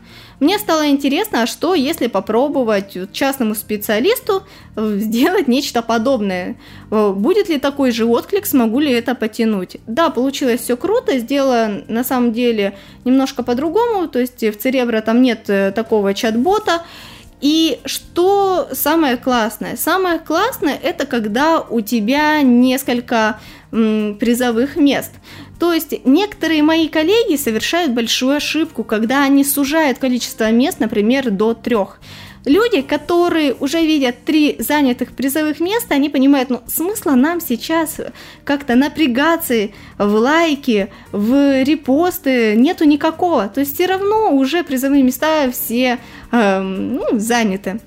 Мне 0.40 0.58
стало 0.58 0.88
интересно, 0.88 1.42
а 1.42 1.46
что 1.46 1.74
если 1.74 2.06
попробовать 2.06 2.96
частному 3.12 3.54
специалисту 3.54 4.42
э, 4.76 4.96
сделать 4.98 5.48
нечто 5.48 5.82
подобное? 5.82 6.56
Э, 6.90 7.12
будет 7.12 7.48
ли 7.48 7.58
такой 7.58 7.90
же 7.90 8.04
отклик, 8.04 8.46
смогу 8.46 8.80
ли 8.80 8.92
это 8.92 9.14
потянуть? 9.14 9.76
Да, 9.86 10.10
получилось 10.10 10.60
все 10.60 10.76
круто, 10.76 11.18
сделано 11.18 11.84
на 11.88 12.04
самом 12.04 12.32
деле 12.32 12.76
немножко 13.04 13.42
по-другому, 13.42 14.08
то 14.08 14.18
есть 14.18 14.42
в 14.42 14.56
Церебро 14.56 15.00
там 15.00 15.22
нет 15.22 15.48
э, 15.48 15.72
такого 15.72 16.14
чат-бота, 16.14 16.82
и 17.44 17.80
что 17.84 18.68
самое 18.72 19.18
классное? 19.18 19.76
Самое 19.76 20.18
классное 20.18 20.78
это 20.82 21.04
когда 21.04 21.60
у 21.60 21.82
тебя 21.82 22.40
несколько 22.40 23.38
м, 23.70 24.16
призовых 24.18 24.76
мест. 24.76 25.12
То 25.64 25.72
есть 25.72 26.04
некоторые 26.04 26.62
мои 26.62 26.88
коллеги 26.88 27.36
совершают 27.36 27.92
большую 27.92 28.36
ошибку, 28.36 28.84
когда 28.84 29.24
они 29.24 29.44
сужают 29.44 29.98
количество 29.98 30.50
мест, 30.50 30.78
например, 30.78 31.30
до 31.30 31.54
трех. 31.54 32.00
Люди, 32.44 32.82
которые 32.82 33.54
уже 33.54 33.80
видят 33.80 34.26
три 34.26 34.56
занятых 34.58 35.12
призовых 35.12 35.60
места, 35.60 35.94
они 35.94 36.10
понимают, 36.10 36.50
ну, 36.50 36.60
смысла 36.66 37.12
нам 37.12 37.40
сейчас 37.40 37.96
как-то 38.44 38.74
напрягаться 38.74 39.70
в 39.96 40.14
лайки, 40.16 40.92
в 41.12 41.62
репосты 41.62 42.56
нету 42.56 42.84
никакого. 42.84 43.48
То 43.48 43.60
есть 43.60 43.74
все 43.74 43.86
равно 43.86 44.36
уже 44.36 44.64
призовые 44.64 45.02
места 45.02 45.50
все 45.50 45.98
э, 46.30 46.60
ну, 46.60 47.18
заняты. 47.18 47.80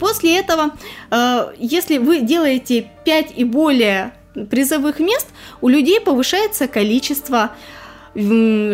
После 0.00 0.40
этого, 0.40 0.72
э, 1.12 1.52
если 1.56 1.98
вы 1.98 2.22
делаете 2.22 2.90
5 3.04 3.34
и 3.36 3.44
более 3.44 4.12
призовых 4.50 5.00
мест, 5.00 5.26
у 5.60 5.68
людей 5.68 6.00
повышается 6.00 6.68
количество 6.68 7.52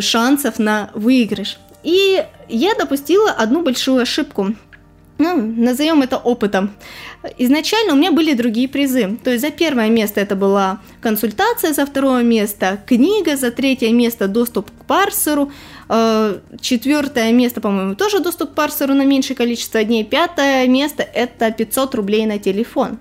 шансов 0.00 0.58
на 0.58 0.90
выигрыш. 0.94 1.58
И 1.82 2.24
я 2.48 2.74
допустила 2.74 3.30
одну 3.30 3.62
большую 3.62 4.02
ошибку. 4.02 4.54
Ну, 5.18 5.36
назовем 5.36 6.02
это 6.02 6.16
опытом. 6.16 6.72
Изначально 7.38 7.92
у 7.92 7.96
меня 7.96 8.10
были 8.10 8.34
другие 8.34 8.68
призы. 8.68 9.18
То 9.22 9.30
есть 9.30 9.44
за 9.44 9.50
первое 9.50 9.88
место 9.88 10.20
это 10.20 10.34
была 10.34 10.80
консультация, 11.00 11.72
за 11.72 11.86
второе 11.86 12.24
место 12.24 12.80
книга, 12.86 13.36
за 13.36 13.50
третье 13.52 13.92
место 13.92 14.26
доступ 14.26 14.70
к 14.70 14.84
парсеру, 14.84 15.52
э, 15.88 16.38
четвертое 16.60 17.30
место, 17.32 17.60
по-моему, 17.60 17.94
тоже 17.94 18.18
доступ 18.18 18.50
к 18.50 18.54
парсеру 18.54 18.94
на 18.94 19.04
меньшее 19.04 19.36
количество 19.36 19.84
дней, 19.84 20.04
пятое 20.04 20.66
место 20.66 21.02
это 21.02 21.52
500 21.52 21.94
рублей 21.94 22.26
на 22.26 22.38
телефон. 22.38 22.98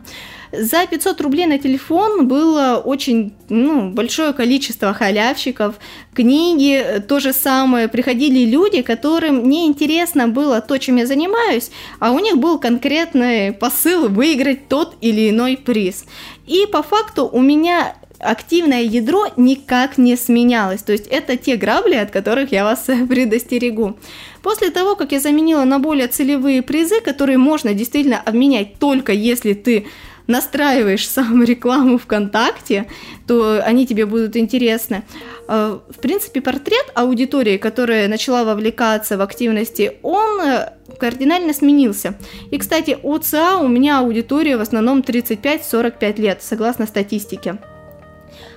За 0.51 0.85
500 0.85 1.21
рублей 1.21 1.45
на 1.45 1.57
телефон 1.57 2.27
было 2.27 2.81
очень 2.83 3.33
ну, 3.47 3.89
большое 3.91 4.33
количество 4.33 4.93
халявщиков, 4.93 5.75
книги, 6.13 7.01
то 7.07 7.19
же 7.19 7.31
самое. 7.31 7.87
Приходили 7.87 8.49
люди, 8.49 8.81
которым 8.81 9.47
не 9.47 9.65
интересно 9.67 10.27
было 10.27 10.59
то, 10.59 10.77
чем 10.77 10.97
я 10.97 11.05
занимаюсь, 11.05 11.71
а 11.99 12.11
у 12.11 12.19
них 12.19 12.37
был 12.37 12.59
конкретный 12.59 13.53
посыл 13.53 14.09
выиграть 14.09 14.67
тот 14.67 14.95
или 14.99 15.29
иной 15.29 15.57
приз. 15.57 16.05
И 16.47 16.65
по 16.69 16.83
факту 16.83 17.29
у 17.31 17.41
меня 17.41 17.95
активное 18.19 18.83
ядро 18.83 19.27
никак 19.37 19.97
не 19.97 20.15
сменялось. 20.15 20.83
То 20.83 20.91
есть 20.91 21.07
это 21.07 21.37
те 21.37 21.55
грабли, 21.55 21.95
от 21.95 22.11
которых 22.11 22.51
я 22.51 22.63
вас 22.63 22.85
предостерегу. 23.09 23.97
После 24.41 24.69
того, 24.69 24.95
как 24.95 25.11
я 25.11 25.19
заменила 25.19 25.63
на 25.63 25.79
более 25.79 26.07
целевые 26.07 26.61
призы, 26.61 27.01
которые 27.01 27.37
можно 27.37 27.73
действительно 27.73 28.19
обменять 28.19 28.79
только 28.79 29.11
если 29.11 29.53
ты 29.53 29.87
настраиваешь 30.31 31.07
сам 31.09 31.43
рекламу 31.43 31.97
ВКонтакте, 31.97 32.87
то 33.27 33.61
они 33.63 33.85
тебе 33.85 34.05
будут 34.05 34.35
интересны. 34.35 35.03
А, 35.47 35.81
в 35.89 35.99
принципе, 35.99 36.41
портрет 36.41 36.91
аудитории, 36.95 37.57
которая 37.57 38.07
начала 38.07 38.43
вовлекаться 38.43 39.17
в 39.17 39.21
активности, 39.21 39.93
он 40.01 40.41
э, 40.41 40.73
кардинально 40.97 41.53
сменился. 41.53 42.15
И, 42.51 42.57
кстати, 42.57 42.97
ОЦА 43.03 43.57
у 43.57 43.67
меня 43.67 43.99
аудитория 43.99 44.57
в 44.57 44.61
основном 44.61 45.01
35-45 45.01 46.21
лет, 46.21 46.41
согласно 46.41 46.87
статистике. 46.87 47.57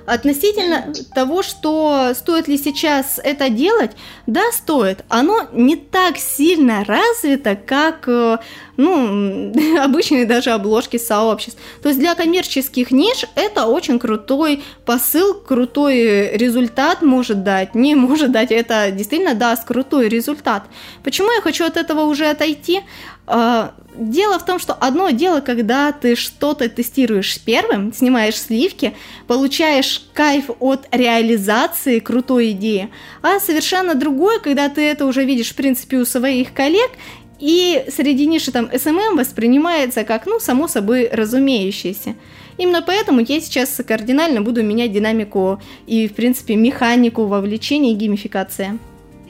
Относительно 0.07 0.93
того, 1.15 1.43
что 1.43 2.13
стоит 2.15 2.47
ли 2.47 2.59
сейчас 2.59 3.19
это 3.23 3.49
делать, 3.49 3.93
да, 4.27 4.53
стоит. 4.53 5.05
Оно 5.09 5.49
не 5.53 5.77
так 5.77 6.19
сильно 6.19 6.85
развито, 6.85 7.57
как 7.57 8.07
э, 8.07 8.39
ну, 8.77 9.53
обычные 9.81 10.27
даже 10.27 10.51
обложки 10.51 10.99
сообществ. 10.99 11.59
То 11.83 11.89
есть 11.89 12.01
для 12.01 12.15
коммерческих 12.15 12.91
ниш 12.91 13.25
это 13.35 13.67
очень 13.67 13.99
крутой 13.99 14.63
посыл, 14.85 15.35
крутой 15.35 16.37
результат 16.37 17.03
может 17.03 17.43
дать, 17.43 17.75
не 17.75 17.95
может 17.95 18.31
дать, 18.31 18.51
это 18.53 18.91
действительно 18.91 19.35
даст 19.35 19.65
крутой 19.65 20.09
результат. 20.09 20.65
Почему 21.03 21.33
я 21.33 21.41
хочу 21.41 21.65
от 21.65 21.77
этого 21.77 22.03
уже 22.03 22.27
отойти? 22.27 22.83
А, 23.27 23.75
дело 23.97 24.39
в 24.39 24.45
том, 24.45 24.59
что 24.59 24.75
одно 24.75 25.11
дело, 25.11 25.41
когда 25.41 25.93
ты 25.93 26.15
что-то 26.15 26.69
тестируешь 26.69 27.41
первым, 27.41 27.93
снимаешь 27.93 28.39
сливки, 28.39 28.95
получаешь 29.27 30.07
кайф 30.13 30.51
от 30.61 30.87
реализации 30.91 32.01
крутой 32.01 32.51
идеи, 32.51 32.91
а 33.23 33.41
совершенно 33.41 33.95
другое, 33.95 34.41
когда 34.41 34.69
ты 34.69 34.83
это 34.83 35.07
уже 35.07 35.25
видишь, 35.25 35.53
в 35.53 35.57
принципе, 35.57 35.97
у 35.99 36.05
своих 36.05 36.53
коллег, 36.53 36.91
И 37.41 37.85
среди 37.89 38.27
ниши 38.27 38.53
там 38.53 38.67
SMM 38.67 39.17
воспринимается 39.17 40.05
как, 40.05 40.27
ну, 40.27 40.39
само 40.39 40.69
собой 40.69 41.09
разумеющееся. 41.11 42.15
Именно 42.59 42.83
поэтому 42.83 43.21
я 43.21 43.41
сейчас 43.41 43.81
кардинально 43.87 44.41
буду 44.41 44.63
менять 44.63 44.93
динамику 44.93 45.61
и, 45.87 46.07
в 46.07 46.15
принципе, 46.15 46.55
механику 46.57 47.27
вовлечения 47.27 47.93
и 47.93 47.97
геймификации 47.97 48.79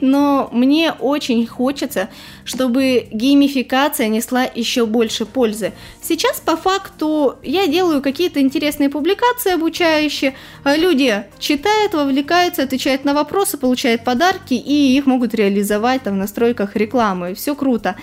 но 0.01 0.49
мне 0.51 0.91
очень 0.91 1.45
хочется, 1.47 2.09
чтобы 2.43 3.07
геймификация 3.11 4.07
несла 4.07 4.43
еще 4.43 4.85
больше 4.85 5.25
пользы. 5.25 5.73
Сейчас 6.01 6.39
по 6.39 6.57
факту 6.57 7.35
я 7.43 7.67
делаю 7.67 8.01
какие-то 8.01 8.41
интересные 8.41 8.89
публикации 8.89 9.53
обучающие, 9.53 10.35
а 10.63 10.75
люди 10.75 11.23
читают, 11.39 11.93
вовлекаются, 11.93 12.63
отвечают 12.63 13.05
на 13.05 13.13
вопросы, 13.13 13.57
получают 13.57 14.03
подарки 14.03 14.53
и 14.53 14.95
их 14.95 15.05
могут 15.05 15.33
реализовать 15.33 16.03
там 16.03 16.15
в 16.15 16.17
настройках 16.17 16.75
рекламы. 16.75 17.33
Все 17.33 17.55
круто. 17.55 17.95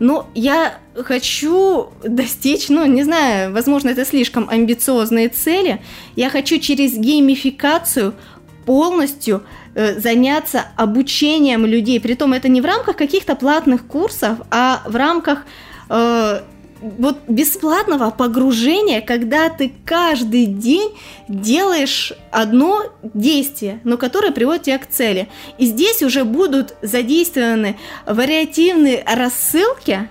Но 0.00 0.28
я 0.34 0.78
хочу 0.96 1.90
достичь, 2.02 2.68
ну, 2.68 2.84
не 2.84 3.04
знаю, 3.04 3.52
возможно, 3.52 3.90
это 3.90 4.04
слишком 4.04 4.48
амбициозные 4.48 5.28
цели. 5.28 5.82
Я 6.16 6.30
хочу 6.30 6.58
через 6.58 6.94
геймификацию 6.94 8.14
полностью 8.66 9.44
заняться 9.74 10.66
обучением 10.76 11.66
людей. 11.66 12.00
Притом 12.00 12.32
это 12.32 12.48
не 12.48 12.60
в 12.60 12.64
рамках 12.64 12.96
каких-то 12.96 13.34
платных 13.34 13.86
курсов, 13.86 14.38
а 14.50 14.82
в 14.86 14.96
рамках 14.96 15.44
э, 15.88 16.40
вот 16.80 17.18
бесплатного 17.28 18.10
погружения, 18.10 19.00
когда 19.00 19.48
ты 19.48 19.72
каждый 19.84 20.46
день 20.46 20.92
делаешь 21.28 22.12
одно 22.30 22.84
действие, 23.02 23.80
но 23.84 23.96
которое 23.96 24.32
приводит 24.32 24.64
тебя 24.64 24.78
к 24.78 24.86
цели. 24.86 25.28
И 25.58 25.66
здесь 25.66 26.02
уже 26.02 26.24
будут 26.24 26.74
задействованы 26.82 27.76
вариативные 28.06 29.04
рассылки, 29.06 30.08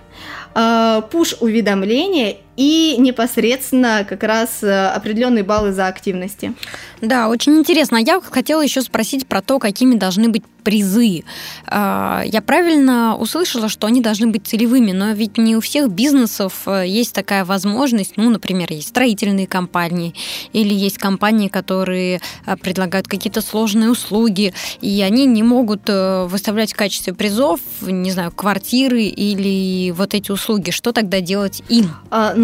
э, 0.54 1.02
пуш-уведомления 1.10 2.38
и 2.56 2.96
непосредственно 2.98 4.06
как 4.08 4.22
раз 4.22 4.62
э, 4.62 4.86
определенные 4.88 5.44
баллы 5.44 5.72
за 5.72 5.86
активности. 5.86 6.54
Да, 7.00 7.28
очень 7.28 7.56
интересно. 7.56 7.96
Я 7.96 8.20
хотела 8.20 8.62
еще 8.62 8.80
спросить 8.80 9.26
про 9.26 9.42
то, 9.42 9.58
какими 9.58 9.96
должны 9.96 10.28
быть 10.28 10.44
призы. 10.62 11.24
А, 11.66 12.22
я 12.24 12.40
правильно 12.40 13.16
услышала, 13.16 13.68
что 13.68 13.86
они 13.86 14.00
должны 14.00 14.28
быть 14.28 14.46
целевыми, 14.46 14.92
но 14.92 15.12
ведь 15.12 15.36
не 15.36 15.56
у 15.56 15.60
всех 15.60 15.90
бизнесов 15.90 16.62
э, 16.66 16.84
есть 16.86 17.14
такая 17.14 17.44
возможность. 17.44 18.14
Ну, 18.16 18.30
например, 18.30 18.72
есть 18.72 18.88
строительные 18.88 19.46
компании 19.46 20.14
или 20.52 20.72
есть 20.72 20.96
компании, 20.98 21.48
которые 21.48 22.20
э, 22.46 22.56
предлагают 22.56 23.06
какие-то 23.06 23.42
сложные 23.42 23.90
услуги, 23.90 24.54
и 24.80 25.02
они 25.02 25.26
не 25.26 25.42
могут 25.42 25.82
выставлять 25.86 26.72
в 26.72 26.76
качестве 26.76 27.12
призов, 27.12 27.60
не 27.82 28.10
знаю, 28.10 28.32
квартиры 28.32 29.02
или 29.02 29.90
вот 29.90 30.14
эти 30.14 30.30
услуги. 30.30 30.70
Что 30.70 30.92
тогда 30.92 31.20
делать 31.20 31.62
им? 31.68 31.90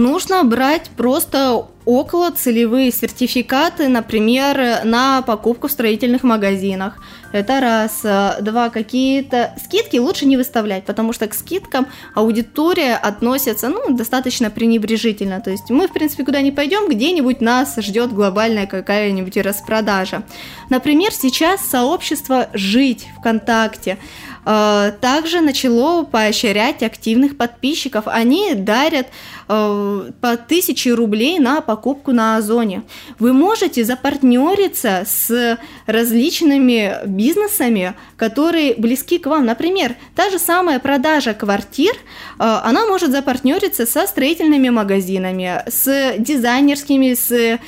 Нужно 0.01 0.45
брать 0.45 0.89
просто 0.97 1.67
около 1.85 2.31
целевые 2.31 2.93
сертификаты, 2.93 3.89
например, 3.89 4.85
на 4.85 5.23
покупку 5.23 5.69
в 5.69 5.73
строительных 5.73 6.23
магазинах. 6.23 6.99
Это 7.33 7.61
раз. 7.61 8.03
Два, 8.41 8.71
какие-то 8.71 9.55
скидки 9.65 9.97
лучше 9.97 10.27
не 10.27 10.37
выставлять, 10.37 10.85
потому 10.85 11.13
что 11.13 11.27
к 11.29 11.35
скидкам 11.35 11.87
аудитория 12.15 12.97
относится 12.97 13.69
ну, 13.69 13.95
достаточно 13.95 14.51
пренебрежительно. 14.51 15.41
То 15.41 15.51
есть 15.51 15.71
мы, 15.71 15.87
в 15.87 15.93
принципе, 15.93 16.25
куда 16.25 16.41
ни 16.41 16.51
пойдем, 16.51 16.89
где-нибудь 16.89 17.41
нас 17.41 17.77
ждет 17.77 18.13
глобальная 18.13 18.67
какая-нибудь 18.67 19.37
распродажа. 19.37 20.23
Например, 20.71 21.13
сейчас 21.13 21.65
сообщество 21.65 22.49
«Жить» 22.53 23.07
ВКонтакте 23.19 23.99
э, 24.45 24.93
также 25.01 25.41
начало 25.41 26.05
поощрять 26.05 26.83
активных 26.83 27.37
подписчиков. 27.37 28.05
Они 28.07 28.55
дарят 28.55 29.07
э, 29.49 30.11
по 30.21 30.31
1000 30.31 30.97
рублей 30.97 31.39
на 31.39 31.61
покупку 31.71 32.11
на 32.11 32.37
Озоне. 32.37 32.83
Вы 33.21 33.33
можете 33.33 33.85
запартнериться 33.85 35.05
с 35.07 35.57
различными 35.87 36.97
бизнесами, 37.07 37.95
которые 38.17 38.75
близки 38.75 39.19
к 39.19 39.27
вам. 39.27 39.47
Например, 39.47 39.95
та 40.17 40.31
же 40.31 40.41
самая 40.41 40.81
продажа 40.81 41.33
квартир, 41.33 41.93
э, 41.95 41.99
она 42.39 42.87
может 42.87 43.13
запартнериться 43.13 43.87
со 43.87 44.09
строительными 44.09 44.69
магазинами, 44.71 45.63
с 45.69 46.15
дизайнерскими, 46.19 47.15
с 47.15 47.31
э, 47.31 47.59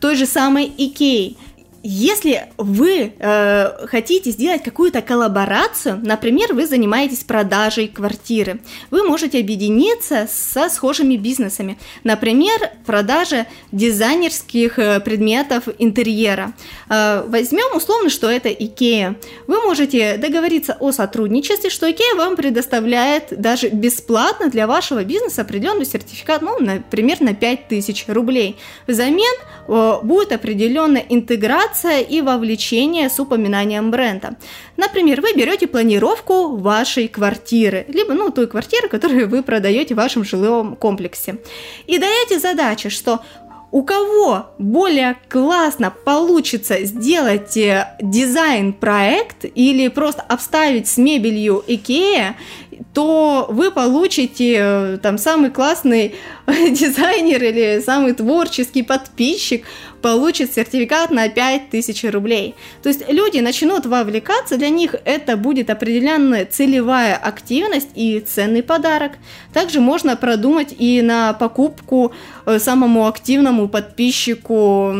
той 0.00 0.16
же 0.16 0.24
самой 0.24 0.64
Икей. 0.64 1.36
Если 1.86 2.46
вы 2.56 3.12
э, 3.18 3.86
хотите 3.88 4.30
сделать 4.30 4.62
какую-то 4.62 5.02
коллаборацию, 5.02 6.00
например, 6.02 6.54
вы 6.54 6.66
занимаетесь 6.66 7.24
продажей 7.24 7.88
квартиры, 7.88 8.60
вы 8.90 9.02
можете 9.06 9.38
объединиться 9.38 10.26
со 10.32 10.70
схожими 10.70 11.16
бизнесами. 11.16 11.76
Например, 12.02 12.58
продажа 12.86 13.46
дизайнерских 13.70 14.78
э, 14.78 15.00
предметов 15.00 15.64
интерьера. 15.78 16.54
Э, 16.88 17.22
возьмем 17.26 17.76
условно, 17.76 18.08
что 18.08 18.30
это 18.30 18.48
IKEA. 18.48 19.16
Вы 19.46 19.60
можете 19.60 20.16
договориться 20.16 20.78
о 20.80 20.90
сотрудничестве, 20.90 21.68
что 21.68 21.86
IKEA 21.86 22.16
вам 22.16 22.36
предоставляет 22.36 23.38
даже 23.38 23.68
бесплатно 23.68 24.48
для 24.48 24.66
вашего 24.66 25.04
бизнеса 25.04 25.42
определенный 25.42 25.84
сертификат, 25.84 26.40
ну, 26.40 26.58
например, 26.60 27.20
на 27.20 27.34
5000 27.34 28.06
рублей. 28.08 28.56
Взамен 28.86 29.34
э, 29.68 29.98
будет 30.02 30.32
определенная 30.32 31.04
интеграция 31.10 31.73
коммуникация 31.74 32.00
и 32.00 32.20
вовлечение 32.20 33.08
с 33.08 33.20
упоминанием 33.20 33.90
бренда. 33.90 34.36
Например, 34.76 35.20
вы 35.20 35.34
берете 35.34 35.66
планировку 35.66 36.56
вашей 36.56 37.08
квартиры, 37.08 37.84
либо 37.88 38.14
ну, 38.14 38.30
той 38.30 38.46
квартиры, 38.46 38.88
которую 38.88 39.28
вы 39.28 39.42
продаете 39.42 39.94
в 39.94 39.96
вашем 39.96 40.24
жилом 40.24 40.76
комплексе. 40.76 41.36
И 41.86 41.98
даете 41.98 42.38
задачи, 42.38 42.88
что 42.88 43.20
у 43.70 43.82
кого 43.82 44.46
более 44.58 45.16
классно 45.28 45.90
получится 45.90 46.84
сделать 46.84 47.56
э, 47.56 47.88
дизайн-проект 48.00 49.46
или 49.56 49.88
просто 49.88 50.22
обставить 50.22 50.86
с 50.86 50.96
мебелью 50.96 51.64
Икея, 51.66 52.36
то 52.92 53.46
вы 53.50 53.72
получите 53.72 54.56
э, 54.60 54.98
там 55.02 55.18
самый 55.18 55.50
классный 55.50 56.14
дизайнер 56.46 57.42
или 57.42 57.82
самый 57.84 58.12
творческий 58.12 58.84
подписчик 58.84 59.64
получит 60.04 60.52
сертификат 60.52 61.10
на 61.10 61.30
5000 61.30 62.04
рублей. 62.12 62.54
То 62.82 62.90
есть 62.90 63.08
люди 63.08 63.38
начнут 63.38 63.86
вовлекаться, 63.86 64.58
для 64.58 64.68
них 64.68 64.94
это 65.06 65.38
будет 65.38 65.70
определенная 65.70 66.44
целевая 66.44 67.16
активность 67.16 67.88
и 67.94 68.20
ценный 68.20 68.62
подарок. 68.62 69.12
Также 69.54 69.80
можно 69.80 70.14
продумать 70.14 70.74
и 70.78 71.00
на 71.00 71.32
покупку 71.32 72.12
э, 72.44 72.58
самому 72.58 73.06
активному 73.06 73.66
подписчику 73.66 74.94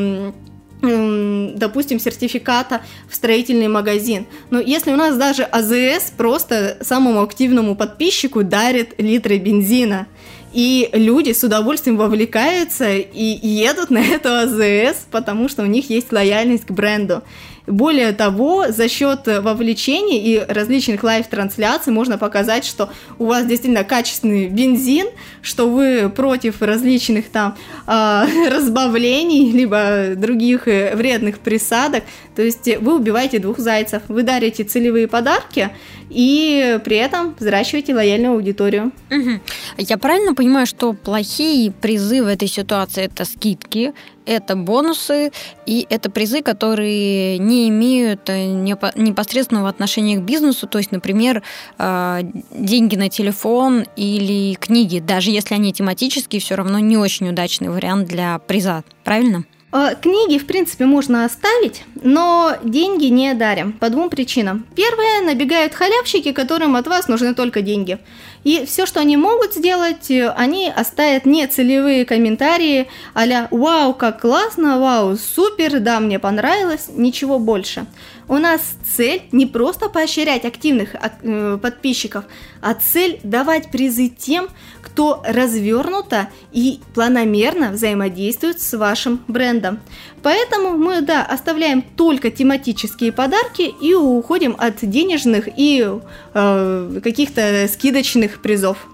допустим, 0.81 1.99
сертификата 1.99 2.83
в 3.09 3.15
строительный 3.15 3.69
магазин. 3.69 4.27
Но 4.51 4.61
если 4.61 4.93
у 4.93 4.97
нас 4.97 5.17
даже 5.17 5.43
АЗС 5.43 6.13
просто 6.15 6.77
самому 6.83 7.23
активному 7.23 7.75
подписчику 7.75 8.43
дарит 8.43 8.93
литры 8.99 9.39
бензина, 9.39 10.07
и 10.55 10.89
люди 10.93 11.33
с 11.33 11.43
удовольствием 11.43 11.97
вовлекаются 11.97 12.97
и 12.97 13.47
едут 13.47 13.91
на 13.91 13.99
эту 13.99 14.29
АЗС, 14.33 15.07
потому 15.11 15.49
что 15.49 15.63
у 15.63 15.67
них 15.67 15.91
есть 15.91 16.13
лояльность 16.13 16.67
к 16.67 16.71
бренду. 16.71 17.23
Более 17.67 18.13
того, 18.13 18.67
за 18.69 18.89
счет 18.89 19.21
вовлечения 19.27 20.21
и 20.21 20.53
различных 20.53 21.03
лайв-трансляций 21.03 21.93
можно 21.93 22.19
показать, 22.19 22.65
что 22.67 22.91
у 23.19 23.25
вас 23.27 23.47
действительно 23.47 23.85
качественный 23.85 24.49
бензин, 24.49 25.07
что 25.41 25.69
вы 25.69 26.11
против 26.15 26.61
различных 26.61 27.31
там 27.31 27.57
э, 27.87 28.51
разбавлений, 28.51 29.51
либо 29.51 30.15
других 30.15 30.69
э, 30.69 30.95
вредных 30.95 31.39
присадок. 31.39 32.05
То 32.37 32.43
есть 32.43 32.69
вы 32.81 32.97
убиваете 32.97 33.39
двух 33.39 33.59
зайцев. 33.59 34.03
Вы 34.09 34.25
дарите 34.25 34.65
целевые 34.65 35.09
подарки 35.09 35.71
и 36.11 36.79
при 36.85 36.97
этом 36.97 37.35
взращиваете 37.39 37.95
лояльную 37.95 38.35
аудиторию. 38.35 38.93
Угу. 39.11 39.41
Я 39.79 39.99
правильно 39.99 40.35
понимаю, 40.35 40.67
что 40.67 40.93
плохие 40.93 41.73
призы 41.73 42.23
в 42.23 42.27
этой 42.27 42.49
ситуации 42.49 43.05
это 43.05 43.25
скидки, 43.25 43.95
это 44.27 44.57
бонусы 44.57 45.33
и 45.67 45.87
это 45.91 46.11
призы, 46.11 46.43
которые 46.43 47.39
не 47.39 47.69
имеют 47.69 48.29
э, 48.29 48.47
непосредственного 48.47 49.69
отношения 49.69 50.17
к 50.17 50.23
бизнесу, 50.23 50.67
то 50.67 50.79
есть, 50.79 50.93
например, 50.93 51.43
э, 51.79 52.21
деньги 52.51 52.97
на 52.97 53.09
телефон 53.09 53.85
или 53.97 54.55
книги, 54.55 54.99
даже 54.99 55.31
если 55.31 55.55
они 55.55 55.73
тематические, 55.73 56.41
все 56.41 56.55
равно 56.55 56.79
не 56.79 56.97
очень 56.97 57.29
удачный 57.29 57.69
вариант 57.69 58.09
для 58.09 58.39
приза, 58.39 58.85
правильно? 59.05 59.45
Э, 59.77 59.97
книги, 60.01 60.39
в 60.39 60.47
принципе, 60.47 60.85
можно 60.85 61.25
оставить, 61.25 61.83
но 62.01 62.57
деньги 62.63 63.07
не 63.07 63.35
дарим 63.35 63.73
по 63.73 63.91
двум 63.91 64.09
причинам. 64.09 64.65
Первое, 64.77 65.23
набегают 65.25 65.75
халявщики, 65.75 66.31
которым 66.31 66.77
от 66.77 66.87
вас 66.87 67.09
нужны 67.09 67.35
только 67.35 67.61
деньги. 67.61 67.99
И 68.45 68.67
все, 68.67 68.87
что 68.87 69.01
они 69.01 69.17
могут 69.17 69.55
сделать, 69.55 70.13
э, 70.13 70.29
они 70.29 70.69
оставят 70.69 71.27
нецелевые 71.27 72.05
комментарии 72.05 72.87
а 73.15 73.49
«Вау, 73.51 73.95
как 73.95 74.21
классно! 74.21 74.79
Вау, 74.79 75.17
супер! 75.17 75.81
Да, 75.81 75.99
мне 75.99 76.21
понравилось!» 76.21 76.89
Ничего 76.95 77.41
больше. 77.41 77.87
У 78.29 78.37
нас 78.39 78.61
цель 78.97 79.23
не 79.33 79.47
просто 79.47 79.89
поощрять 79.89 80.45
активных 80.45 80.95
э, 80.95 81.59
подписчиков, 81.61 82.25
а 82.61 82.75
цель 82.75 83.21
давать 83.23 83.71
призы 83.71 84.09
тем, 84.09 84.49
кто 84.81 85.23
развернуто 85.27 86.29
и 86.53 86.81
планомерно 86.95 87.71
взаимодействует 87.71 88.61
с 88.61 88.77
вашим 88.77 89.21
брендом. 89.29 89.81
Поэтому 90.23 90.77
мы, 90.77 91.03
да, 91.03 91.25
оставляем 91.25 91.83
только 91.83 92.31
тематические 92.31 93.13
подарки 93.13 93.75
и 93.81 93.95
уходим 93.95 94.57
от 94.59 94.77
денежных 94.81 95.49
и 95.57 95.87
э, 96.35 97.01
каких-то 97.03 97.69
скидочных 97.69 98.41
призов. 98.41 98.87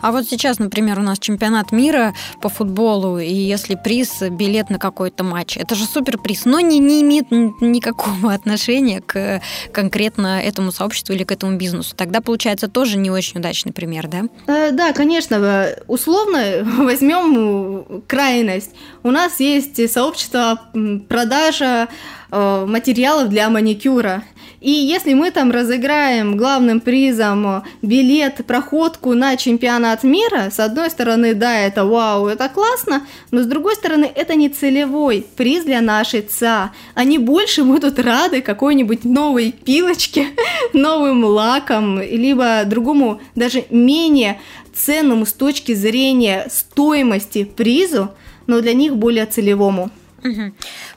А 0.00 0.12
вот 0.12 0.26
сейчас, 0.26 0.58
например, 0.58 0.98
у 0.98 1.02
нас 1.02 1.18
чемпионат 1.18 1.72
мира 1.72 2.14
по 2.40 2.48
футболу, 2.48 3.18
и 3.18 3.32
если 3.32 3.74
приз– 3.74 4.22
билет 4.30 4.70
на 4.70 4.78
какой-то 4.78 5.24
матч, 5.24 5.56
это 5.56 5.74
же 5.74 5.84
суперприз, 5.84 6.44
но 6.44 6.60
не, 6.60 6.78
не 6.78 7.02
имеет 7.02 7.30
никакого 7.30 8.32
отношения 8.34 9.00
к 9.00 9.40
конкретно 9.72 10.40
этому 10.40 10.72
сообществу 10.72 11.14
или 11.14 11.24
к 11.24 11.32
этому 11.32 11.56
бизнесу. 11.56 11.94
Тогда, 11.96 12.20
получается, 12.20 12.68
тоже 12.68 12.96
не 12.96 13.10
очень 13.10 13.40
удачный 13.40 13.72
пример, 13.72 14.08
да? 14.08 14.24
Э, 14.46 14.70
да, 14.72 14.92
конечно. 14.92 15.68
Условно 15.86 16.64
возьмем 16.78 18.02
крайность. 18.06 18.70
У 19.02 19.10
нас 19.10 19.40
есть 19.40 19.90
сообщество 19.92 20.60
продажа 21.08 21.88
э, 22.30 22.64
материалов 22.66 23.28
для 23.28 23.48
маникюра. 23.50 24.22
И 24.60 24.70
если 24.70 25.14
мы 25.14 25.30
там 25.30 25.52
разыграем 25.52 26.36
главным 26.36 26.80
призом 26.80 27.62
билет, 27.80 28.44
проходку 28.44 29.14
на 29.14 29.36
чемпионат 29.36 30.02
мира, 30.02 30.50
с 30.50 30.58
одной 30.58 30.90
стороны, 30.90 31.34
да, 31.34 31.60
это 31.60 31.84
вау, 31.84 32.26
это 32.26 32.48
классно, 32.48 33.06
но 33.30 33.42
с 33.42 33.46
другой 33.46 33.76
стороны, 33.76 34.10
это 34.12 34.34
не 34.34 34.48
целевой 34.48 35.24
приз 35.36 35.64
для 35.64 35.80
нашей 35.80 36.22
ЦА. 36.22 36.72
Они 36.94 37.18
больше 37.18 37.62
будут 37.62 38.00
рады 38.00 38.40
какой-нибудь 38.40 39.04
новой 39.04 39.52
пилочке, 39.52 40.28
новым 40.72 41.24
лаком, 41.24 42.00
либо 42.02 42.64
другому, 42.64 43.20
даже 43.36 43.64
менее 43.70 44.40
ценному 44.74 45.24
с 45.24 45.32
точки 45.32 45.74
зрения 45.74 46.46
стоимости 46.50 47.44
призу, 47.44 48.10
но 48.46 48.60
для 48.60 48.72
них 48.72 48.96
более 48.96 49.26
целевому. 49.26 49.90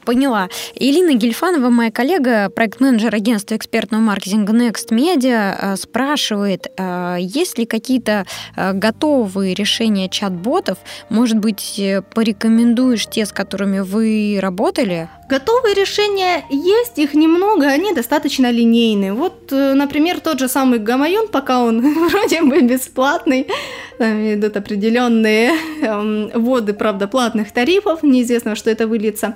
Поняла. 0.06 0.50
Илина 0.76 1.14
Гельфанова, 1.14 1.70
моя 1.70 1.92
коллега, 1.92 2.50
проект-менеджер 2.50 3.14
агентства 3.14 3.56
экспертного 3.56 4.02
маркетинга 4.02 4.52
Next 4.52 4.90
Media, 4.90 5.56
э, 5.60 5.76
спрашивает, 5.76 6.68
э, 6.76 7.18
есть 7.20 7.58
ли 7.60 7.66
какие-то 7.66 8.26
э, 8.56 8.74
готовые 8.74 9.54
решения 9.54 10.10
чат-ботов? 10.10 10.80
Может 11.10 11.38
быть, 11.38 11.80
порекомендуешь 12.16 13.06
те, 13.08 13.26
с 13.26 13.32
которыми 13.32 13.80
вы 13.80 14.40
работали? 14.42 15.08
Готовые 15.30 15.76
решения 15.76 16.44
есть, 16.50 16.98
их 16.98 17.14
немного, 17.14 17.68
они 17.68 17.94
достаточно 17.94 18.52
линейные. 18.52 19.14
Вот, 19.14 19.52
например, 19.52 20.20
тот 20.20 20.40
же 20.40 20.50
самый 20.50 20.80
Гамаюн, 20.80 21.28
пока 21.28 21.64
он 21.64 21.82
вроде 22.10 22.42
бы 22.42 22.62
бесплатный, 22.62 23.48
там 23.98 24.34
идут 24.34 24.58
определенные 24.58 25.52
эм, 25.84 26.32
вводы, 26.34 26.74
правда, 26.74 27.08
платных 27.08 27.52
тарифов, 27.52 28.04
неизвестно, 28.04 28.56
что 28.56 28.72
это 28.72 28.88
выльется. 28.88 29.36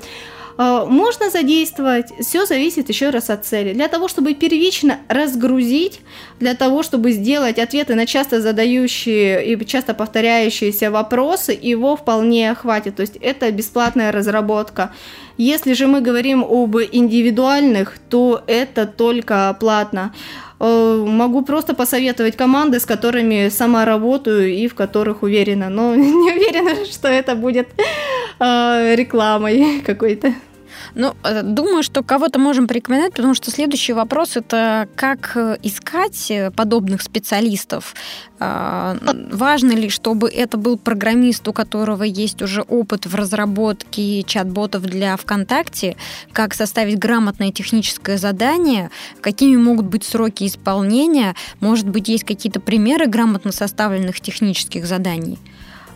Э, 0.57 0.85
можно 0.87 1.29
задействовать, 1.29 2.11
все 2.19 2.45
зависит 2.45 2.89
еще 2.89 3.09
раз 3.09 3.29
от 3.29 3.45
цели. 3.45 3.73
Для 3.73 3.87
того, 3.87 4.07
чтобы 4.07 4.33
первично 4.33 4.99
разгрузить, 5.09 6.01
для 6.39 6.55
того, 6.55 6.83
чтобы 6.83 7.11
сделать 7.11 7.59
ответы 7.59 7.95
на 7.95 8.05
часто 8.05 8.41
задающие 8.41 9.45
и 9.45 9.65
часто 9.65 9.93
повторяющиеся 9.93 10.91
вопросы, 10.91 11.57
его 11.59 11.95
вполне 11.95 12.53
хватит. 12.55 12.95
То 12.95 13.01
есть 13.01 13.17
это 13.17 13.51
бесплатная 13.51 14.11
разработка. 14.11 14.91
Если 15.37 15.73
же 15.73 15.87
мы 15.87 16.01
говорим 16.01 16.43
об 16.43 16.77
индивидуальных, 16.77 17.97
то 18.09 18.41
это 18.47 18.85
только 18.85 19.55
платно. 19.59 20.13
Э, 20.59 21.03
могу 21.05 21.41
просто 21.41 21.73
посоветовать 21.73 22.37
команды, 22.37 22.79
с 22.79 22.85
которыми 22.85 23.49
сама 23.49 23.85
работаю 23.85 24.53
и 24.53 24.67
в 24.67 24.75
которых 24.75 25.23
уверена, 25.23 25.69
но 25.69 25.95
не 25.95 26.31
уверена, 26.31 26.85
что 26.85 27.07
это 27.07 27.35
будет 27.35 27.67
э, 28.39 28.95
рекламой 28.95 29.81
какой-то. 29.85 30.33
Ну, 30.95 31.13
э, 31.23 31.41
думаю, 31.43 31.83
что 31.83 32.03
кого-то 32.03 32.39
можем 32.39 32.67
порекомендовать, 32.67 33.13
потому 33.13 33.33
что 33.33 33.51
следующий 33.51 33.91
вопрос 33.91 34.37
это 34.37 34.87
как 34.95 35.33
э, 35.35 35.57
искать 35.61 36.31
э, 36.31 36.51
подобных 36.51 37.01
специалистов. 37.01 37.93
А, 38.39 38.97
важно 39.31 39.71
ли, 39.71 39.89
чтобы 39.89 40.29
это 40.29 40.57
был 40.57 40.77
программист, 40.77 41.47
у 41.47 41.53
которого 41.53 42.03
есть 42.03 42.41
уже 42.41 42.61
опыт 42.61 43.05
в 43.05 43.15
разработке 43.15 44.23
чат-ботов 44.23 44.83
для 44.83 45.15
ВКонтакте, 45.15 45.95
как 46.33 46.53
составить 46.53 46.97
грамотное 46.97 47.51
техническое 47.51 48.17
задание, 48.17 48.89
какими 49.21 49.55
могут 49.55 49.85
быть 49.85 50.03
сроки 50.03 50.47
исполнения, 50.47 51.35
может 51.59 51.87
быть, 51.87 52.09
есть 52.09 52.23
какие-то 52.25 52.59
примеры 52.59 53.07
грамотно 53.07 53.51
составленных 53.51 54.19
технических 54.19 54.85
заданий? 54.85 55.39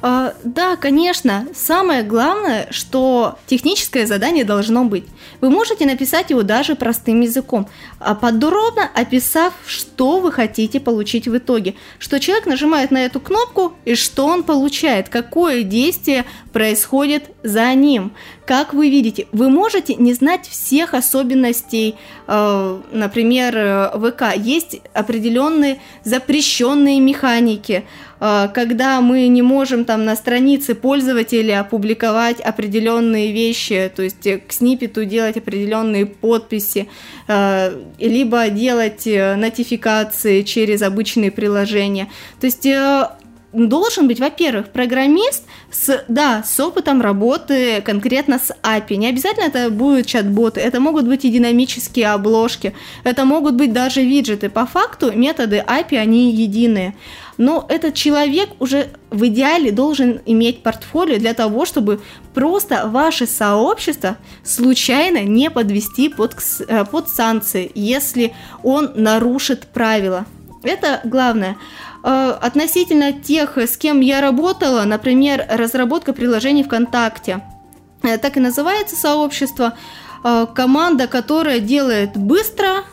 А, 0.01 0.33
да, 0.43 0.75
конечно. 0.77 1.47
Самое 1.53 2.03
главное, 2.03 2.67
что 2.71 3.37
техническое 3.47 4.05
задание 4.05 4.45
должно 4.45 4.85
быть. 4.85 5.03
Вы 5.41 5.49
можете 5.49 5.85
написать 5.85 6.29
его 6.29 6.43
даже 6.43 6.75
простым 6.75 7.21
языком, 7.21 7.67
а 7.99 8.15
подробно 8.15 8.89
описав, 8.93 9.53
что 9.65 10.19
вы 10.19 10.31
хотите 10.31 10.79
получить 10.79 11.27
в 11.27 11.37
итоге. 11.37 11.75
Что 11.97 12.19
человек 12.19 12.45
нажимает 12.45 12.91
на 12.91 13.05
эту 13.05 13.19
кнопку 13.19 13.73
и 13.83 13.95
что 13.95 14.25
он 14.25 14.43
получает, 14.43 15.09
какое 15.09 15.63
действие 15.63 16.25
происходит 16.53 17.29
за 17.43 17.73
ним. 17.73 18.13
Как 18.49 18.73
вы 18.73 18.89
видите, 18.89 19.27
вы 19.31 19.47
можете 19.51 19.93
не 19.93 20.11
знать 20.13 20.47
всех 20.47 20.95
особенностей, 20.95 21.93
э, 22.25 22.79
например, 22.91 23.55
э, 23.55 23.91
ВК. 23.99 24.35
Есть 24.35 24.81
определенные 24.91 25.77
запрещенные 26.03 26.99
механики, 26.99 27.83
э, 28.19 28.47
когда 28.51 29.01
мы 29.01 29.27
не 29.27 29.43
можем 29.43 29.85
там 29.85 30.03
на 30.03 30.15
странице 30.15 30.73
пользователя 30.73 31.59
опубликовать 31.59 32.39
определенные 32.39 33.31
вещи, 33.31 33.91
то 33.95 34.01
есть 34.01 34.27
к 34.47 34.51
снипету 34.51 35.05
делать 35.05 35.37
определенные 35.37 36.07
подписи, 36.07 36.87
либо 37.99 38.49
делать 38.49 39.05
нотификации 39.05 40.41
через 40.41 40.81
обычные 40.81 41.29
приложения. 41.29 42.07
То 42.41 42.47
есть 42.47 42.67
должен 43.51 44.07
быть, 44.07 44.19
во-первых, 44.19 44.69
программист 44.69 45.43
с, 45.71 46.03
да, 46.07 46.43
с 46.43 46.59
опытом 46.59 47.01
работы 47.01 47.81
конкретно 47.81 48.39
с 48.39 48.55
API. 48.63 48.95
Не 48.95 49.09
обязательно 49.09 49.45
это 49.45 49.69
будут 49.69 50.05
чат-боты, 50.05 50.59
это 50.59 50.79
могут 50.79 51.07
быть 51.07 51.25
и 51.25 51.29
динамические 51.29 52.11
обложки, 52.11 52.73
это 53.03 53.25
могут 53.25 53.55
быть 53.55 53.73
даже 53.73 54.01
виджеты. 54.03 54.49
По 54.49 54.65
факту 54.65 55.11
методы 55.11 55.63
API, 55.65 55.97
они 55.97 56.31
единые. 56.31 56.95
Но 57.37 57.65
этот 57.69 57.93
человек 57.93 58.49
уже 58.59 58.89
в 59.09 59.25
идеале 59.27 59.71
должен 59.71 60.19
иметь 60.25 60.61
портфолио 60.61 61.17
для 61.17 61.33
того, 61.33 61.65
чтобы 61.65 62.01
просто 62.33 62.87
ваше 62.87 63.25
сообщество 63.27 64.17
случайно 64.43 65.23
не 65.23 65.49
подвести 65.49 66.09
под, 66.09 66.35
э, 66.67 66.83
под 66.83 67.07
санкции, 67.07 67.71
если 67.73 68.33
он 68.61 68.91
нарушит 68.95 69.67
правила. 69.67 70.25
Это 70.63 70.99
главное. 71.05 71.55
Э, 72.03 72.37
относительно 72.41 73.11
тех, 73.13 73.57
с 73.57 73.77
кем 73.77 73.99
я 73.99 74.21
работала, 74.21 74.83
например, 74.83 75.45
разработка 75.49 76.13
приложений 76.13 76.63
ВКонтакте. 76.63 77.41
Э, 78.03 78.17
так 78.17 78.37
и 78.37 78.39
называется 78.39 78.95
сообщество. 78.95 79.77
Э, 80.23 80.47
команда, 80.53 81.07
которая 81.07 81.59
делает 81.59 82.15
быстро, 82.15 82.83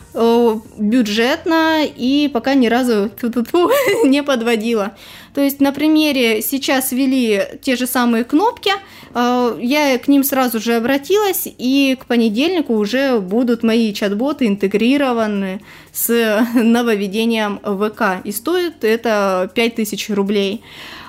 бюджетно 0.79 1.85
и 1.85 2.27
пока 2.33 2.55
ни 2.55 2.65
разу 2.65 3.11
не 4.03 4.23
подводила. 4.23 4.93
То 5.37 5.43
есть 5.43 5.59
на 5.59 5.71
примере 5.71 6.41
сейчас 6.41 6.91
ввели 6.91 7.43
те 7.61 7.75
же 7.75 7.85
самые 7.85 8.23
кнопки, 8.23 8.71
я 9.13 9.99
к 10.03 10.07
ним 10.07 10.23
сразу 10.23 10.59
же 10.59 10.73
обратилась, 10.73 11.43
и 11.45 11.95
к 12.01 12.07
понедельнику 12.07 12.73
уже 12.73 13.19
будут 13.19 13.61
мои 13.61 13.93
чат-боты 13.93 14.47
интегрированы 14.47 15.61
с 15.93 16.43
нововведением 16.55 17.59
ВК. 17.59 18.25
И 18.25 18.31
стоит 18.31 18.83
это 18.83 19.51
5000 19.53 20.09
рублей. 20.09 20.63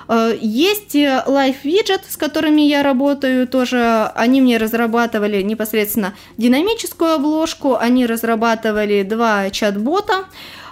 Э, 0.07 0.37
есть 0.39 0.93
Widget, 0.93 2.01
с 2.07 2.15
которыми 2.15 2.61
я 2.61 2.83
работаю 2.83 3.47
тоже. 3.47 4.11
Они 4.13 4.41
мне 4.41 4.57
разрабатывали 4.57 5.41
непосредственно 5.41 6.13
динамическую 6.37 7.13
обложку, 7.13 7.77
они 7.77 8.05
разрабатывали 8.05 9.01
два 9.01 9.49
чат-бота. 9.49 10.25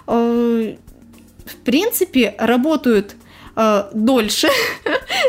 Э, 0.05 0.75
в 1.43 1.55
принципе, 1.65 2.35
работают 2.37 3.15
э, 3.57 3.83
дольше, 3.93 4.47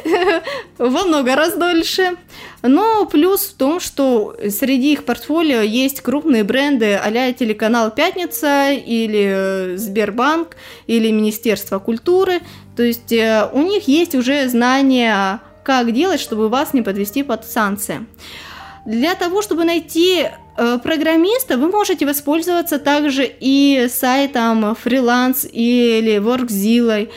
во 0.78 1.04
много 1.04 1.34
раз 1.34 1.54
дольше. 1.54 2.16
Но 2.62 3.06
плюс 3.06 3.46
в 3.46 3.54
том, 3.54 3.80
что 3.80 4.36
среди 4.48 4.92
их 4.92 5.04
портфолио 5.04 5.60
есть 5.60 6.00
крупные 6.00 6.44
бренды 6.44 6.94
а 6.94 7.32
телеканал 7.32 7.90
«Пятница» 7.90 8.72
или 8.72 9.76
Сбербанк 9.76 10.56
или 10.86 11.10
Министерство 11.10 11.78
культуры. 11.78 12.40
То 12.76 12.82
есть 12.82 13.12
э, 13.12 13.48
у 13.52 13.62
них 13.62 13.88
есть 13.88 14.14
уже 14.14 14.48
знания, 14.48 15.40
как 15.64 15.92
делать, 15.92 16.20
чтобы 16.20 16.48
вас 16.48 16.74
не 16.74 16.82
подвести 16.82 17.22
под 17.22 17.44
санкции. 17.44 18.06
Для 18.86 19.14
того, 19.14 19.42
чтобы 19.42 19.64
найти 19.64 20.26
э, 20.56 20.78
программиста 20.82 21.58
вы 21.58 21.68
можете 21.68 22.06
воспользоваться 22.06 22.78
также 22.78 23.30
и 23.40 23.86
сайтом 23.90 24.74
фриланс 24.74 25.46
или 25.50 26.16
WorkZilla. 26.16 27.08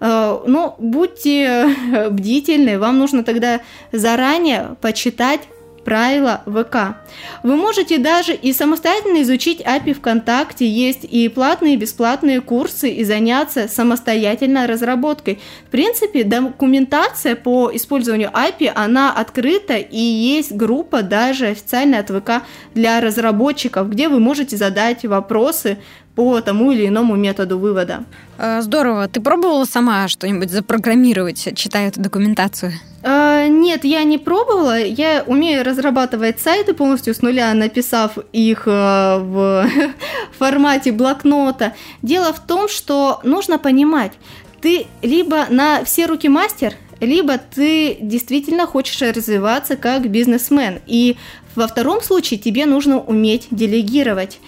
Э, 0.00 0.38
но 0.46 0.74
будьте 0.78 1.74
бдительны, 2.10 2.78
вам 2.78 2.98
нужно 2.98 3.22
тогда 3.24 3.60
заранее 3.92 4.76
почитать 4.80 5.42
правила 5.84 6.42
ВК. 6.46 6.98
Вы 7.42 7.56
можете 7.56 7.98
даже 7.98 8.34
и 8.34 8.52
самостоятельно 8.52 9.22
изучить 9.22 9.60
API 9.60 9.94
ВКонтакте, 9.94 10.68
есть 10.68 11.04
и 11.04 11.28
платные, 11.28 11.74
и 11.74 11.76
бесплатные 11.76 12.40
курсы, 12.40 12.90
и 12.90 13.04
заняться 13.04 13.68
самостоятельно 13.68 14.66
разработкой. 14.66 15.40
В 15.66 15.70
принципе, 15.70 16.24
документация 16.24 17.34
по 17.34 17.70
использованию 17.72 18.30
API, 18.30 18.72
она 18.74 19.12
открыта, 19.12 19.76
и 19.76 19.98
есть 19.98 20.52
группа 20.52 21.02
даже 21.02 21.46
официальная 21.46 22.00
от 22.00 22.10
ВК 22.10 22.44
для 22.74 23.00
разработчиков, 23.00 23.90
где 23.90 24.08
вы 24.08 24.20
можете 24.20 24.56
задать 24.56 25.04
вопросы 25.04 25.78
по 26.14 26.40
тому 26.40 26.72
или 26.72 26.88
иному 26.88 27.16
методу 27.16 27.58
вывода. 27.58 28.04
Э, 28.38 28.60
здорово. 28.62 29.08
Ты 29.08 29.20
пробовала 29.20 29.64
сама 29.64 30.08
что-нибудь 30.08 30.50
запрограммировать, 30.50 31.56
читая 31.56 31.88
эту 31.88 32.00
документацию? 32.00 32.72
А, 33.02 33.46
нет, 33.46 33.84
я 33.84 34.04
не 34.04 34.18
пробовала. 34.18 34.78
Я 34.78 35.24
умею 35.26 35.64
разрабатывать 35.64 36.40
сайты 36.40 36.74
полностью 36.74 37.14
с 37.14 37.22
нуля, 37.22 37.54
написав 37.54 38.18
их 38.32 38.64
э, 38.66 38.70
в 39.18 39.66
формате 40.38 40.92
блокнота. 40.92 41.74
Дело 42.02 42.32
в 42.32 42.40
том, 42.40 42.68
что 42.68 43.20
нужно 43.22 43.58
понимать, 43.58 44.12
ты 44.60 44.86
либо 45.02 45.46
на 45.48 45.84
все 45.84 46.06
руки 46.06 46.28
мастер, 46.28 46.74
либо 47.00 47.38
ты 47.38 47.96
действительно 48.00 48.66
хочешь 48.66 49.00
развиваться 49.00 49.76
как 49.76 50.10
бизнесмен. 50.10 50.80
И 50.86 51.16
во 51.54 51.66
втором 51.66 52.02
случае 52.02 52.38
тебе 52.38 52.66
нужно 52.66 52.98
уметь 52.98 53.48
делегировать. 53.50 54.38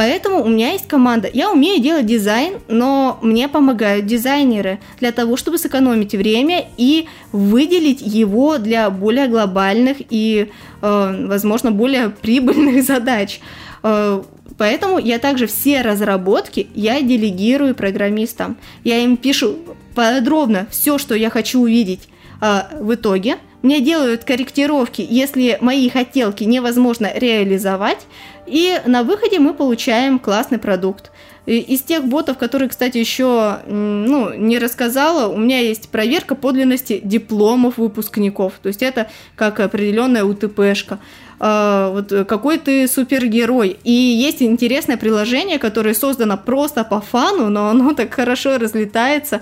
Поэтому 0.00 0.42
у 0.42 0.48
меня 0.48 0.72
есть 0.72 0.88
команда. 0.88 1.28
Я 1.30 1.52
умею 1.52 1.78
делать 1.78 2.06
дизайн, 2.06 2.54
но 2.68 3.18
мне 3.20 3.48
помогают 3.48 4.06
дизайнеры 4.06 4.78
для 4.98 5.12
того, 5.12 5.36
чтобы 5.36 5.58
сэкономить 5.58 6.14
время 6.14 6.68
и 6.78 7.06
выделить 7.32 8.00
его 8.00 8.56
для 8.56 8.88
более 8.88 9.28
глобальных 9.28 9.98
и, 10.08 10.50
э, 10.80 11.26
возможно, 11.26 11.70
более 11.70 12.08
прибыльных 12.22 12.82
задач. 12.82 13.40
Э, 13.82 14.22
поэтому 14.56 14.98
я 14.98 15.18
также 15.18 15.46
все 15.46 15.82
разработки 15.82 16.68
я 16.74 17.02
делегирую 17.02 17.74
программистам. 17.74 18.56
Я 18.84 19.04
им 19.04 19.18
пишу 19.18 19.58
подробно 19.94 20.66
все, 20.70 20.96
что 20.96 21.14
я 21.14 21.28
хочу 21.28 21.60
увидеть 21.60 22.08
э, 22.40 22.62
в 22.80 22.94
итоге. 22.94 23.36
Мне 23.62 23.80
делают 23.80 24.24
корректировки, 24.24 25.06
если 25.08 25.58
мои 25.60 25.88
хотелки 25.90 26.44
невозможно 26.44 27.10
реализовать. 27.14 28.06
И 28.46 28.80
на 28.86 29.02
выходе 29.02 29.38
мы 29.38 29.54
получаем 29.54 30.18
классный 30.18 30.58
продукт. 30.58 31.10
Из 31.46 31.82
тех 31.82 32.04
ботов, 32.04 32.38
которые, 32.38 32.68
кстати, 32.68 32.98
еще 32.98 33.60
ну, 33.66 34.32
не 34.34 34.58
рассказала, 34.58 35.32
у 35.32 35.36
меня 35.36 35.58
есть 35.60 35.88
проверка 35.88 36.34
подлинности 36.34 37.00
дипломов 37.02 37.78
выпускников. 37.78 38.54
То 38.62 38.68
есть 38.68 38.82
это 38.82 39.08
как 39.36 39.60
определенная 39.60 40.24
УТПшка. 40.24 40.98
А, 41.42 41.90
вот 41.90 42.12
какой 42.28 42.58
ты 42.58 42.86
супергерой. 42.86 43.78
И 43.82 43.90
есть 43.90 44.42
интересное 44.42 44.98
приложение, 44.98 45.58
которое 45.58 45.94
создано 45.94 46.36
просто 46.36 46.84
по 46.84 47.00
фану, 47.00 47.48
но 47.48 47.68
оно 47.70 47.94
так 47.94 48.12
хорошо 48.12 48.58
разлетается. 48.58 49.40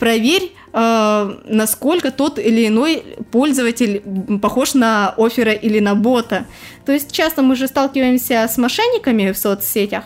Проверь, 0.00 0.52
э, 0.72 1.34
насколько 1.44 2.10
тот 2.10 2.38
или 2.38 2.66
иной 2.66 3.04
пользователь 3.30 4.02
похож 4.40 4.74
на 4.74 5.14
оффера 5.16 5.52
или 5.52 5.78
на 5.78 5.94
бота. 5.94 6.46
То 6.86 6.92
есть 6.92 7.12
часто 7.12 7.42
мы 7.42 7.54
же 7.54 7.68
сталкиваемся 7.68 8.48
с 8.48 8.58
мошенниками 8.58 9.30
в 9.30 9.38
соцсетях, 9.38 10.04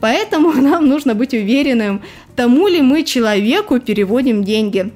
поэтому 0.00 0.52
нам 0.70 0.86
нужно 0.88 1.14
быть 1.14 1.32
уверенным, 1.32 2.02
тому 2.34 2.66
ли 2.66 2.82
мы 2.82 3.04
человеку 3.04 3.80
переводим 3.80 4.44
деньги. 4.44 4.92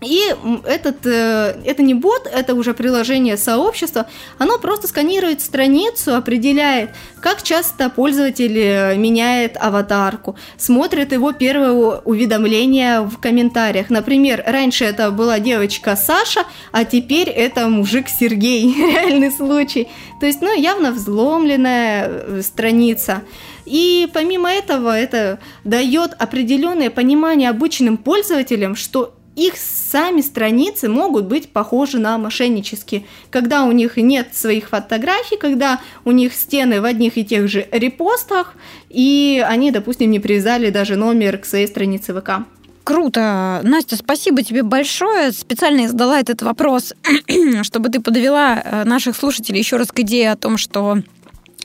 И 0.00 0.34
этот, 0.64 1.04
э, 1.04 1.60
это 1.64 1.82
не 1.82 1.92
бот, 1.92 2.26
это 2.32 2.54
уже 2.54 2.72
приложение 2.72 3.36
сообщества, 3.36 4.06
оно 4.38 4.58
просто 4.58 4.88
сканирует 4.88 5.42
страницу, 5.42 6.14
определяет, 6.14 6.90
как 7.20 7.42
часто 7.42 7.90
пользователь 7.90 8.58
э, 8.58 8.96
меняет 8.96 9.58
аватарку, 9.60 10.36
смотрит 10.56 11.12
его 11.12 11.32
первое 11.32 11.72
уведомление 11.72 13.02
в 13.02 13.18
комментариях. 13.18 13.90
Например, 13.90 14.42
раньше 14.46 14.86
это 14.86 15.10
была 15.10 15.38
девочка 15.38 15.96
Саша, 15.96 16.44
а 16.72 16.86
теперь 16.86 17.28
это 17.28 17.68
мужик 17.68 18.08
Сергей, 18.08 18.74
реальный 18.92 19.30
случай. 19.30 19.88
То 20.18 20.24
есть, 20.24 20.40
ну, 20.40 20.58
явно 20.58 20.92
взломленная 20.92 22.08
э, 22.08 22.42
страница. 22.42 23.22
И 23.66 24.08
помимо 24.14 24.50
этого, 24.50 24.98
это 24.98 25.38
дает 25.64 26.14
определенное 26.18 26.88
понимание 26.88 27.50
обычным 27.50 27.98
пользователям, 27.98 28.74
что 28.74 29.14
их 29.36 29.54
сами 29.56 30.20
страницы 30.20 30.88
могут 30.88 31.26
быть 31.26 31.50
похожи 31.50 31.98
на 31.98 32.18
мошеннические, 32.18 33.04
когда 33.30 33.64
у 33.64 33.72
них 33.72 33.96
нет 33.96 34.34
своих 34.34 34.68
фотографий, 34.68 35.36
когда 35.36 35.80
у 36.04 36.10
них 36.10 36.34
стены 36.34 36.80
в 36.80 36.84
одних 36.84 37.16
и 37.16 37.24
тех 37.24 37.48
же 37.48 37.66
репостах, 37.70 38.54
и 38.88 39.44
они, 39.46 39.70
допустим, 39.70 40.10
не 40.10 40.20
привязали 40.20 40.70
даже 40.70 40.96
номер 40.96 41.38
к 41.38 41.46
своей 41.46 41.66
странице 41.66 42.12
ВК. 42.12 42.44
Круто. 42.84 43.60
Настя, 43.62 43.96
спасибо 43.96 44.42
тебе 44.42 44.62
большое. 44.62 45.32
Специально 45.32 45.82
я 45.82 45.88
задала 45.88 46.18
этот 46.18 46.42
вопрос, 46.42 46.94
чтобы 47.62 47.88
ты 47.88 48.00
подвела 48.00 48.60
э, 48.60 48.84
наших 48.84 49.16
слушателей 49.16 49.60
еще 49.60 49.76
раз 49.76 49.92
к 49.92 50.00
идее 50.00 50.32
о 50.32 50.36
том, 50.36 50.56
что 50.56 50.98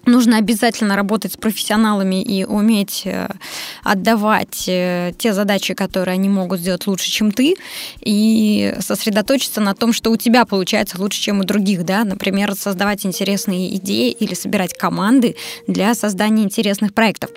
нужно 0.05 0.37
обязательно 0.37 0.95
работать 0.95 1.33
с 1.33 1.37
профессионалами 1.37 2.21
и 2.21 2.45
уметь 2.45 3.03
э, 3.05 3.29
отдавать 3.83 4.65
э, 4.67 5.13
те 5.17 5.33
задачи, 5.33 5.73
которые 5.73 6.13
они 6.13 6.29
могут 6.29 6.59
сделать 6.59 6.87
лучше, 6.87 7.09
чем 7.09 7.31
ты, 7.31 7.55
и 8.01 8.75
сосредоточиться 8.79 9.61
на 9.61 9.73
том, 9.73 9.93
что 9.93 10.11
у 10.11 10.17
тебя 10.17 10.45
получается 10.45 10.99
лучше, 10.99 11.21
чем 11.21 11.39
у 11.39 11.43
других, 11.43 11.83
да, 11.85 12.03
например, 12.03 12.53
создавать 12.55 13.05
интересные 13.05 13.75
идеи 13.77 14.11
или 14.11 14.33
собирать 14.33 14.73
команды 14.73 15.35
для 15.67 15.93
создания 15.95 16.43
интересных 16.43 16.93
проектов. 16.93 17.31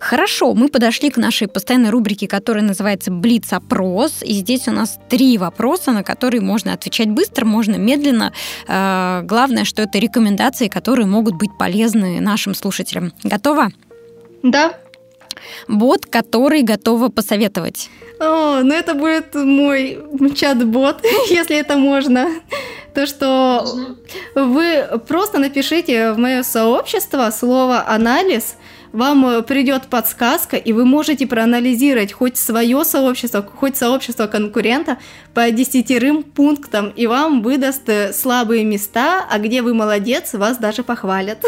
Хорошо, 0.00 0.54
мы 0.54 0.68
подошли 0.68 1.10
к 1.10 1.16
нашей 1.16 1.48
постоянной 1.48 1.90
рубрике, 1.90 2.28
которая 2.28 2.64
называется 2.64 3.10
«Блиц-опрос», 3.10 4.22
и 4.22 4.34
здесь 4.34 4.68
у 4.68 4.72
нас 4.72 4.98
три 5.08 5.38
вопроса, 5.38 5.92
на 5.92 6.02
которые 6.02 6.40
можно 6.40 6.72
отвечать 6.72 7.08
быстро, 7.08 7.44
можно 7.44 7.76
медленно. 7.76 8.32
Э, 8.68 9.22
главное, 9.24 9.64
что 9.64 9.82
это 9.82 9.98
рекомендации, 9.98 10.68
которые 10.68 11.06
могут 11.06 11.34
быть 11.36 11.50
полезны 11.58 12.09
нашим 12.18 12.54
слушателям. 12.54 13.12
Готова? 13.22 13.68
Да. 14.42 14.74
Бот, 15.68 16.06
который 16.06 16.62
готова 16.62 17.08
посоветовать. 17.08 17.88
О, 18.18 18.60
ну 18.62 18.74
это 18.74 18.94
будет 18.94 19.34
мой 19.34 19.98
чат-бот, 20.34 21.02
если 21.30 21.56
это 21.56 21.76
можно. 21.76 22.28
То, 22.94 23.06
что 23.06 23.64
вы 24.34 24.84
просто 25.06 25.38
напишите 25.38 26.12
в 26.12 26.18
мое 26.18 26.42
сообщество 26.42 27.30
слово 27.30 27.84
«анализ», 27.86 28.56
вам 28.92 29.26
э, 29.26 29.42
придет 29.42 29.84
подсказка, 29.84 30.56
и 30.56 30.72
вы 30.72 30.84
можете 30.84 31.26
проанализировать 31.26 32.12
хоть 32.12 32.36
свое 32.36 32.84
сообщество, 32.84 33.42
хоть 33.42 33.76
сообщество 33.76 34.26
конкурента 34.26 34.98
по 35.34 35.50
десятерым 35.50 36.22
пунктам, 36.22 36.90
и 36.90 37.06
вам 37.06 37.42
выдаст 37.42 37.88
э, 37.88 38.12
слабые 38.12 38.64
места, 38.64 39.26
а 39.30 39.38
где 39.38 39.62
вы 39.62 39.74
молодец, 39.74 40.34
вас 40.34 40.58
даже 40.58 40.82
похвалят. 40.82 41.44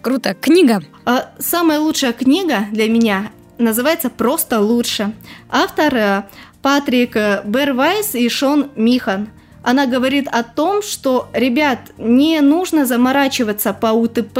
Круто. 0.00 0.34
Книга. 0.34 0.82
А, 1.04 1.30
самая 1.38 1.80
лучшая 1.80 2.12
книга 2.12 2.66
для 2.70 2.88
меня 2.88 3.30
называется 3.58 4.10
«Просто 4.10 4.60
лучше». 4.60 5.12
Автор 5.48 5.94
э, 5.94 6.22
Патрик 6.62 7.16
Бервайс 7.44 8.14
и 8.14 8.28
Шон 8.28 8.70
Михан– 8.76 9.28
она 9.66 9.86
говорит 9.86 10.28
о 10.28 10.44
том, 10.44 10.80
что, 10.80 11.28
ребят, 11.32 11.80
не 11.98 12.40
нужно 12.40 12.86
заморачиваться 12.86 13.72
по 13.72 13.88
УТП, 13.88 14.38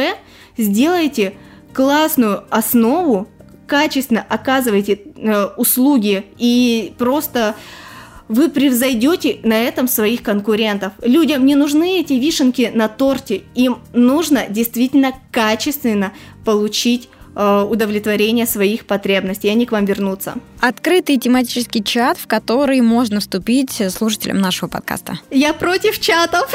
сделайте 0.56 1.34
классную 1.76 2.44
основу, 2.48 3.28
качественно 3.66 4.24
оказываете 4.26 4.98
э, 5.16 5.44
услуги 5.58 6.24
и 6.38 6.94
просто 6.96 7.54
вы 8.28 8.48
превзойдете 8.48 9.40
на 9.42 9.60
этом 9.60 9.86
своих 9.86 10.22
конкурентов. 10.22 10.94
Людям 11.02 11.44
не 11.44 11.54
нужны 11.54 12.00
эти 12.00 12.14
вишенки 12.14 12.70
на 12.72 12.88
торте, 12.88 13.42
им 13.54 13.80
нужно 13.92 14.46
действительно 14.48 15.12
качественно 15.30 16.14
получить 16.46 17.10
э, 17.34 17.66
удовлетворение 17.68 18.46
своих 18.46 18.86
потребностей, 18.86 19.48
и 19.48 19.50
они 19.50 19.66
к 19.66 19.72
вам 19.72 19.84
вернутся. 19.84 20.36
Открытый 20.60 21.18
тематический 21.18 21.84
чат, 21.84 22.16
в 22.16 22.26
который 22.26 22.80
можно 22.80 23.20
вступить 23.20 23.82
слушателям 23.92 24.38
нашего 24.38 24.70
подкаста. 24.70 25.20
Я 25.30 25.52
против 25.52 26.00
чатов. 26.00 26.50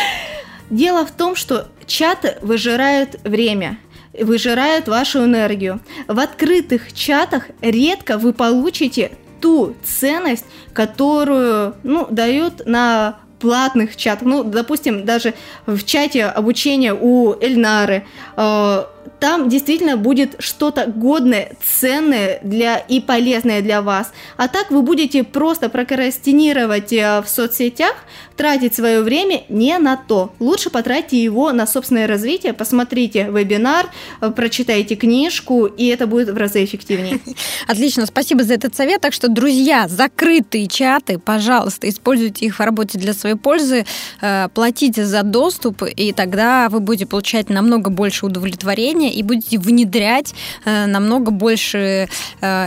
Дело 0.70 1.04
в 1.04 1.10
том, 1.10 1.34
что 1.34 1.66
чаты 1.86 2.38
выжирают 2.40 3.18
время 3.24 3.78
выжирают 4.20 4.88
вашу 4.88 5.24
энергию. 5.24 5.80
В 6.06 6.18
открытых 6.18 6.92
чатах 6.92 7.44
редко 7.60 8.18
вы 8.18 8.32
получите 8.32 9.12
ту 9.40 9.76
ценность, 9.82 10.46
которую 10.72 11.74
ну, 11.82 12.06
дают 12.10 12.66
на 12.66 13.18
платных 13.40 13.96
чатах. 13.96 14.26
Ну, 14.26 14.42
допустим, 14.44 15.04
даже 15.04 15.34
в 15.66 15.84
чате 15.84 16.24
обучения 16.24 16.94
у 16.94 17.34
Эльнары, 17.40 18.06
э, 18.36 18.84
там 19.20 19.48
действительно 19.48 19.96
будет 19.96 20.36
что-то 20.38 20.86
годное, 20.86 21.52
ценное 21.64 22.40
для 22.42 22.76
и 22.76 23.00
полезное 23.00 23.62
для 23.62 23.82
вас. 23.82 24.12
А 24.36 24.48
так 24.48 24.70
вы 24.70 24.82
будете 24.82 25.24
просто 25.24 25.68
прокрастинировать 25.68 26.92
э, 26.92 27.20
в 27.20 27.28
соцсетях, 27.28 27.94
тратить 28.36 28.74
свое 28.74 29.02
время 29.02 29.44
не 29.48 29.78
на 29.78 29.96
то. 29.96 30.32
Лучше 30.40 30.70
потратьте 30.70 31.22
его 31.22 31.52
на 31.52 31.66
собственное 31.66 32.06
развитие, 32.06 32.52
посмотрите 32.52 33.28
вебинар, 33.30 33.86
э, 34.20 34.30
прочитайте 34.30 34.96
книжку, 34.96 35.66
и 35.66 35.86
это 35.86 36.06
будет 36.06 36.30
в 36.30 36.36
разы 36.36 36.64
эффективнее. 36.64 37.20
Отлично, 37.66 38.06
спасибо 38.06 38.44
за 38.44 38.54
этот 38.54 38.74
совет. 38.74 39.00
Так 39.00 39.12
что, 39.12 39.28
друзья, 39.28 39.88
закрытые 39.88 40.66
чаты, 40.66 41.18
пожалуйста, 41.18 41.88
используйте 41.88 42.46
их 42.46 42.56
в 42.56 42.60
работе 42.60 42.98
для 42.98 43.12
своей 43.12 43.36
пользы, 43.36 43.86
э, 44.20 44.48
платите 44.52 45.04
за 45.04 45.22
доступ, 45.22 45.82
и 45.82 46.12
тогда 46.12 46.68
вы 46.68 46.80
будете 46.80 47.06
получать 47.06 47.48
намного 47.50 47.90
больше 47.90 48.26
удовлетворения 48.26 48.93
и 49.02 49.22
будете 49.22 49.58
внедрять 49.58 50.34
э, 50.64 50.86
намного 50.86 51.30
больше 51.30 52.08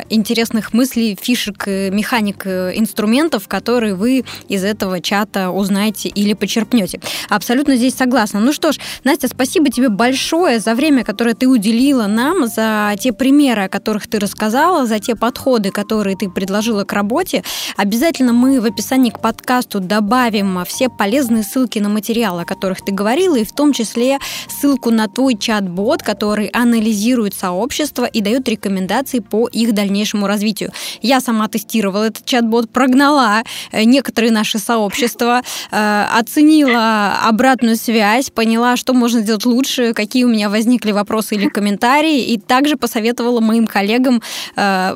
интересных 0.10 0.74
мыслей, 0.74 1.18
фишек, 1.20 1.68
механик, 1.68 2.46
инструментов, 2.48 3.48
которые 3.48 3.96
вы 3.96 4.26
из 4.48 4.64
этого 4.64 5.02
чата 5.02 5.52
узнаете 5.52 6.10
или 6.10 6.34
почерпнете. 6.34 7.00
Абсолютно 7.30 7.76
здесь 7.76 7.96
согласна. 7.96 8.40
Ну 8.40 8.54
что 8.54 8.72
ж, 8.72 8.80
Настя, 9.04 9.28
спасибо 9.28 9.70
тебе 9.70 9.90
большое 9.90 10.60
за 10.60 10.74
время, 10.74 11.04
которое 11.04 11.36
ты 11.36 11.48
уделила 11.48 12.08
нам, 12.08 12.48
за 12.48 12.96
те 13.00 13.14
примеры, 13.14 13.64
о 13.64 13.70
которых 13.70 14.08
ты 14.08 14.20
рассказала, 14.20 14.86
за 14.86 15.00
те 15.00 15.16
подходы, 15.16 15.70
которые 15.70 16.18
ты 16.18 16.30
предложила 16.30 16.84
к 16.84 16.94
работе. 16.94 17.44
Обязательно 17.76 18.34
мы 18.34 18.60
в 18.60 18.66
описании 18.66 19.12
к 19.12 19.20
подкасту 19.22 19.80
добавим 19.80 20.64
все 20.66 20.90
полезные 20.90 21.44
ссылки 21.44 21.80
на 21.80 21.90
материалы, 21.90 22.42
о 22.42 22.46
которых 22.46 22.84
ты 22.84 22.92
говорила, 22.92 23.36
и 23.36 23.46
в 23.46 23.54
том 23.54 23.74
числе 23.74 24.20
ссылку 24.48 24.90
на 24.90 25.08
твой 25.08 25.38
чат-бот, 25.38 26.02
который 26.02 26.17
анализирует 26.24 27.34
сообщество 27.34 28.06
и 28.06 28.22
дает 28.22 28.48
рекомендации 28.48 29.20
по 29.20 29.48
их 29.48 29.74
дальнейшему 29.74 30.28
развитию. 30.28 30.72
Я 31.02 31.22
сама 31.22 31.48
тестировала 31.48 32.04
этот 32.06 32.26
чат-бот, 32.26 32.70
прогнала 32.70 33.44
э, 33.72 33.84
некоторые 33.84 34.32
наши 34.32 34.60
сообщества, 34.60 35.42
Э, 35.72 36.06
оценила 36.12 37.20
обратную 37.24 37.76
связь, 37.76 38.30
поняла, 38.30 38.78
что 38.78 38.94
можно 38.94 39.22
сделать 39.22 39.46
лучше, 39.46 39.94
какие 39.94 40.24
у 40.24 40.30
меня 40.30 40.50
возникли 40.50 40.92
вопросы 40.92 41.36
или 41.36 41.50
комментарии, 41.50 42.24
и 42.24 42.38
также 42.38 42.78
посоветовала 42.78 43.40
моим 43.40 43.68
коллегам 43.68 44.22
э, 44.56 44.94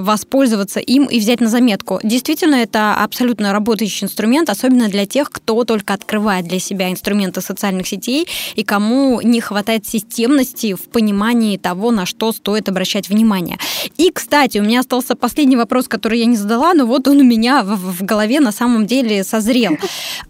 воспользоваться 0.00 0.80
им 0.80 1.04
и 1.06 1.18
взять 1.18 1.40
на 1.40 1.48
заметку. 1.48 2.00
Действительно, 2.02 2.56
это 2.56 2.94
абсолютно 2.94 3.52
работающий 3.52 4.04
инструмент, 4.04 4.48
особенно 4.48 4.88
для 4.88 5.06
тех, 5.06 5.30
кто 5.30 5.64
только 5.64 5.94
открывает 5.94 6.46
для 6.46 6.58
себя 6.58 6.90
инструменты 6.90 7.40
социальных 7.40 7.86
сетей 7.86 8.26
и 8.54 8.62
кому 8.62 9.20
не 9.22 9.40
хватает 9.40 9.86
системности 9.86 10.61
в 10.70 10.88
понимании 10.88 11.56
того, 11.56 11.90
на 11.90 12.06
что 12.06 12.32
стоит 12.32 12.68
обращать 12.68 13.08
внимание. 13.08 13.58
И, 13.96 14.10
кстати, 14.10 14.58
у 14.58 14.62
меня 14.62 14.80
остался 14.80 15.16
последний 15.16 15.56
вопрос, 15.56 15.88
который 15.88 16.20
я 16.20 16.26
не 16.26 16.36
задала, 16.36 16.74
но 16.74 16.86
вот 16.86 17.08
он 17.08 17.18
у 17.18 17.24
меня 17.24 17.62
в, 17.62 17.76
в 17.76 18.04
голове 18.04 18.40
на 18.40 18.52
самом 18.52 18.86
деле 18.86 19.24
созрел. 19.24 19.76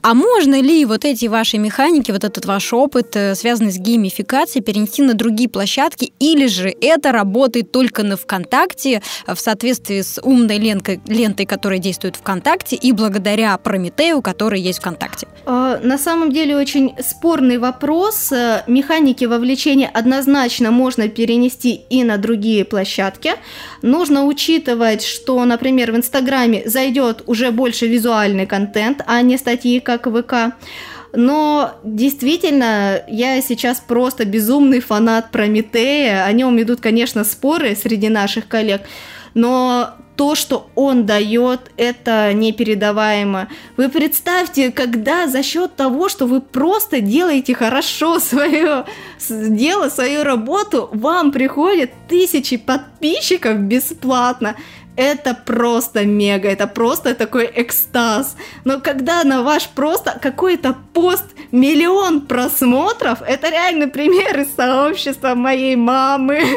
А 0.03 0.15
можно 0.15 0.61
ли 0.61 0.85
вот 0.85 1.05
эти 1.05 1.27
ваши 1.27 1.59
механики, 1.59 2.11
вот 2.11 2.25
этот 2.25 2.47
ваш 2.47 2.73
опыт, 2.73 3.15
э, 3.17 3.35
связанный 3.35 3.73
с 3.73 3.79
геймификацией, 3.79 4.65
перенести 4.65 5.03
на 5.03 5.15
другие 5.15 5.49
площадки, 5.49 6.13
или 6.19 6.47
же 6.47 6.75
это 6.81 7.13
работает 7.13 7.73
только 7.73 8.03
на 8.03 8.17
ВКонтакте 8.17 9.03
в 9.27 9.37
соответствии 9.37 10.01
с 10.01 10.21
умной 10.23 10.59
лентой, 10.59 11.01
лентой 11.07 11.47
которая 11.47 11.79
действует 11.79 12.17
ВКонтакте, 12.17 12.77
и 12.77 12.93
благодаря 12.93 13.57
Прометею, 13.59 14.23
который 14.23 14.61
есть 14.61 14.81
ВКонтакте? 14.81 15.27
А, 15.45 15.79
на 15.83 15.99
самом 15.99 16.33
деле 16.33 16.57
очень 16.57 16.95
спорный 17.01 17.59
вопрос. 17.59 18.33
Э, 18.33 18.63
механики 18.67 19.25
вовлечения 19.25 19.91
однозначно 19.93 20.22
можно 20.71 21.09
перенести 21.09 21.81
и 21.91 22.05
на 22.05 22.17
другие 22.19 22.65
площадки. 22.65 23.33
Нужно 23.83 24.25
учитывать, 24.25 25.05
что, 25.05 25.45
например, 25.45 25.93
в 25.93 25.97
Инстаграме 25.97 26.63
зайдет 26.67 27.23
уже 27.27 27.51
больше 27.51 27.87
визуальный 27.87 28.47
контент, 28.47 29.03
а 29.07 29.23
не 29.23 29.37
статьи 29.37 29.81
как 29.81 30.07
ВК. 30.07 30.55
Но 31.15 31.73
действительно, 31.85 33.03
я 33.09 33.41
сейчас 33.43 33.81
просто 33.81 34.25
безумный 34.25 34.81
фанат 34.81 35.31
Прометея. 35.31 36.25
О 36.25 36.33
нем 36.33 36.61
идут, 36.63 36.81
конечно, 36.81 37.25
споры 37.25 37.77
среди 37.77 38.09
наших 38.09 38.49
коллег. 38.49 38.83
Но 39.35 39.95
то, 40.17 40.35
что 40.35 40.71
он 40.75 41.07
дает, 41.07 41.71
это 41.77 42.33
непередаваемо. 42.33 43.49
Вы 43.77 43.89
представьте, 43.89 44.71
когда 44.71 45.27
за 45.27 45.43
счет 45.43 45.75
того, 45.75 46.09
что 46.09 46.27
вы 46.27 46.41
просто 46.41 47.01
делаете 47.01 47.55
хорошо 47.55 48.19
свое 48.21 48.85
дело, 49.29 49.89
свою 49.89 50.25
работу, 50.25 50.89
вам 50.93 51.33
приходят 51.33 51.91
тысячи 52.09 52.57
подписчиков 52.57 53.59
бесплатно 53.59 54.57
это 54.97 55.35
просто 55.35 56.05
мега, 56.05 56.49
это 56.49 56.67
просто 56.67 57.15
такой 57.15 57.51
экстаз. 57.55 58.37
Но 58.65 58.81
когда 58.81 59.25
на 59.25 59.43
ваш 59.43 59.69
просто 59.69 60.19
какой-то 60.21 60.77
пост 60.93 61.25
миллион 61.51 62.23
просмотров, 62.23 63.23
это 63.27 63.51
реально 63.51 63.89
пример 63.89 64.41
из 64.41 64.55
сообщества 64.55 65.35
моей 65.35 65.77
мамы. 65.77 66.43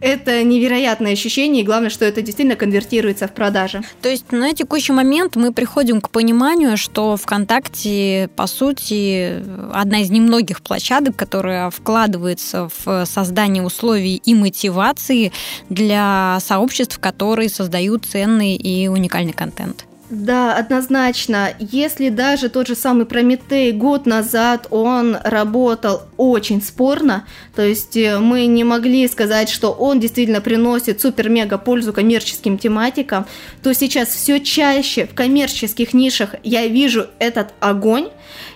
Это 0.00 0.42
невероятное 0.42 1.12
ощущение, 1.12 1.62
и 1.62 1.66
главное, 1.66 1.90
что 1.90 2.06
это 2.06 2.22
действительно 2.22 2.56
конвертируется 2.56 3.28
в 3.28 3.32
продажи. 3.32 3.82
То 4.00 4.08
есть 4.08 4.32
на 4.32 4.54
текущий 4.54 4.92
момент 4.92 5.36
мы 5.36 5.52
приходим 5.52 6.00
к 6.00 6.08
пониманию, 6.08 6.78
что 6.78 7.18
ВКонтакте, 7.18 8.30
по 8.34 8.46
сути, 8.46 9.44
одна 9.74 10.00
из 10.00 10.10
немногих 10.10 10.62
площадок, 10.62 11.16
которая 11.16 11.68
вкладывается 11.68 12.70
в 12.82 13.04
создание 13.04 13.62
условий 13.62 14.16
и 14.24 14.34
мотивации 14.34 15.32
для 15.68 16.38
сообществ, 16.40 16.98
которые 17.00 17.48
создают 17.48 18.06
ценный 18.06 18.56
и 18.56 18.88
уникальный 18.88 19.32
контент. 19.32 19.86
Да, 20.10 20.56
однозначно. 20.56 21.54
Если 21.60 22.08
даже 22.08 22.48
тот 22.48 22.66
же 22.66 22.74
самый 22.74 23.06
Прометей 23.06 23.70
год 23.70 24.06
назад 24.06 24.66
он 24.70 25.16
работал 25.22 26.02
очень 26.16 26.60
спорно, 26.60 27.26
то 27.54 27.62
есть 27.62 27.96
э, 27.96 28.18
мы 28.18 28.46
не 28.46 28.64
могли 28.64 29.06
сказать, 29.06 29.48
что 29.48 29.70
он 29.70 30.00
действительно 30.00 30.40
приносит 30.40 31.00
супер-мега 31.00 31.58
пользу 31.58 31.92
коммерческим 31.92 32.58
тематикам, 32.58 33.24
то 33.62 33.72
сейчас 33.72 34.08
все 34.08 34.40
чаще 34.40 35.06
в 35.06 35.14
коммерческих 35.14 35.94
нишах 35.94 36.34
я 36.42 36.66
вижу 36.66 37.06
этот 37.20 37.54
огонь, 37.60 38.08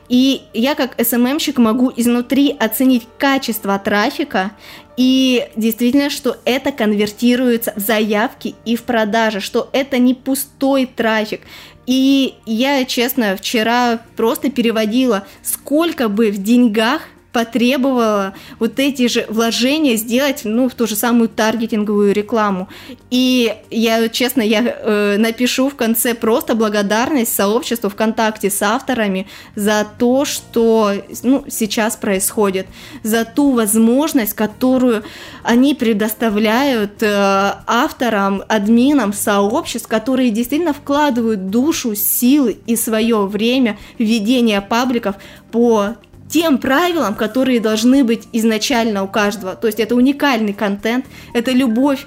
и 0.08 0.42
я 0.52 0.74
как 0.74 0.94
СММщик 1.02 1.58
могу 1.58 1.92
изнутри 1.94 2.54
оценить 2.58 3.06
качество 3.18 3.78
трафика 3.78 4.52
и 4.96 5.48
действительно, 5.56 6.10
что 6.10 6.36
это 6.44 6.72
конвертируется 6.72 7.72
в 7.76 7.80
заявки 7.80 8.54
и 8.64 8.76
в 8.76 8.84
продажи, 8.84 9.40
что 9.40 9.68
это 9.72 9.98
не 9.98 10.14
пустой 10.14 10.86
трафик. 10.86 11.40
И 11.86 12.34
я, 12.46 12.84
честно, 12.84 13.36
вчера 13.36 14.00
просто 14.16 14.50
переводила, 14.50 15.26
сколько 15.42 16.08
бы 16.08 16.30
в 16.30 16.42
деньгах 16.42 17.02
потребовала 17.35 18.32
вот 18.61 18.78
эти 18.78 19.09
же 19.09 19.26
вложения 19.28 19.97
сделать, 19.97 20.43
ну, 20.45 20.68
в 20.68 20.74
ту 20.74 20.87
же 20.87 20.95
самую 20.95 21.28
таргетинговую 21.28 22.14
рекламу. 22.14 22.68
И 23.11 23.53
я, 23.70 24.09
честно, 24.09 24.41
я 24.41 24.62
э, 24.62 25.16
напишу 25.18 25.68
в 25.68 25.74
конце 25.74 26.14
просто 26.14 26.55
благодарность 26.55 27.35
сообществу 27.35 27.91
ВКонтакте 27.91 28.51
с 28.51 28.62
авторами 28.62 29.26
за 29.57 29.85
то, 29.99 30.24
что 30.24 30.93
ну, 31.24 31.45
сейчас 31.49 31.97
происходит, 31.97 32.68
за 33.03 33.24
ту 33.24 33.51
возможность, 33.51 34.35
которую 34.35 35.03
они 35.43 35.74
предоставляют 35.74 37.03
э, 37.03 37.55
авторам, 37.66 38.45
админам 38.49 39.12
сообществ, 39.12 39.89
которые 39.89 40.30
действительно 40.30 40.72
вкладывают 40.72 41.51
душу, 41.51 41.97
силы 41.97 42.59
и 42.66 42.76
свое 42.76 43.26
время 43.26 43.76
в 43.99 44.05
ведение 44.05 44.61
пабликов 44.61 45.16
по 45.51 45.97
тем 46.35 46.59
правилам, 46.59 47.14
которые 47.14 47.61
должны 47.61 48.03
быть 48.03 48.26
изначально 48.32 49.05
у 49.05 49.07
каждого. 49.07 49.55
То 49.55 49.68
есть 49.68 49.78
это 49.78 49.95
уникальный 49.95 50.53
контент, 50.53 51.05
это 51.32 51.53
любовь 51.53 52.05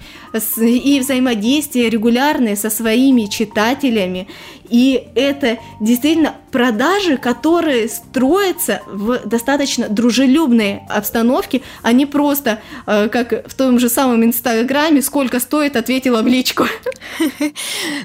и 0.57 0.99
взаимодействие 0.99 1.89
регулярное 1.89 2.57
со 2.57 2.69
своими 2.69 3.27
читателями. 3.27 4.27
И 4.69 5.07
это 5.15 5.57
действительно 5.79 6.35
продажи, 6.51 7.17
которые 7.17 7.87
строятся 7.87 8.81
в 8.87 9.19
достаточно 9.25 9.89
дружелюбной 9.89 10.81
обстановке, 10.89 11.61
а 11.83 11.91
не 11.91 12.07
просто, 12.07 12.59
э, 12.87 13.09
как 13.09 13.47
в 13.47 13.53
том 13.53 13.79
же 13.79 13.89
самом 13.89 14.23
Инстаграме, 14.25 15.01
сколько 15.01 15.39
стоит, 15.39 15.75
ответила 15.75 16.21
в 16.21 16.27
личку. 16.27 16.65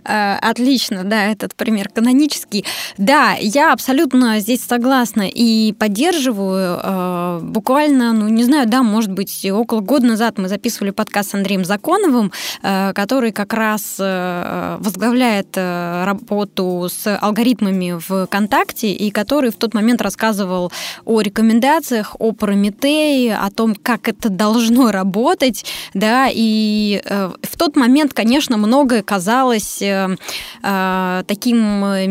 Э, 0.04 0.36
отлично, 0.36 1.04
да, 1.04 1.30
этот 1.30 1.54
пример 1.54 1.88
канонический. 1.88 2.64
Да, 2.98 3.34
я 3.38 3.72
абсолютно 3.72 4.40
здесь 4.40 4.62
согласна 4.64 5.28
и 5.28 5.72
поддерживаю. 5.72 6.80
Э, 6.82 7.40
буквально, 7.42 8.12
ну, 8.12 8.28
не 8.28 8.44
знаю, 8.44 8.68
да, 8.68 8.82
может 8.82 9.12
быть, 9.12 9.46
около 9.50 9.80
года 9.80 10.06
назад 10.06 10.38
мы 10.38 10.48
записывали 10.48 10.90
подкаст 10.90 11.30
с 11.30 11.34
Андреем 11.34 11.64
Законовым, 11.64 12.32
который 12.62 13.32
как 13.32 13.52
раз 13.52 13.96
возглавляет 13.98 15.56
работу 15.56 16.51
с 16.58 17.18
алгоритмами 17.18 17.98
ВКонтакте 17.98 18.92
и 18.92 19.10
который 19.10 19.50
в 19.50 19.56
тот 19.56 19.74
момент 19.74 20.02
рассказывал 20.02 20.72
о 21.04 21.20
рекомендациях, 21.20 22.16
о 22.18 22.32
Прометее, 22.32 23.36
о 23.36 23.50
том, 23.50 23.74
как 23.74 24.08
это 24.08 24.28
должно 24.28 24.90
работать, 24.90 25.64
да, 25.94 26.28
и 26.32 27.02
в 27.42 27.56
тот 27.56 27.76
момент, 27.76 28.14
конечно, 28.14 28.56
многое 28.56 29.02
казалось 29.02 29.82
таким 31.26 31.62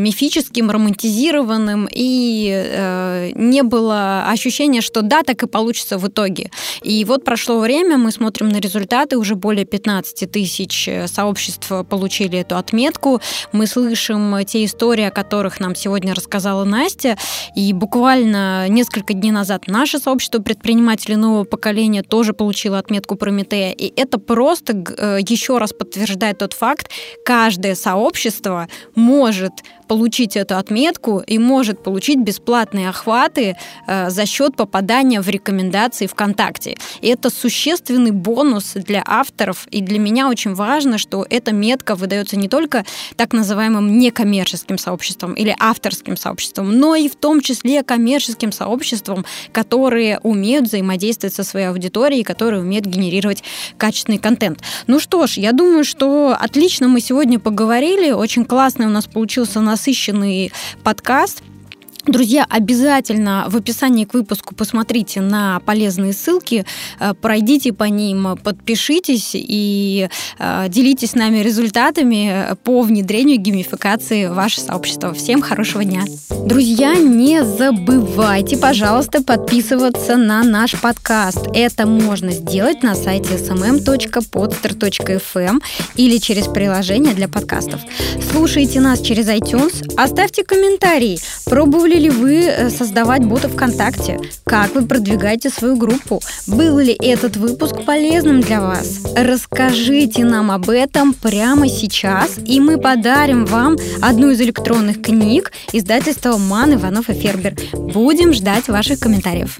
мифическим, 0.01 0.71
романтизированным 0.71 1.87
и 1.91 2.49
э, 2.51 3.31
не 3.35 3.63
было 3.63 4.25
ощущения, 4.27 4.81
что 4.81 5.01
да, 5.01 5.23
так 5.23 5.43
и 5.43 5.47
получится 5.47 5.97
в 5.97 6.07
итоге. 6.07 6.51
И 6.81 7.03
вот 7.05 7.23
прошло 7.23 7.59
время, 7.59 7.97
мы 7.97 8.11
смотрим 8.11 8.49
на 8.49 8.57
результаты, 8.57 9.17
уже 9.17 9.35
более 9.35 9.65
15 9.65 10.31
тысяч 10.31 10.87
э, 10.87 11.07
сообществ 11.07 11.71
получили 11.89 12.39
эту 12.39 12.57
отметку. 12.57 13.21
Мы 13.51 13.67
слышим 13.67 14.30
те 14.45 14.65
истории, 14.65 15.03
о 15.05 15.11
которых 15.11 15.59
нам 15.59 15.75
сегодня 15.75 16.13
рассказала 16.13 16.63
Настя. 16.63 17.17
И 17.55 17.73
буквально 17.73 18.67
несколько 18.69 19.13
дней 19.13 19.32
назад 19.32 19.67
наше 19.67 19.99
сообщество 19.99 20.39
предпринимателей 20.39 21.15
нового 21.15 21.43
поколения 21.43 22.03
тоже 22.03 22.34
получило 22.34 22.79
отметку 22.79 23.15
Прометея. 23.15 23.71
И 23.71 23.93
это 23.95 24.17
просто 24.17 24.73
э, 24.97 25.19
еще 25.27 25.57
раз 25.57 25.73
подтверждает 25.73 26.39
тот 26.39 26.53
факт, 26.53 26.89
каждое 27.25 27.75
сообщество 27.75 28.67
может 28.95 29.53
получить 29.91 30.38
эту 30.38 30.55
отметку 30.55 31.19
и 31.19 31.38
может 31.38 31.84
получить 31.84 32.19
бесплатные 32.19 32.88
охваты 32.88 33.57
э, 33.88 34.09
за 34.09 34.25
счет 34.25 34.55
попадания 34.55 35.19
в 35.19 35.27
рекомендации 35.27 36.07
ВКонтакте. 36.07 36.77
И 37.01 37.09
это 37.09 37.29
существенный 37.29 38.11
бонус 38.11 38.71
для 38.75 39.03
авторов, 39.05 39.67
и 39.69 39.82
для 39.82 39.99
меня 39.99 40.29
очень 40.29 40.53
важно, 40.53 40.97
что 40.97 41.25
эта 41.29 41.51
метка 41.51 41.95
выдается 41.95 42.38
не 42.38 42.47
только 42.47 42.86
так 43.17 43.34
называемым 43.34 43.99
некоммерческим 43.99 44.20
сообществом 44.78 45.34
или 45.34 45.55
авторским 45.59 46.17
сообществом, 46.17 46.78
но 46.78 46.95
и 46.95 47.09
в 47.09 47.15
том 47.15 47.41
числе 47.41 47.84
коммерческим 47.84 48.51
сообществом, 48.51 49.26
которые 49.51 50.19
умеют 50.19 50.67
взаимодействовать 50.67 51.36
со 51.36 51.43
своей 51.43 51.67
аудиторией, 51.67 52.24
которые 52.24 52.61
умеют 52.61 52.86
генерировать 52.86 53.43
качественный 53.78 54.19
контент. 54.19 54.59
Ну 54.88 54.99
что 54.99 55.28
ж, 55.28 55.34
я 55.38 55.51
думаю, 55.51 55.84
что 55.84 56.36
отлично 56.39 56.88
мы 56.88 57.01
сегодня 57.01 57.39
поговорили, 57.39 58.11
очень 58.11 58.45
классный 58.45 58.86
у 58.86 58.89
нас 58.89 59.05
получился 59.07 59.61
насыщенный 59.61 60.51
подкаст. 60.84 61.43
Друзья, 62.07 62.47
обязательно 62.49 63.45
в 63.47 63.55
описании 63.55 64.05
к 64.05 64.15
выпуску 64.15 64.55
посмотрите 64.55 65.21
на 65.21 65.59
полезные 65.59 66.13
ссылки, 66.13 66.65
э, 66.99 67.13
пройдите 67.13 67.73
по 67.73 67.83
ним, 67.83 68.39
подпишитесь 68.43 69.31
и 69.33 70.09
э, 70.39 70.65
делитесь 70.67 71.11
с 71.11 71.15
нами 71.15 71.37
результатами 71.39 72.55
по 72.63 72.81
внедрению 72.81 73.37
геймификации 73.37 74.25
в 74.25 74.33
ваше 74.33 74.61
сообщество. 74.61 75.13
Всем 75.13 75.41
хорошего 75.41 75.83
дня! 75.83 76.01
Друзья, 76.45 76.95
не 76.95 77.43
забывайте, 77.43 78.57
пожалуйста, 78.57 79.21
подписываться 79.21 80.17
на 80.17 80.43
наш 80.43 80.81
подкаст. 80.81 81.49
Это 81.53 81.85
можно 81.85 82.31
сделать 82.31 82.81
на 82.81 82.95
сайте 82.95 83.35
smm.podster.fm 83.35 85.61
или 85.97 86.17
через 86.17 86.47
приложение 86.47 87.13
для 87.13 87.27
подкастов. 87.27 87.81
Слушайте 88.31 88.79
нас 88.79 89.01
через 89.01 89.27
iTunes, 89.27 89.93
оставьте 89.97 90.43
комментарий, 90.43 91.19
пробовали 91.45 91.90
Пробовали 91.91 92.09
ли 92.09 92.09
вы 92.09 92.45
э, 92.45 92.69
создавать 92.69 93.25
бота 93.25 93.49
ВКонтакте? 93.49 94.17
Как 94.45 94.73
вы 94.73 94.85
продвигаете 94.85 95.49
свою 95.49 95.75
группу? 95.75 96.21
Был 96.47 96.79
ли 96.79 96.93
этот 96.93 97.35
выпуск 97.35 97.83
полезным 97.85 98.39
для 98.39 98.61
вас? 98.61 99.03
Расскажите 99.13 100.23
нам 100.23 100.51
об 100.51 100.69
этом 100.69 101.13
прямо 101.13 101.67
сейчас, 101.67 102.37
и 102.45 102.61
мы 102.61 102.77
подарим 102.77 103.45
вам 103.45 103.75
одну 104.01 104.29
из 104.31 104.39
электронных 104.39 105.01
книг 105.01 105.51
издательства 105.73 106.37
Ман, 106.37 106.75
Иванов 106.75 107.09
и 107.09 107.13
Фербер. 107.13 107.55
Будем 107.73 108.31
ждать 108.33 108.69
ваших 108.69 109.01
комментариев. 109.01 109.59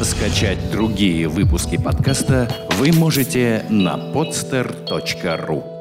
Скачать 0.00 0.70
другие 0.70 1.26
выпуски 1.26 1.76
подкаста 1.76 2.48
вы 2.78 2.92
можете 2.92 3.64
на 3.68 3.96
podster.ru 4.14 5.77